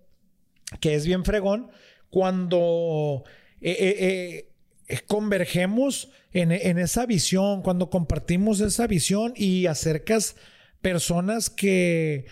[0.82, 1.70] que es bien fregón,
[2.10, 3.24] cuando
[3.62, 4.50] eh,
[4.90, 10.36] eh, convergemos en, en esa visión, cuando compartimos esa visión y acercas
[10.82, 12.26] personas que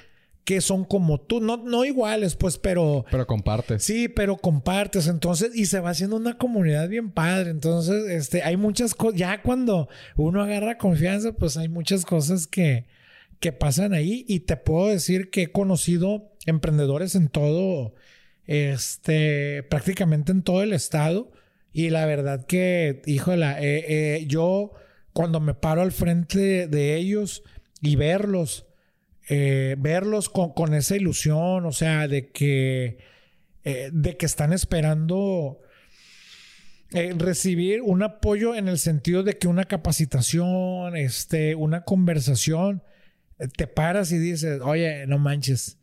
[0.47, 3.03] que son como tú, no, no iguales, pues, pero...
[3.11, 3.83] Pero compartes.
[3.83, 8.55] Sí, pero compartes, entonces, y se va haciendo una comunidad bien padre, entonces, este, hay
[8.55, 12.85] muchas cosas, ya cuando uno agarra confianza, pues hay muchas cosas que,
[13.41, 14.23] que pasan ahí.
[14.29, 17.95] Y te puedo decir que he conocido emprendedores en todo,
[18.45, 21.29] este, prácticamente en todo el estado.
[21.73, 24.71] Y la verdad que, híjole, eh, eh, yo
[25.11, 27.43] cuando me paro al frente de ellos
[27.81, 28.66] y verlos,
[29.29, 32.97] eh, verlos con, esa ilusión, o sea, de que,
[33.63, 35.59] eh, de que están esperando
[36.91, 42.83] eh, recibir un apoyo en el sentido de que una capacitación, este, una conversación,
[43.55, 45.77] te paras y dices, oye, no manches,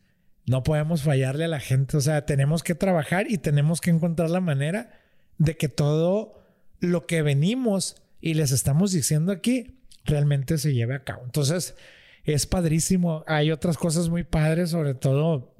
[0.47, 4.29] no podemos fallarle a la gente, o sea, tenemos que trabajar y tenemos que encontrar
[4.29, 5.01] la manera
[5.37, 6.43] de que todo
[6.79, 11.23] lo que venimos y les estamos diciendo aquí realmente se lleve a cabo.
[11.25, 11.75] Entonces,
[12.25, 13.23] es padrísimo.
[13.27, 15.55] Hay otras cosas muy padres, sobre todo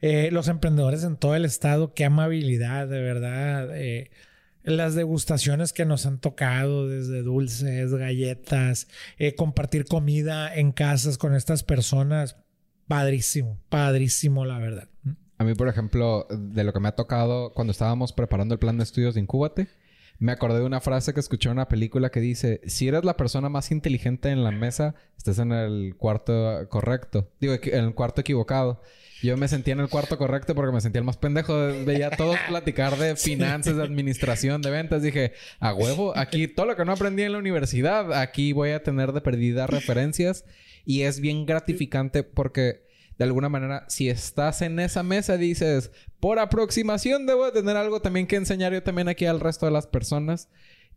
[0.00, 1.94] eh, los emprendedores en todo el estado.
[1.94, 3.76] Qué amabilidad, de verdad.
[3.76, 4.10] Eh,
[4.64, 11.34] las degustaciones que nos han tocado, desde dulces, galletas, eh, compartir comida en casas con
[11.34, 12.36] estas personas.
[12.88, 14.88] Padrísimo, padrísimo, la verdad.
[15.38, 18.76] A mí, por ejemplo, de lo que me ha tocado cuando estábamos preparando el plan
[18.76, 19.68] de estudios de Incúbate,
[20.22, 23.16] me acordé de una frase que escuché en una película que dice, si eres la
[23.16, 27.28] persona más inteligente en la mesa, estás en el cuarto correcto.
[27.40, 28.80] Digo, en el cuarto equivocado.
[29.20, 31.56] Yo me sentía en el cuarto correcto porque me sentía el más pendejo.
[31.84, 35.02] Veía a todos platicar de finanzas, de administración, de ventas.
[35.02, 38.84] Dije, a huevo, aquí todo lo que no aprendí en la universidad, aquí voy a
[38.84, 40.44] tener de perdida referencias.
[40.84, 42.86] Y es bien gratificante porque
[43.18, 45.90] de alguna manera, si estás en esa mesa, dices,
[46.20, 49.86] por aproximación debo tener algo también que enseñar yo también aquí al resto de las
[49.86, 50.48] personas.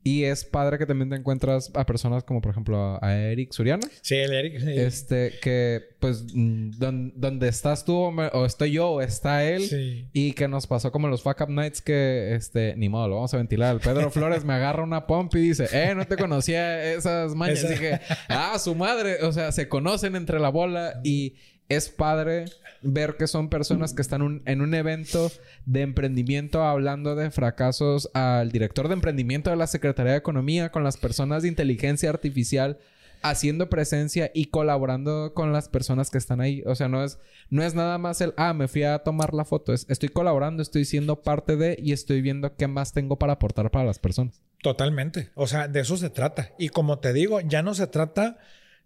[0.08, 3.82] Y es padre que también te encuentras a personas como, por ejemplo, a Eric Suriano.
[4.02, 4.62] Sí, el Eric.
[4.62, 10.08] Este, que pues donde estás tú o, estoy yo o está él.
[10.14, 13.34] Y que nos pasó como los Fuck Up Nights que, este, ni modo, lo vamos
[13.34, 13.80] a ventilar.
[13.80, 17.68] Pedro Flores me agarra una pomp y dice, eh, no te conocía esas mañas.
[17.68, 19.24] Dije, ah, su madre.
[19.24, 21.34] O sea, se conocen entre la bola y
[21.70, 22.46] es padre
[22.82, 25.32] ver que son personas que están en un evento
[25.66, 30.84] de emprendimiento hablando de fracasos al director de emprendimiento de la Secretaría de Economía con
[30.84, 32.78] las personas de inteligencia artificial
[33.22, 36.62] haciendo presencia y colaborando con las personas que están ahí.
[36.68, 37.18] O sea, no es,
[37.50, 39.74] no es nada más el, ah, me fui a tomar la foto.
[39.74, 43.72] Es, estoy colaborando, estoy siendo parte de y estoy viendo qué más tengo para aportar
[43.72, 44.42] para las personas.
[44.62, 45.32] Totalmente.
[45.34, 46.52] O sea, de eso se trata.
[46.60, 48.38] Y como te digo, ya no se trata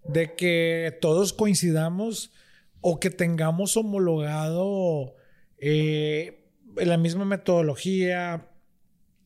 [0.05, 2.31] de que todos coincidamos
[2.81, 5.15] o que tengamos homologado
[5.57, 6.45] eh,
[6.77, 8.47] la misma metodología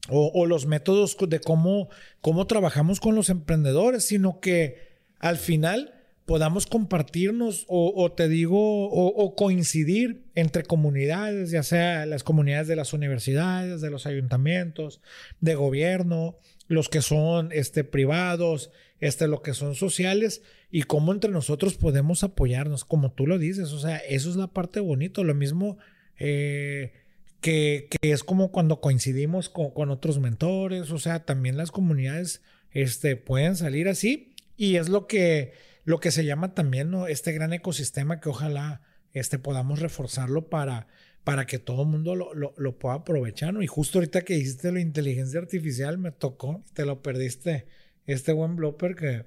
[0.10, 1.88] o, los métodos de cómo,
[2.20, 5.94] cómo trabajamos con los emprendedores, sino que al final
[6.26, 12.94] podamos compartirnos o, te digo, o, coincidir entre comunidades, ya sea las comunidades de las
[12.94, 15.02] universidades, de los ayuntamientos,
[15.40, 18.72] de gobierno, los que son este, privados,
[19.04, 23.74] este, lo que son sociales, y cómo entre nosotros podemos apoyarnos, como tú lo dices,
[23.74, 25.78] o sea, eso es la parte bonita, lo mismo
[26.18, 26.94] eh,
[27.42, 33.58] que, es como cuando coincidimos con, otros mentores, o sea, también las comunidades este, pueden
[33.58, 35.52] salir así, y es lo que,
[35.84, 37.08] lo que se llama también ¿no?
[37.08, 40.88] este gran ecosistema que ojalá este, podamos reforzarlo para,
[41.26, 43.62] para que todo el mundo lo, lo, pueda aprovechar, ¿no?
[43.62, 47.66] Y justo ahorita que hiciste la inteligencia artificial, me tocó, te lo perdiste,
[48.06, 49.26] este buen blooper que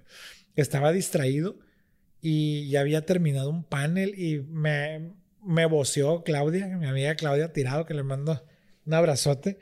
[0.55, 1.59] estaba distraído
[2.21, 5.13] y ya había terminado un panel y me,
[5.45, 8.45] me voceó Claudia, mi amiga Claudia Tirado, que le mando
[8.85, 9.59] un abrazote.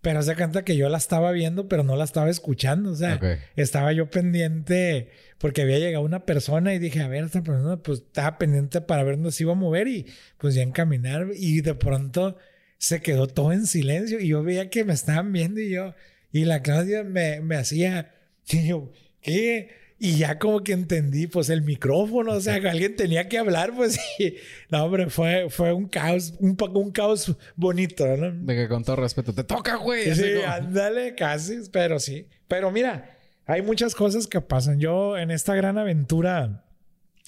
[0.00, 2.90] Pero se cuenta que yo la estaba viendo, pero no la estaba escuchando.
[2.90, 3.18] O sea,
[3.56, 5.08] estaba yo pendiente
[5.38, 9.02] porque había llegado una persona y dije, a ver, esta persona pues estaba pendiente para
[9.02, 11.28] ver dónde se iba a mover y pues ya encaminar.
[11.34, 12.36] Y de pronto
[12.76, 15.94] se quedó todo en silencio y yo veía que me estaban viendo y yo,
[16.30, 18.13] y la Claudia me, me hacía,
[18.50, 18.90] y yo,
[19.20, 19.70] ¿qué?
[19.98, 23.72] Y ya como que entendí, pues el micrófono, o sea, que alguien tenía que hablar,
[23.74, 24.36] pues sí.
[24.68, 28.32] No, hombre, fue, fue un caos, un, un caos bonito, ¿no?
[28.32, 30.14] De que con todo respeto, te toca, güey.
[30.14, 32.28] Sí, ándale, casi, pero sí.
[32.48, 33.16] Pero mira,
[33.46, 34.80] hay muchas cosas que pasan.
[34.80, 36.64] Yo en esta gran aventura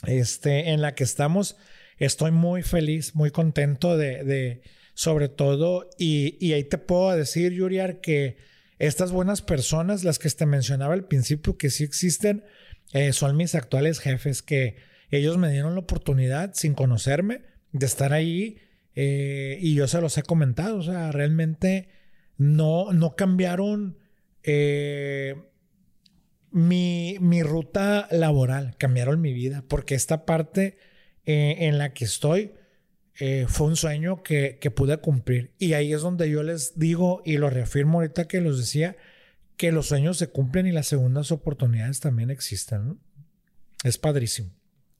[0.06, 1.56] este, en la que estamos,
[1.98, 4.62] estoy muy feliz, muy contento de, de
[4.94, 8.36] sobre todo, y, y ahí te puedo decir, Yuriar, que
[8.78, 12.44] estas buenas personas, las que te mencionaba al principio, que sí existen,
[12.92, 14.76] eh, son mis actuales jefes que
[15.10, 17.42] ellos me dieron la oportunidad sin conocerme
[17.72, 18.58] de estar ahí
[18.94, 21.88] eh, y yo se los he comentado, o sea, realmente
[22.36, 23.98] no, no cambiaron
[24.42, 25.34] eh,
[26.50, 30.78] mi, mi, ruta laboral, cambiaron mi vida, porque esta parte
[31.28, 32.52] en la que estoy
[33.48, 35.52] fue un sueño que, que pude cumplir.
[35.58, 38.96] Y ahí es donde yo les digo y lo reafirmo ahorita que los decía,
[39.56, 42.88] que los sueños se cumplen y las segundas oportunidades también existen.
[42.88, 42.98] ¿no?
[43.84, 44.50] Es padrísimo.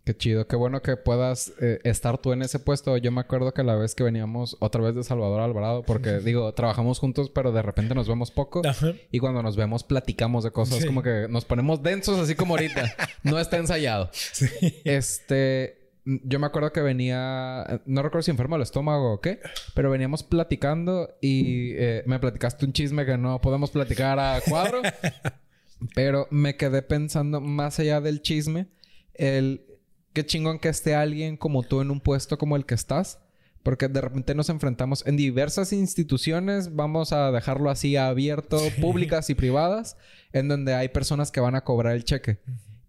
[0.07, 2.97] Qué chido, qué bueno que puedas eh, estar tú en ese puesto.
[2.97, 6.55] Yo me acuerdo que la vez que veníamos otra vez de Salvador Alvarado, porque digo,
[6.55, 8.63] trabajamos juntos, pero de repente nos vemos poco.
[9.11, 12.95] Y cuando nos vemos, platicamos de cosas como que nos ponemos densos, así como ahorita.
[13.25, 14.09] no está ensayado.
[14.13, 14.47] Sí.
[14.85, 19.41] Este, yo me acuerdo que venía, no recuerdo si enfermo el estómago o qué,
[19.75, 24.83] pero veníamos platicando y eh, me platicaste un chisme que no podemos platicar a cuadro.
[25.95, 28.69] pero me quedé pensando más allá del chisme,
[29.15, 29.67] el
[30.13, 33.19] qué chingón que esté alguien como tú en un puesto como el que estás.
[33.65, 39.35] Porque de repente nos enfrentamos en diversas instituciones, vamos a dejarlo así abierto, públicas y
[39.35, 39.97] privadas,
[40.33, 42.39] en donde hay personas que van a cobrar el cheque.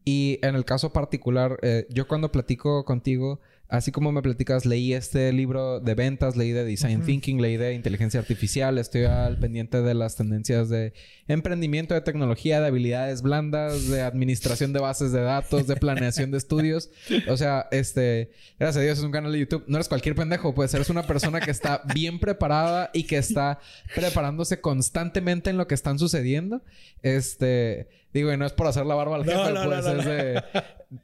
[0.08, 4.94] Y en el caso particular, eh, yo cuando platico contigo, así como me platicas, leí
[4.94, 9.82] este libro de ventas, leí de design thinking, leí de inteligencia artificial, estoy al pendiente
[9.82, 10.94] de las tendencias de
[11.28, 16.38] emprendimiento, de tecnología, de habilidades blandas, de administración de bases de datos, de planeación de
[16.38, 16.90] estudios.
[17.28, 19.64] O sea, este, gracias a Dios es un canal de YouTube.
[19.68, 23.60] No eres cualquier pendejo, pues eres una persona que está bien preparada y que está
[23.95, 26.62] preparándose constantemente en lo que están sucediendo.
[27.02, 30.44] Este, Digo, y no es por hacer la barba al jefe, pues es de...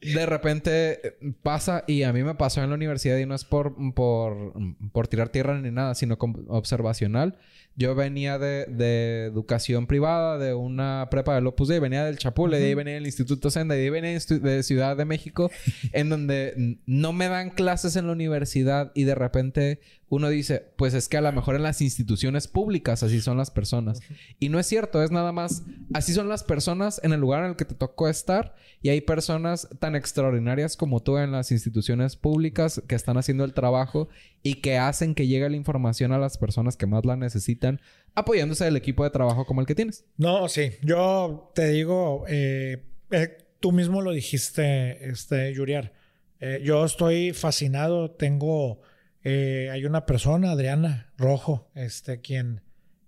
[0.02, 3.76] De repente pasa, y a mí me pasó en la universidad, y no es por,
[3.94, 4.54] por,
[4.94, 6.18] por tirar tierra ni nada, sino
[6.48, 7.38] observacional.
[7.76, 12.60] Yo venía de, de, educación privada, de una prepa de Opus Dei, venía del Chapule,
[12.60, 15.50] de ahí venía del Instituto Senda, de ahí venía de Ciudad de México,
[15.92, 19.80] en donde no me dan clases en la universidad y de repente
[20.10, 23.52] uno dice, pues es que a lo mejor en las instituciones públicas así son las
[23.52, 24.00] personas.
[24.40, 25.64] Y no es cierto, es nada más,
[25.94, 29.02] así son las personas en el lugar en el que te tocó estar y hay
[29.02, 34.10] personas tan extraordinarias como tú en las instituciones públicas que están haciendo el trabajo
[34.44, 37.82] y que hacen que llegue la información a las personas que más la necesitan,
[38.14, 40.06] apoyándose del equipo de trabajo como el que tienes.
[40.18, 45.94] No, sí, yo te digo, eh, eh, tú mismo lo dijiste, este, Yuriar.
[46.42, 48.82] Eh, yo estoy fascinado, tengo,
[49.24, 52.62] hay una persona, Adriana Rojo, este, quien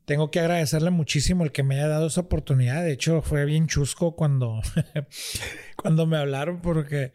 [0.06, 2.84] tengo que agradecerle muchísimo el que me haya dado esa oportunidad.
[2.84, 4.62] De hecho, fue bien chusco cuando,
[5.76, 7.12] cuando me hablaron porque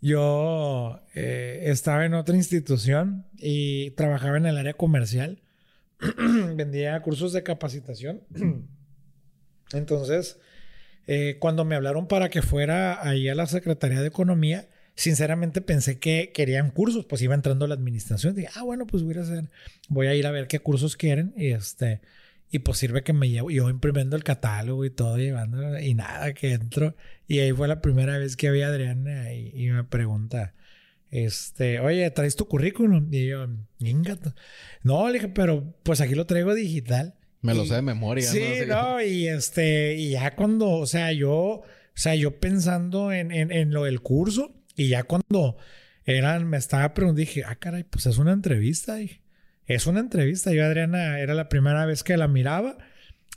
[0.00, 5.42] yo eh, estaba en otra institución y trabajaba en el área comercial.
[6.54, 8.22] Vendía cursos de capacitación.
[9.72, 10.38] Entonces,
[11.06, 15.98] eh, cuando me hablaron para que fuera ahí a la Secretaría de Economía, sinceramente pensé
[15.98, 18.34] que querían cursos, pues iba entrando a la administración.
[18.34, 19.50] Dije, ah, bueno, pues voy a hacer,
[19.88, 22.00] voy a ir a ver qué cursos quieren y este,
[22.50, 26.32] y pues sirve que me llevo, yo imprimiendo el catálogo y todo, llevando, y nada,
[26.34, 26.94] que entro.
[27.26, 30.54] Y ahí fue la primera vez que vi a Adriana y, y me pregunta,
[31.10, 33.08] este, oye, ¿traes tu currículum?
[33.12, 33.46] Y yo,
[33.78, 34.34] ingato.
[34.82, 37.14] No, le dije, pero pues aquí lo traigo digital.
[37.40, 38.26] Me lo sé de memoria.
[38.26, 41.64] Sí, no, y este, y ya cuando, o sea, yo, o
[41.94, 45.56] sea, yo pensando en, en, en lo del curso, y ya cuando
[46.04, 48.98] eran, me estaba preguntando, dije, ah, caray, pues es una entrevista.
[49.66, 50.52] Es una entrevista.
[50.52, 52.76] Yo, Adriana, era la primera vez que la miraba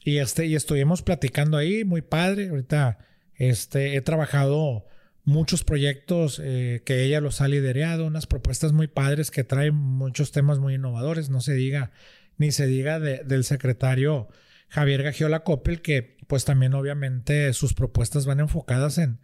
[0.03, 2.49] y, este, y estuvimos platicando ahí, muy padre.
[2.49, 2.99] Ahorita
[3.35, 4.85] este, he trabajado
[5.23, 10.31] muchos proyectos eh, que ella los ha liderado, unas propuestas muy padres que traen muchos
[10.31, 11.29] temas muy innovadores.
[11.29, 11.91] No se diga,
[12.37, 14.27] ni se diga del secretario
[14.69, 19.19] Javier Gagiola Coppel, que pues también obviamente sus propuestas van enfocadas en,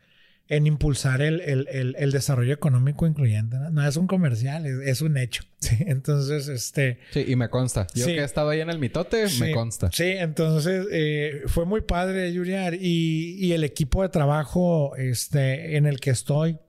[0.50, 3.58] en impulsar el, el, el, desarrollo económico incluyente.
[3.72, 3.88] ¿no?
[3.88, 5.44] es un comercial, es, un hecho.
[5.60, 5.78] ¿sí?
[5.80, 7.00] Entonces, este...
[7.12, 7.88] Sí, y me consta.
[7.96, 9.90] Yo que he estado ahí en el mitote, me consta.
[9.92, 12.76] Sí, entonces eh, fue muy padre, Julián.
[12.76, 16.60] Y, y, el equipo de trabajo este, en el que estoy,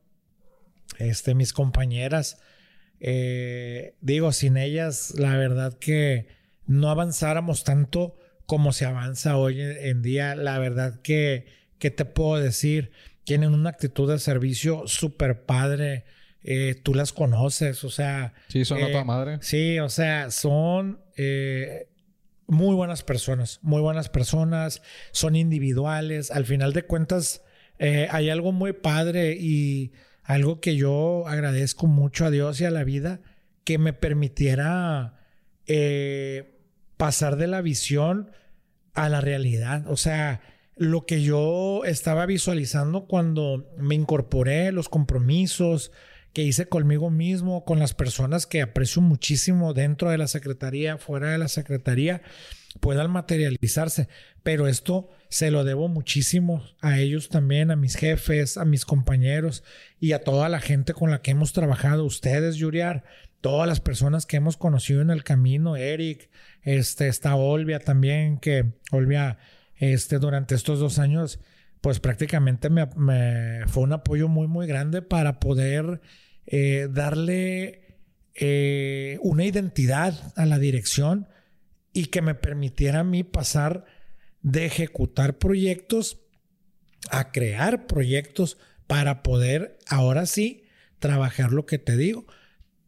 [0.99, 2.39] este, mis compañeras,
[3.01, 6.29] eh, digo, sin ellas, la verdad que
[6.67, 10.37] no avanzáramos tanto como se avanza hoy en día.
[10.37, 11.47] La verdad que,
[11.79, 12.93] ¿qué te puedo decir?
[13.25, 16.05] Tienen una actitud de servicio súper padre.
[16.43, 18.35] Eh, tú las conoces, o sea.
[18.49, 19.39] Sí, son eh, madre.
[19.41, 21.89] Sí, o sea, son eh,
[22.47, 26.31] muy buenas personas, muy buenas personas, son individuales.
[26.31, 27.43] Al final de cuentas,
[27.79, 29.93] hay algo muy padre y
[30.23, 33.21] algo que yo agradezco mucho a Dios y a la vida
[33.65, 35.19] que me permitiera
[36.97, 38.31] pasar de la visión
[38.95, 39.87] a la realidad.
[39.89, 40.41] O sea,
[40.77, 45.93] lo que yo estaba visualizando cuando me incorporé, los compromisos
[46.33, 51.31] que hice conmigo mismo, con las personas que aprecio muchísimo dentro de la Secretaría, fuera
[51.31, 52.23] de la Secretaría,
[52.81, 54.09] puedan materializarse.
[54.43, 59.63] Pero esto se lo debo muchísimo a ellos también, a mis jefes, a mis compañeros
[60.01, 62.05] y a toda la gente con la que hemos trabajado.
[62.05, 63.05] Ustedes, Yuriar,
[63.41, 66.31] todas las personas que hemos conocido en el camino, Eric,
[66.63, 69.39] este, está Olvia también, que Olvia
[69.93, 71.40] este, durante estos dos años,
[71.81, 72.86] pues prácticamente me,
[73.66, 76.01] fue un apoyo muy, muy grande para poder
[76.47, 77.98] eh, darle
[78.35, 81.28] eh, una identidad a la dirección
[81.93, 83.85] y que me permitiera a mí pasar
[84.43, 86.20] de ejecutar proyectos
[87.11, 88.56] a crear proyectos
[88.86, 90.65] para poder ahora sí
[90.98, 92.27] trabajar lo que te digo.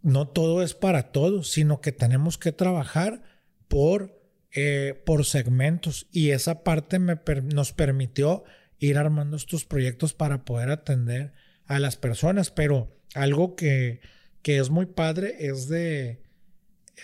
[0.02, 3.22] No todo es para todos, sino que tenemos que trabajar
[3.68, 4.15] por
[4.58, 7.20] eh, por segmentos y esa parte me
[7.52, 8.42] nos permitió
[8.78, 11.34] ir armando estos proyectos para poder atender
[11.66, 14.00] a las personas, pero algo que,
[14.40, 16.22] que es muy padre es de,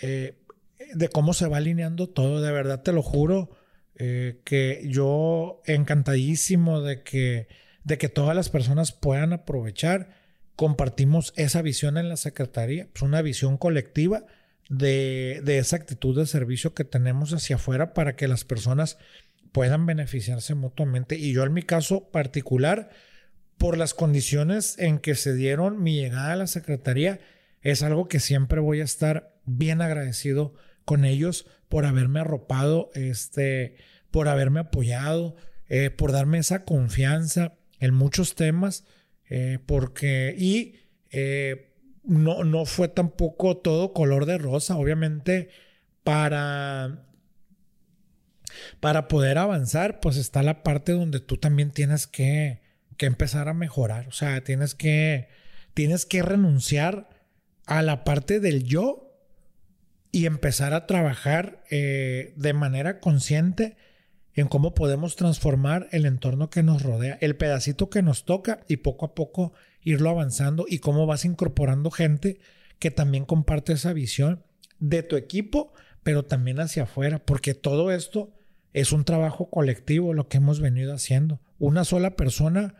[0.00, 0.38] eh,
[0.94, 3.50] de cómo se va alineando todo, de verdad te lo juro,
[3.96, 7.48] eh, que yo encantadísimo de que,
[7.84, 10.16] de que todas las personas puedan aprovechar,
[10.56, 14.24] compartimos esa visión en la Secretaría, es una visión colectiva
[14.72, 18.96] de, esa actitud de servicio que tenemos hacia afuera para que las personas
[19.52, 21.16] puedan beneficiarse mutuamente.
[21.16, 22.88] Y yo en mi caso particular,
[23.58, 27.20] por las condiciones en que se dieron mi llegada a la Secretaría,
[27.60, 30.54] es algo que siempre voy a estar bien agradecido
[30.86, 33.76] con ellos por haberme arropado, este,
[34.10, 35.36] por haberme apoyado,
[35.68, 38.84] eh, por darme esa confianza en muchos temas,
[39.28, 40.76] eh, porque, y
[41.10, 41.71] eh,
[42.04, 44.76] no, no fue tampoco todo color de rosa.
[44.76, 45.48] Obviamente,
[46.04, 47.04] para,
[48.80, 52.60] para poder avanzar, pues está la parte donde tú también tienes que,
[52.96, 54.08] que empezar a mejorar.
[54.08, 55.28] O sea, tienes que,
[55.74, 57.08] tienes que renunciar
[57.66, 59.12] a la parte del yo
[60.10, 63.76] y empezar a trabajar eh, de manera consciente
[64.34, 68.78] en cómo podemos transformar el entorno que nos rodea, el pedacito que nos toca y
[68.78, 69.52] poco a poco
[69.82, 72.38] irlo avanzando y cómo vas incorporando gente
[72.78, 74.42] que también comparte esa visión
[74.78, 75.72] de tu equipo,
[76.02, 78.32] pero también hacia afuera, porque todo esto
[78.72, 81.40] es un trabajo colectivo lo que hemos venido haciendo.
[81.58, 82.74] Una sola persona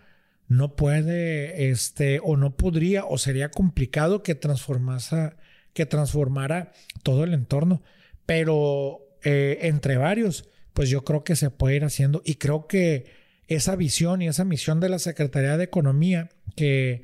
[0.49, 5.35] no puede, este, o no podría, o sería complicado que transformase,
[5.73, 6.73] que transformara
[7.03, 7.83] todo el entorno.
[8.27, 13.22] Pero eh, entre varios, pues yo creo que se puede ir haciendo y creo que
[13.49, 17.03] esa visión y esa misión de la Secretaría de Economía que,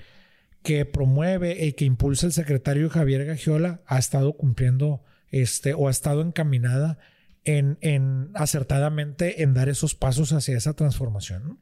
[0.62, 5.90] que promueve y que impulsa el secretario Javier Gagiola ha estado cumpliendo este, o ha
[5.90, 6.98] estado encaminada
[7.44, 11.58] en, en acertadamente en dar esos pasos hacia esa transformación.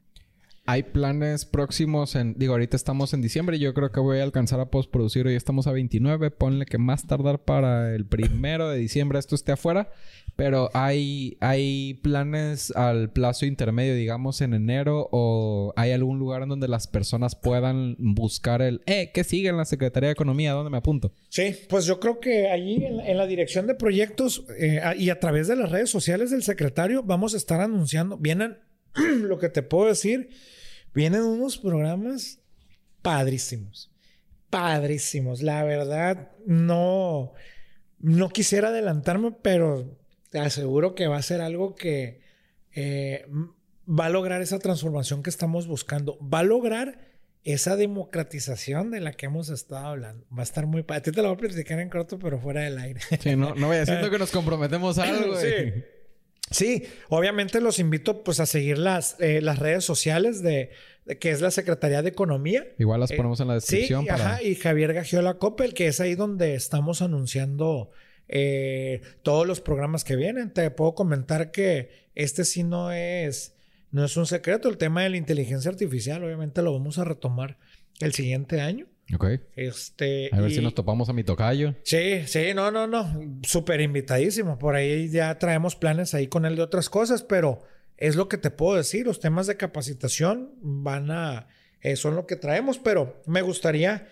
[0.68, 2.34] Hay planes próximos en...
[2.36, 5.24] Digo, ahorita estamos en diciembre yo creo que voy a alcanzar a postproducir.
[5.24, 6.32] Hoy estamos a 29.
[6.32, 9.90] Ponle que más tardar para el primero de diciembre esto esté afuera.
[10.36, 15.08] Pero hay, hay planes al plazo intermedio, digamos, en enero.
[15.10, 18.82] ¿O hay algún lugar en donde las personas puedan buscar el...
[18.86, 20.52] Eh, ¿qué sigue en la Secretaría de Economía?
[20.52, 21.12] ¿Dónde me apunto?
[21.30, 25.48] Sí, pues yo creo que allí en, la dirección de proyectos eh, y a través
[25.48, 28.18] de las redes sociales del secretario vamos a estar anunciando.
[28.18, 28.58] Vienen,
[28.94, 30.28] lo que te puedo decir
[30.96, 32.40] Vienen unos programas
[33.02, 33.92] padrísimos.
[34.48, 35.42] Padrísimos.
[35.42, 37.34] La verdad, no,
[37.98, 39.98] no quisiera adelantarme, pero
[40.36, 42.20] te aseguro que va a ser algo que
[42.74, 43.24] eh,
[43.88, 46.18] va a lograr esa transformación que estamos buscando.
[46.20, 46.98] Va a lograr
[47.42, 50.26] esa democratización de la que hemos estado hablando.
[50.30, 50.84] Va a estar muy...
[50.88, 53.00] A ti te lo voy a platicar en corto, pero fuera del aire.
[53.18, 55.36] Sí, no, no vaya siendo que nos comprometemos a algo.
[55.36, 55.72] Sí.
[56.50, 60.70] Sí, obviamente los invito pues a seguir las, eh, las redes sociales de,
[61.06, 62.66] de, que es la Secretaría de Economía.
[62.78, 64.02] Igual las ponemos eh, en la descripción.
[64.02, 64.34] Sí, para...
[64.34, 67.90] ajá, y Javier Gagiola Coppel, que es ahí donde estamos anunciando
[68.28, 70.52] eh, todos los programas que vienen.
[70.52, 73.54] Te puedo comentar que este sí no es,
[73.90, 74.68] no es un secreto.
[74.68, 77.58] El tema de la inteligencia artificial, obviamente lo vamos a retomar
[78.00, 78.86] el siguiente año.
[79.14, 79.26] Ok.
[79.54, 80.54] Este, a ver y...
[80.54, 81.74] si nos topamos a mi tocayo.
[81.84, 83.40] Sí, sí, no, no, no.
[83.42, 84.58] Súper invitadísimo.
[84.58, 87.62] Por ahí ya traemos planes ahí con él de otras cosas, pero
[87.96, 89.06] es lo que te puedo decir.
[89.06, 91.46] Los temas de capacitación van a.
[91.80, 94.08] Eh, son lo que traemos, pero me gustaría.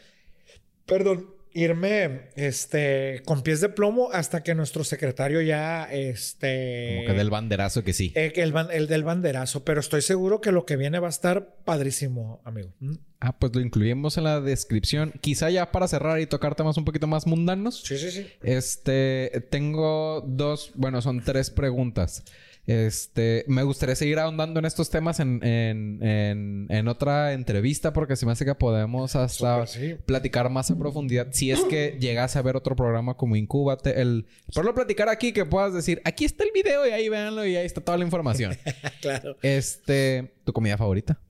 [0.87, 5.85] Perdón, irme este, con pies de plomo hasta que nuestro secretario ya...
[5.91, 8.13] Este, Como que del banderazo que sí.
[8.17, 11.55] Eh, el, el, del banderazo, pero estoy seguro que lo que viene va a estar
[11.65, 12.75] padrísimo, amigo.
[12.81, 12.95] ¿Mm?
[13.21, 15.15] Ah, pues lo incluimos en la descripción.
[15.21, 17.83] Quizá ya para cerrar y tocar temas un poquito más mundanos.
[17.83, 18.27] Sí, sí, sí.
[18.43, 22.25] Este, tengo dos, bueno, son tres preguntas.
[22.67, 28.17] Este, me gustaría seguir ahondando en estos temas en, en, en, en otra entrevista porque
[28.17, 29.97] se me hace que podemos hasta sí.
[30.07, 31.29] platicar más en profundidad.
[31.33, 35.33] Si es que llegase a ver otro programa como Incúbate, el por lo platicar aquí
[35.33, 38.05] que puedas decir, aquí está el video y ahí véanlo y ahí está toda la
[38.05, 38.57] información.
[39.03, 39.37] claro.
[39.43, 41.21] Este, ¿tu comida favorita?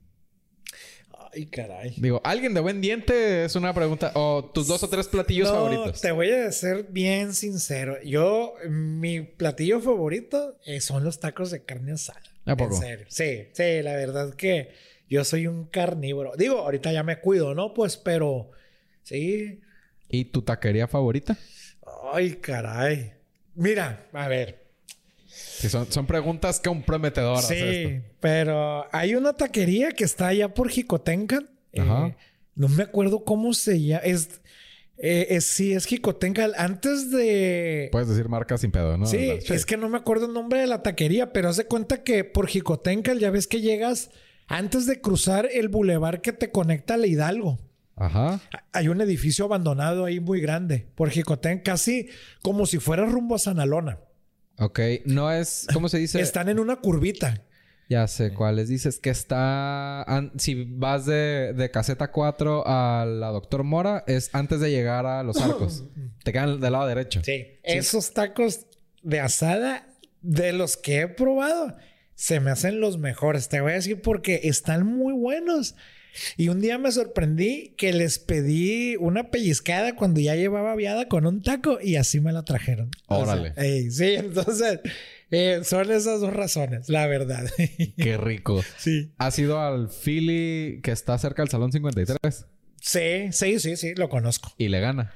[1.34, 1.94] Ay, caray.
[1.96, 3.44] Digo, ¿alguien de buen diente?
[3.44, 4.12] Es una pregunta.
[4.14, 6.00] O tus dos o tres platillos no, favoritos.
[6.00, 8.00] Te voy a ser bien sincero.
[8.02, 12.22] Yo, mi platillo favorito eh, son los tacos de carne asada.
[12.44, 12.74] ¿A poco?
[12.74, 13.06] En serio.
[13.08, 14.70] Sí, sí, la verdad que
[15.08, 16.34] yo soy un carnívoro.
[16.36, 17.74] Digo, ahorita ya me cuido, ¿no?
[17.74, 18.50] Pues, pero
[19.02, 19.60] sí.
[20.08, 21.36] ¿Y tu taquería favorita?
[22.12, 23.12] Ay, caray.
[23.54, 24.63] Mira, a ver.
[25.34, 27.48] Sí, son, son, preguntas comprometedoras.
[27.48, 28.06] Sí, esto.
[28.20, 31.42] pero hay una taquería que está allá por Jicotenca.
[31.72, 32.14] Eh,
[32.54, 34.02] no me acuerdo cómo se llama.
[34.04, 34.40] Es,
[34.96, 36.48] eh, es, sí, es Jicotenca.
[36.56, 37.88] Antes de.
[37.90, 39.06] Puedes decir marca sin pedo, ¿no?
[39.06, 41.66] Sí, sí, es que no me acuerdo el nombre de la taquería, pero haz de
[41.66, 44.10] cuenta que por Jicotenca ya ves que llegas
[44.46, 47.58] antes de cruzar el bulevar que te conecta a Hidalgo.
[47.96, 48.40] Ajá.
[48.72, 50.86] Hay un edificio abandonado ahí muy grande.
[50.94, 52.08] Por Jicotenca, casi
[52.42, 53.98] como si fuera rumbo a Sanalona.
[54.58, 56.20] Ok, no es, ¿cómo se dice?
[56.20, 57.42] Están en una curvita.
[57.88, 58.98] Ya sé cuáles dices.
[58.98, 60.06] Que está,
[60.38, 65.22] si vas de, de, caseta 4 a la Doctor Mora, es antes de llegar a
[65.22, 65.84] Los Arcos.
[66.24, 67.20] Te quedan del lado derecho.
[67.24, 67.42] Sí.
[67.42, 67.60] sí.
[67.62, 68.66] Esos tacos
[69.02, 69.86] de asada,
[70.22, 71.76] de los que he probado,
[72.14, 73.48] se me hacen los mejores.
[73.48, 75.74] Te voy a decir porque están muy buenos.
[76.36, 81.26] Y un día me sorprendí que les pedí una pellizcada cuando ya llevaba viada con
[81.26, 82.90] un taco y así me la trajeron.
[83.06, 83.50] Órale.
[83.50, 84.80] O sea, ey, sí, entonces
[85.30, 87.44] eh, son esas dos razones, la verdad.
[87.96, 88.62] Qué rico.
[88.78, 89.12] Sí.
[89.18, 92.18] ¿Has ido al Philly que está cerca del Salón 53?
[92.80, 94.52] Sí, sí, sí, sí, lo conozco.
[94.58, 95.14] ¿Y le gana?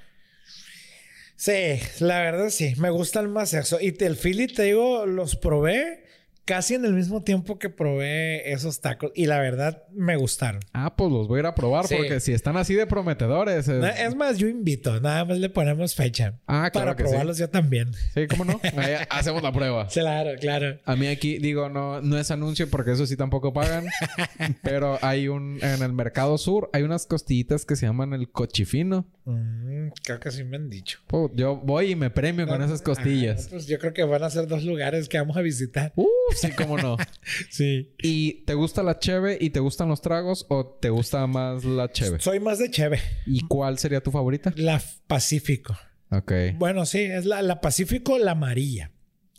[1.37, 3.79] Sí, la verdad sí, me gusta el más eso.
[3.81, 6.05] Y el Philly, te digo, los probé
[6.49, 10.63] casi en el mismo tiempo que probé esos tacos y la verdad me gustaron.
[10.73, 11.95] Ah, pues los voy a ir a probar sí.
[11.95, 13.69] porque si están así de prometedores.
[13.69, 13.99] Es...
[13.99, 14.17] es...
[14.17, 16.39] más, yo invito, nada más le ponemos fecha.
[16.47, 17.43] Ah, claro Para probarlos sí.
[17.43, 17.93] yo también.
[18.15, 18.59] Sí, ¿cómo no?
[18.79, 19.89] Ahí hacemos la prueba.
[19.89, 20.79] Claro, claro.
[20.87, 23.85] A mí aquí, digo, no, no es anuncio porque eso sí tampoco pagan.
[24.63, 29.07] pero hay un, en el Mercado Sur, hay unas costillitas que se llaman el cochifino.
[29.27, 31.01] Mm, creo que sí me han dicho.
[31.09, 33.45] Pues yo voy y me premio no, con esas costillas.
[33.45, 35.93] Ah, pues yo creo que van a ser dos lugares que vamos a visitar.
[35.97, 36.07] Uh,
[36.41, 36.97] sí, cómo no.
[37.51, 37.95] sí.
[37.99, 41.91] ¿Y te gusta la cheve y te gustan los tragos o te gusta más la
[41.91, 42.19] cheve?
[42.21, 43.01] Soy más de cheve.
[43.27, 44.53] ¿Y cuál sería tu favorita?
[44.57, 45.77] La Pacífico.
[46.11, 46.33] Ok.
[46.55, 48.91] Bueno, sí, es la, la Pacífico, la amarilla.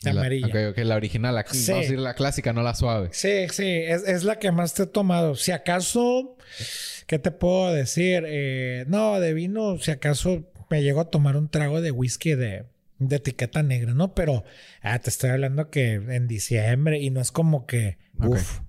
[0.02, 0.48] La, la amarilla.
[0.48, 0.78] Ok, ok.
[0.86, 1.72] La original, la, sí.
[1.72, 3.10] vamos a decir la clásica, no la suave.
[3.12, 3.68] Sí, sí.
[3.68, 5.36] Es, es la que más te he tomado.
[5.36, 6.36] Si acaso...
[7.10, 8.24] ¿Qué te puedo decir?
[8.28, 12.66] Eh, no, de vino, si acaso me llego a tomar un trago de whisky de,
[13.00, 14.14] de etiqueta negra, ¿no?
[14.14, 14.44] Pero
[14.82, 17.98] ah, te estoy hablando que en diciembre y no es como que,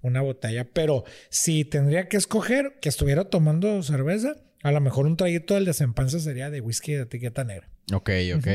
[0.02, 0.69] una botella.
[0.73, 5.65] Pero si tendría que escoger que estuviera tomando cerveza, a lo mejor un traguito del
[5.65, 7.69] desempanza sería de whisky de etiqueta negra.
[7.93, 8.48] Ok, ok.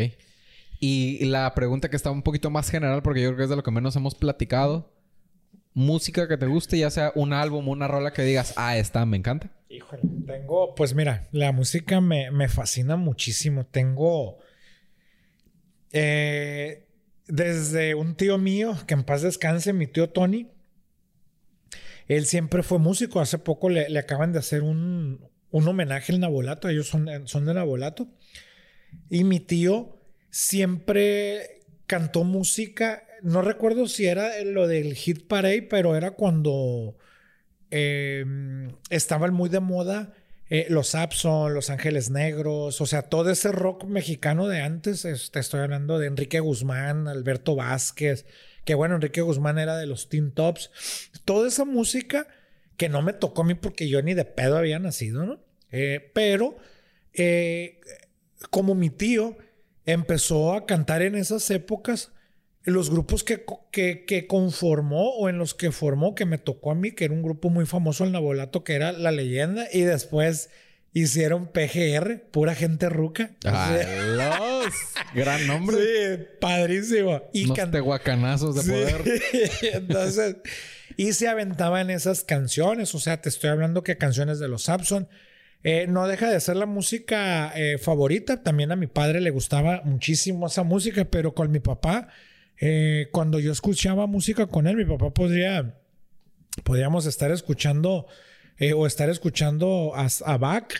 [0.79, 3.55] Y la pregunta que está un poquito más general, porque yo creo que es de
[3.55, 4.93] lo que menos hemos platicado.
[5.73, 9.17] Música que te guste, ya sea un álbum, una rola que digas, ah, esta me
[9.17, 9.49] encanta.
[9.67, 13.65] Híjole, tengo, pues mira, la música me, me fascina muchísimo.
[13.65, 14.37] Tengo
[15.91, 16.87] eh,
[17.27, 20.49] desde un tío mío, que en paz descanse, mi tío Tony,
[22.07, 23.19] él siempre fue músico.
[23.19, 26.69] Hace poco le, acaban de hacer un, homenaje al Nabolato.
[26.69, 28.07] Ellos son, son de Nabolato.
[29.09, 29.97] Y mi tío
[30.29, 33.03] siempre cantó música.
[33.21, 36.95] No recuerdo si era lo del Hit Parade, pero era cuando
[37.71, 38.23] eh,
[38.89, 40.13] estaba muy de moda
[40.49, 45.01] eh, los Abson, Los Ángeles Negros, o sea, todo ese rock mexicano de antes,
[45.31, 48.25] te estoy hablando de Enrique Guzmán, Alberto Vázquez,
[48.63, 50.71] que bueno, Enrique Guzmán era de los Teen Tops,
[51.25, 52.27] toda esa música
[52.77, 55.39] que no me tocó a mí porque yo ni de pedo había nacido, ¿no?
[55.71, 56.57] Eh, pero
[57.13, 57.79] eh,
[58.49, 59.37] como mi tío
[59.85, 62.11] empezó a cantar en esas épocas,
[62.65, 66.91] los grupos que, que, conformó o en los que formó, que me tocó a mí,
[66.91, 70.49] que era un grupo muy famoso, el Nabolato, que era La Leyenda, y después
[70.91, 73.31] hicieron PGR, pura gente ruca.
[73.43, 74.65] los
[75.13, 75.77] Gran nombre.
[75.77, 77.21] Sí, padrísimo.
[77.33, 79.03] Y Unos tehuacanazos de poder.
[79.73, 80.37] Entonces,
[80.97, 85.07] y se aventaban esas canciones, o sea, te estoy hablando que canciones de los Sapson.
[85.63, 88.43] Eh, no deja de ser la música eh, favorita.
[88.43, 92.07] También a mi padre le gustaba muchísimo esa música, pero con mi papá
[92.59, 95.79] eh, cuando yo escuchaba música con él, mi papá podría,
[96.63, 98.07] podríamos estar escuchando
[98.57, 100.73] eh, o estar escuchando a, a, Bach,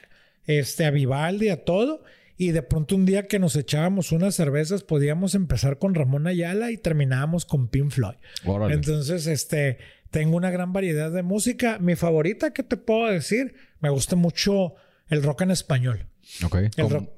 [0.45, 2.03] este, a Vivaldi, a todo.
[2.37, 6.71] Y de pronto un día que nos echábamos unas cervezas, podíamos empezar con Ramón Ayala
[6.71, 8.15] y terminábamos con Pink Floyd.
[8.69, 9.77] Entonces, este,
[10.11, 11.79] tengo una gran variedad de música.
[11.79, 13.55] Mi favorita, ¿qué te puedo decir?
[13.79, 14.75] Me gusta mucho
[15.07, 16.07] el rock en español.
[16.43, 16.57] Ok.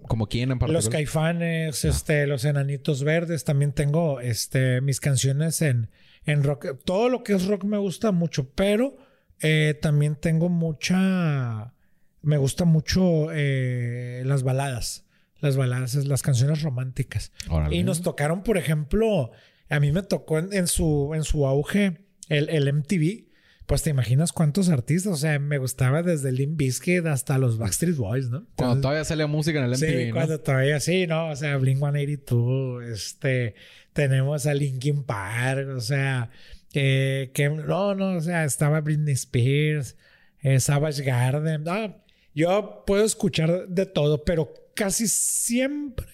[0.08, 0.84] ¿Como, quién en particular?
[0.84, 1.88] Los caifanes, ah.
[1.88, 3.44] este, los enanitos verdes.
[3.44, 5.90] También tengo este, mis canciones en,
[6.26, 6.78] en rock.
[6.84, 8.98] Todo lo que es rock me gusta mucho, pero
[9.42, 11.74] eh, también tengo mucha.
[12.22, 15.06] Me gusta mucho eh, las baladas.
[15.40, 17.32] Las baladas, las canciones románticas.
[17.70, 19.32] Y nos tocaron, por ejemplo,
[19.70, 23.27] a mí me tocó en, su, en su auge el, el MTV
[23.68, 27.98] pues te imaginas cuántos artistas, o sea, me gustaba desde Limp Bizkit hasta los Backstreet
[27.98, 28.48] Boys, ¿no?
[28.56, 31.30] cuando todavía salía música en el MTV, Sí, cuando todavía sí, ¿no?
[31.30, 33.56] O sea, Blink-182, este,
[33.92, 36.30] tenemos a Linkin Park, o sea,
[36.72, 37.30] que,
[37.68, 39.98] no, no, o sea, estaba Britney Spears,
[40.42, 41.94] eh, Savage Garden, no,
[42.34, 46.08] yo puedo escuchar de todo, pero casi siempre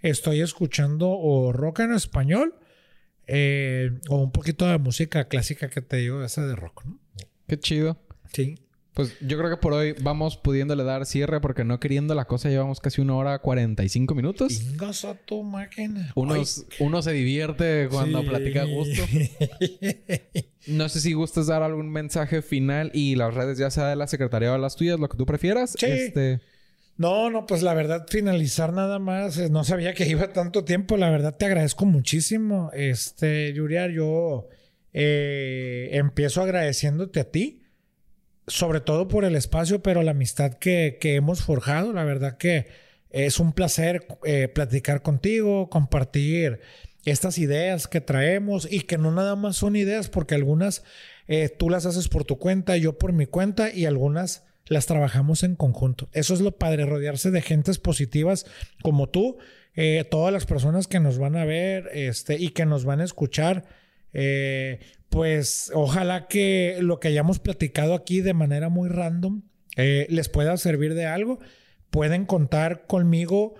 [0.00, 2.59] estoy escuchando o rock en español
[3.32, 6.98] eh, o un poquito de música clásica que te digo, esa de rock, ¿no?
[7.46, 7.96] Qué chido.
[8.32, 8.56] Sí.
[8.92, 12.48] Pues yo creo que por hoy vamos pudiéndole dar cierre porque no queriendo la cosa
[12.48, 14.60] llevamos casi una hora 45 minutos.
[15.04, 16.12] a tu máquina.
[16.16, 19.02] Uno se divierte cuando platica a gusto.
[20.66, 24.08] no sé si gustas dar algún mensaje final y las redes ya sea de la
[24.08, 25.76] secretaría o las tuyas, lo que tú prefieras.
[25.78, 25.86] Sí.
[25.86, 26.40] Este...
[27.00, 29.38] No, no, pues la verdad, finalizar nada más.
[29.38, 30.98] Eh, no sabía que iba tanto tiempo.
[30.98, 32.70] La verdad, te agradezco muchísimo.
[32.74, 34.48] Este, Yuriar, yo
[34.92, 37.62] eh, empiezo agradeciéndote a ti,
[38.46, 41.94] sobre todo por el espacio, pero la amistad que, hemos forjado.
[41.94, 42.66] La verdad que
[43.08, 46.60] es un placer eh, platicar contigo, compartir
[47.06, 50.84] estas ideas que traemos y que no nada más son ideas, porque algunas
[51.58, 55.56] tú las haces por tu cuenta, yo por mi cuenta y algunas las trabajamos en
[55.56, 56.08] conjunto.
[56.12, 58.46] Eso es lo padre, rodearse de gentes positivas
[58.82, 59.36] como tú,
[59.74, 63.04] eh, todas las personas que nos van a ver este, y que nos van a
[63.04, 63.64] escuchar.
[64.12, 64.78] Eh,
[65.08, 69.42] pues ojalá que lo que hayamos platicado aquí de manera muy random
[69.76, 71.40] eh, les pueda servir de algo.
[71.90, 73.54] Pueden contar conmigo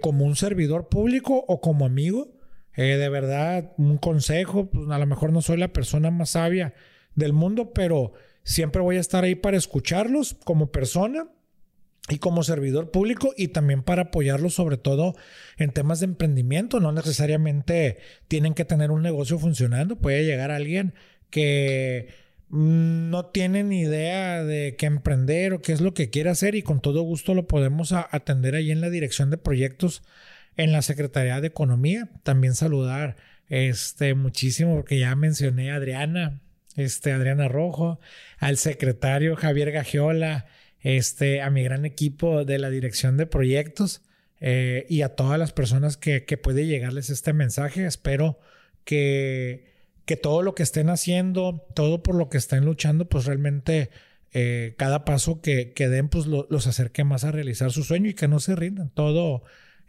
[0.00, 2.32] como un servidor público o como amigo.
[2.74, 6.74] de verdad, un consejo, pues, a lo mejor no soy la persona más sabia
[7.14, 8.14] del mundo, pero
[8.44, 11.26] Siempre voy a estar ahí para escucharlos como persona
[12.10, 15.14] y como servidor público y también para apoyarlos sobre todo
[15.56, 16.78] en temas de emprendimiento.
[16.78, 17.96] No necesariamente
[18.28, 19.96] tienen que tener un negocio funcionando.
[19.96, 20.94] Puede llegar alguien
[21.30, 22.08] que
[22.50, 26.62] no tiene ni idea de qué emprender o qué es lo que quiere hacer y
[26.62, 30.02] con todo gusto lo podemos atender ahí en la dirección de proyectos
[30.56, 32.10] en la Secretaría de Economía.
[32.22, 33.16] También saludar
[33.48, 36.40] este muchísimo porque ya mencioné a Adriana,
[36.76, 38.00] este, Adriana Rojo,
[38.38, 40.46] al secretario Javier Gagiola,
[40.80, 44.02] este, a mi gran equipo de la dirección de proyectos.
[44.40, 47.86] eh, y a todas las personas que, que puede llegarles este mensaje.
[47.86, 48.38] Espero
[48.84, 49.72] que,
[50.04, 53.88] que todo lo que estén haciendo, todo por lo que estén luchando, pues realmente
[54.32, 58.14] eh, cada paso que, que den, pues los acerque más a realizar su sueño y
[58.14, 58.90] que no se rindan.
[58.90, 59.44] Todo,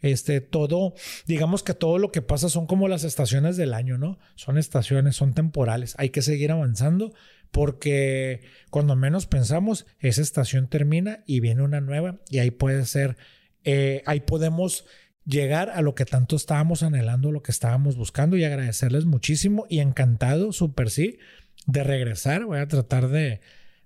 [0.05, 0.93] este, todo,
[1.25, 4.19] digamos que todo lo que pasa son como las estaciones del año, ¿no?
[4.35, 5.95] Son estaciones, son temporales.
[5.97, 7.13] Hay que seguir avanzando
[7.51, 13.17] porque cuando menos pensamos, esa estación termina y viene una nueva y ahí puede ser,
[13.63, 14.85] eh, ahí podemos
[15.25, 19.79] llegar a lo que tanto estábamos anhelando, lo que estábamos buscando y agradecerles muchísimo y
[19.79, 21.17] encantado, súper sí,
[21.65, 22.45] de regresar.
[22.45, 23.41] Voy a tratar de,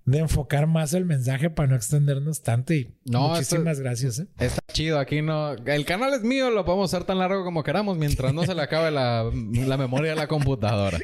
[0.09, 4.19] de enfocar más el mensaje para no extendernos tanto y muchísimas gracias.
[4.19, 4.27] ¿eh?
[4.39, 5.53] Está chido, aquí no...
[5.53, 8.61] El canal es mío, lo podemos hacer tan largo como queramos mientras no se le
[8.61, 9.29] acabe la,
[9.77, 10.97] memoria de la computadora.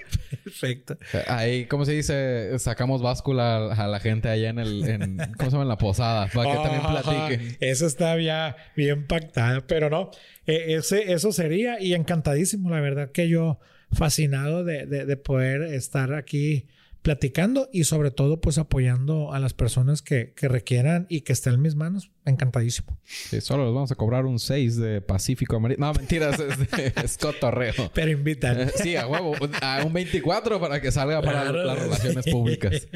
[0.44, 0.98] Perfecto.
[1.28, 2.58] Ahí, ¿cómo se dice?
[2.58, 4.88] Sacamos báscula a la gente allá en el...
[4.88, 5.64] En, ¿Cómo se llama?
[5.64, 7.58] En la posada, para que también platiquen.
[7.60, 10.10] Eso está ya bien pactada, pero no,
[10.48, 13.60] e, ese, eso sería y encantadísimo, la verdad que yo
[13.92, 16.68] fascinado de, de poder estar aquí
[17.06, 21.62] platicando y sobre todo pues apoyando a las personas que, requieran y que estén en
[21.62, 22.12] mis manos.
[22.26, 22.98] Encantadísimo.
[23.04, 25.88] Sí, solo les vamos a cobrar un 6 de Pacífico Americano.
[25.88, 27.92] No, mentiras, es de Torreo.
[27.94, 28.62] Pero invitan.
[28.62, 29.36] Eh, sí, a huevo.
[29.62, 32.88] A un 24 para que salga para las relaciones públicas.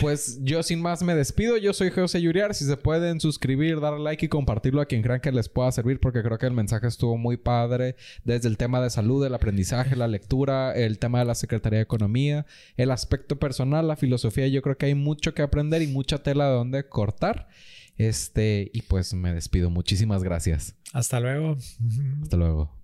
[0.00, 1.56] Pues yo sin más me despido.
[1.56, 2.54] Yo soy José Yuriar.
[2.54, 5.98] Si se pueden suscribir, dar like y compartirlo a quien crean que les pueda servir
[5.98, 9.96] porque creo que el mensaje estuvo muy padre desde el tema de salud, el aprendizaje,
[9.96, 14.46] la lectura, el tema de la Secretaría de Economía, el aspecto personal, la filosofía.
[14.46, 17.48] Yo creo que hay mucho que aprender y mucha tela de donde cortar.
[17.96, 19.70] Este, y pues me despido.
[19.70, 20.74] Muchísimas gracias.
[20.92, 21.56] Hasta luego.
[22.22, 22.83] Hasta luego.